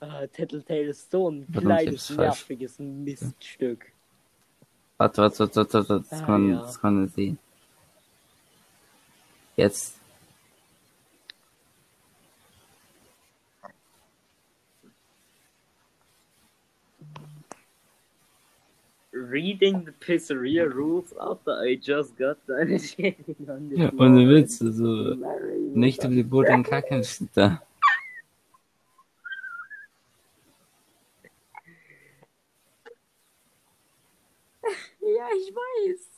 [0.00, 3.92] Ah, Tattletale ist so ein kleines, nerviges Miststück.
[4.98, 6.04] Warte, warte, warte, warte, warte.
[6.10, 6.60] Das Ah, kann, ja.
[6.60, 7.38] das kann ich sehen.
[9.56, 9.98] Jetzt.
[19.14, 22.68] Reading the pizzeria rules after I just got done.
[23.98, 25.16] Ohne Witz, also
[25.74, 27.04] nicht über die Boden kacken
[27.34, 27.62] da.
[35.22, 36.08] Ja, ich weiß.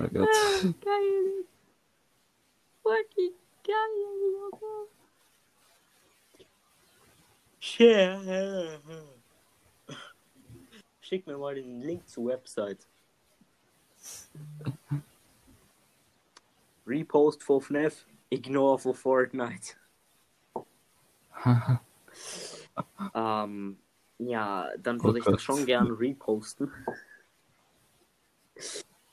[0.00, 0.28] Oh Gott.
[0.28, 1.44] Ah, geil.
[2.82, 4.88] Fucking geil, Junge.
[7.60, 8.80] Share.
[11.00, 12.88] Schick mir mal den Link zur Website.
[16.84, 19.76] Repost for FNAF, ignore for Fortnite.
[23.14, 23.78] ähm,
[24.18, 25.34] ja, dann Oh würde ich Gott.
[25.34, 26.72] das schon gern reposten.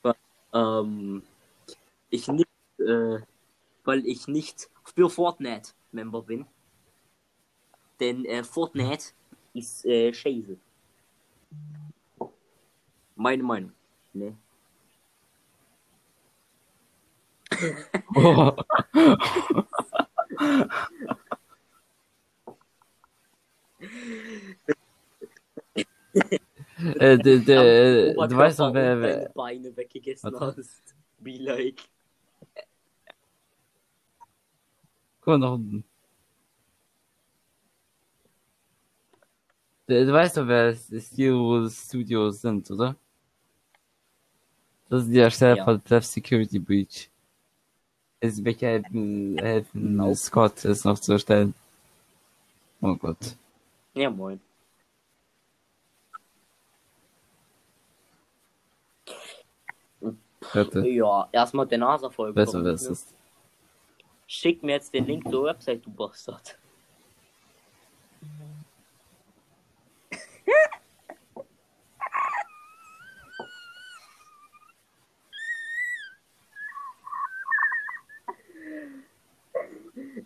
[0.02, 0.16] Weil,
[0.54, 1.24] ähm,
[2.10, 2.50] ich nicht,
[2.80, 3.20] äh,
[3.84, 6.46] weil ich nicht für Fortnite Member bin.
[8.00, 9.14] Denn äh, Fortnite
[9.54, 10.58] ist äh, scheiße.
[13.16, 13.74] Meine Meinung.
[14.14, 14.36] Ne?
[18.16, 18.56] Oh.
[27.00, 30.58] äh, de, de, Am du weißt doch, wer, wer, Beine weggegessen Warte.
[30.58, 30.96] hast.
[31.20, 31.82] Be like.
[35.22, 35.84] Guck mal nach unten.
[39.88, 42.96] Du, du weißt doch, wer Steel Studios sind, oder?
[44.90, 45.66] Das ist die Ersteller Ja.
[45.66, 47.10] von Death Security Breach.
[48.20, 50.16] Es wird helfen, helfen Nope.
[50.16, 51.54] Scott es noch zu erstellen.
[52.82, 53.36] Oh Gott.
[53.94, 54.40] Ja, moin.
[60.54, 60.88] Warte.
[60.88, 62.34] Ja, erstmal der NASA-Folge.
[62.34, 63.14] Besser wäre es.
[64.28, 66.58] Schick mir jetzt den Link zur Website, du Bastard.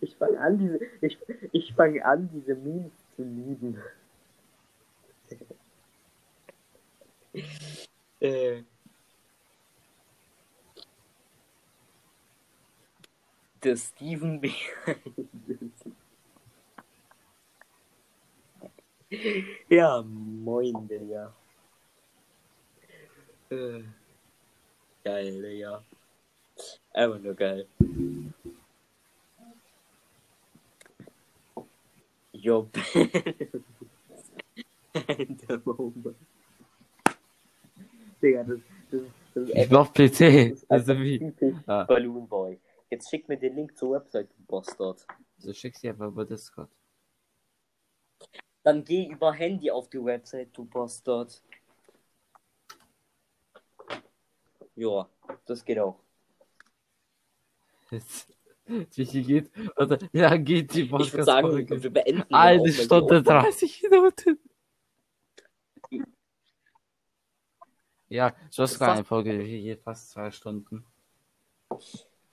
[0.01, 1.17] Ich fange an, diese, ich,
[1.51, 3.81] ich fange an, diese Memes zu lieben.
[8.19, 8.63] äh.
[13.63, 14.51] Der Steven B.
[19.69, 21.33] ja, moin, Digga.
[23.49, 23.83] Äh.
[25.03, 25.83] Geil, Digga.
[26.93, 27.67] Einfach nur geil.
[32.33, 32.69] Yo,
[34.93, 36.17] der Moment.
[38.21, 38.59] Digga, das,
[38.91, 39.01] das,
[39.33, 40.57] das ist Ich auf PC.
[40.67, 41.33] Also wie?
[41.65, 41.83] Ah.
[41.85, 42.59] Balloon Boy.
[42.93, 45.03] Jetzt schick mir den Link zur Website, du Bastard.
[45.39, 46.69] So schick sie einfach über Discord.
[48.61, 51.41] Dann geh über Handy auf die Website, du Bastard.
[54.75, 55.09] Ja,
[55.45, 55.99] das geht auch.
[57.89, 58.27] Jetzt,
[58.95, 59.51] wie geht?
[59.75, 61.83] Oder, ja, geht die Ich würde sagen, Podcast-Folge.
[61.83, 62.31] wir beenden.
[62.33, 64.39] Eine Stunde die Aufnahme- 30 Minuten.
[68.09, 70.85] Ja, Just Fast- eine Folge, die geht fast zwei Stunden.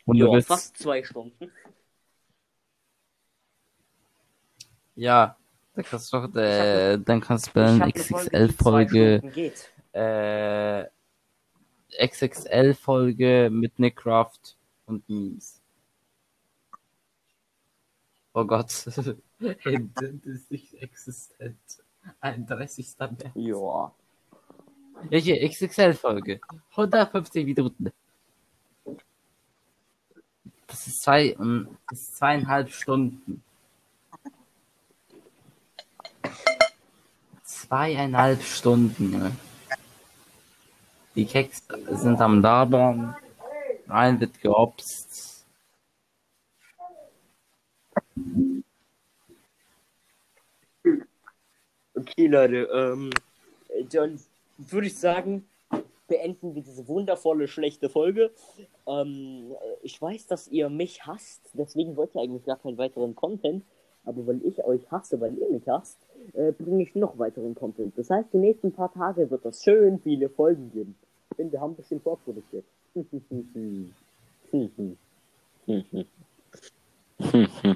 [0.05, 1.51] Und Ja, du bist, fast zwei Stunden.
[4.95, 5.37] ja,
[5.75, 9.23] dann kannst du doch, äh, dann kannst du bei XXL-Folge,
[9.93, 10.85] äh,
[12.07, 14.57] XXL-Folge mit Nick Kraft
[14.87, 15.61] und Memes.
[18.33, 18.71] Oh Gott.
[19.39, 21.59] Hinten ist nicht existent.
[22.21, 22.97] 31.
[22.99, 23.25] März.
[23.35, 23.93] Ja.
[25.09, 26.41] Welche XXL-Folge?
[26.71, 27.91] 150 Minuten.
[30.71, 33.43] Das ist zwei, ähm, das ist zweieinhalb Stunden.
[37.45, 39.33] Zweieinhalb Stunden, Junge.
[41.17, 43.17] Die Keks sind am Labern.
[43.89, 45.45] Ein wird geobst.
[51.95, 53.11] Okay, Leute, ähm,
[53.91, 54.21] dann
[54.57, 55.50] würde ich sagen,
[56.11, 58.33] beenden wir diese wundervolle, schlechte Folge.
[58.87, 63.65] Ähm, ich weiß, dass ihr mich hasst, deswegen wollt ihr eigentlich gar keinen weiteren Content.
[64.05, 65.99] Aber weil ich euch hasse, weil ihr mich hasst,
[66.33, 67.97] äh, bringe ich noch weiteren Content.
[67.97, 70.97] Das heißt, die nächsten paar Tage wird es schön viele Folgen geben.
[71.39, 72.65] Denn wir haben ein bisschen vorproduziert.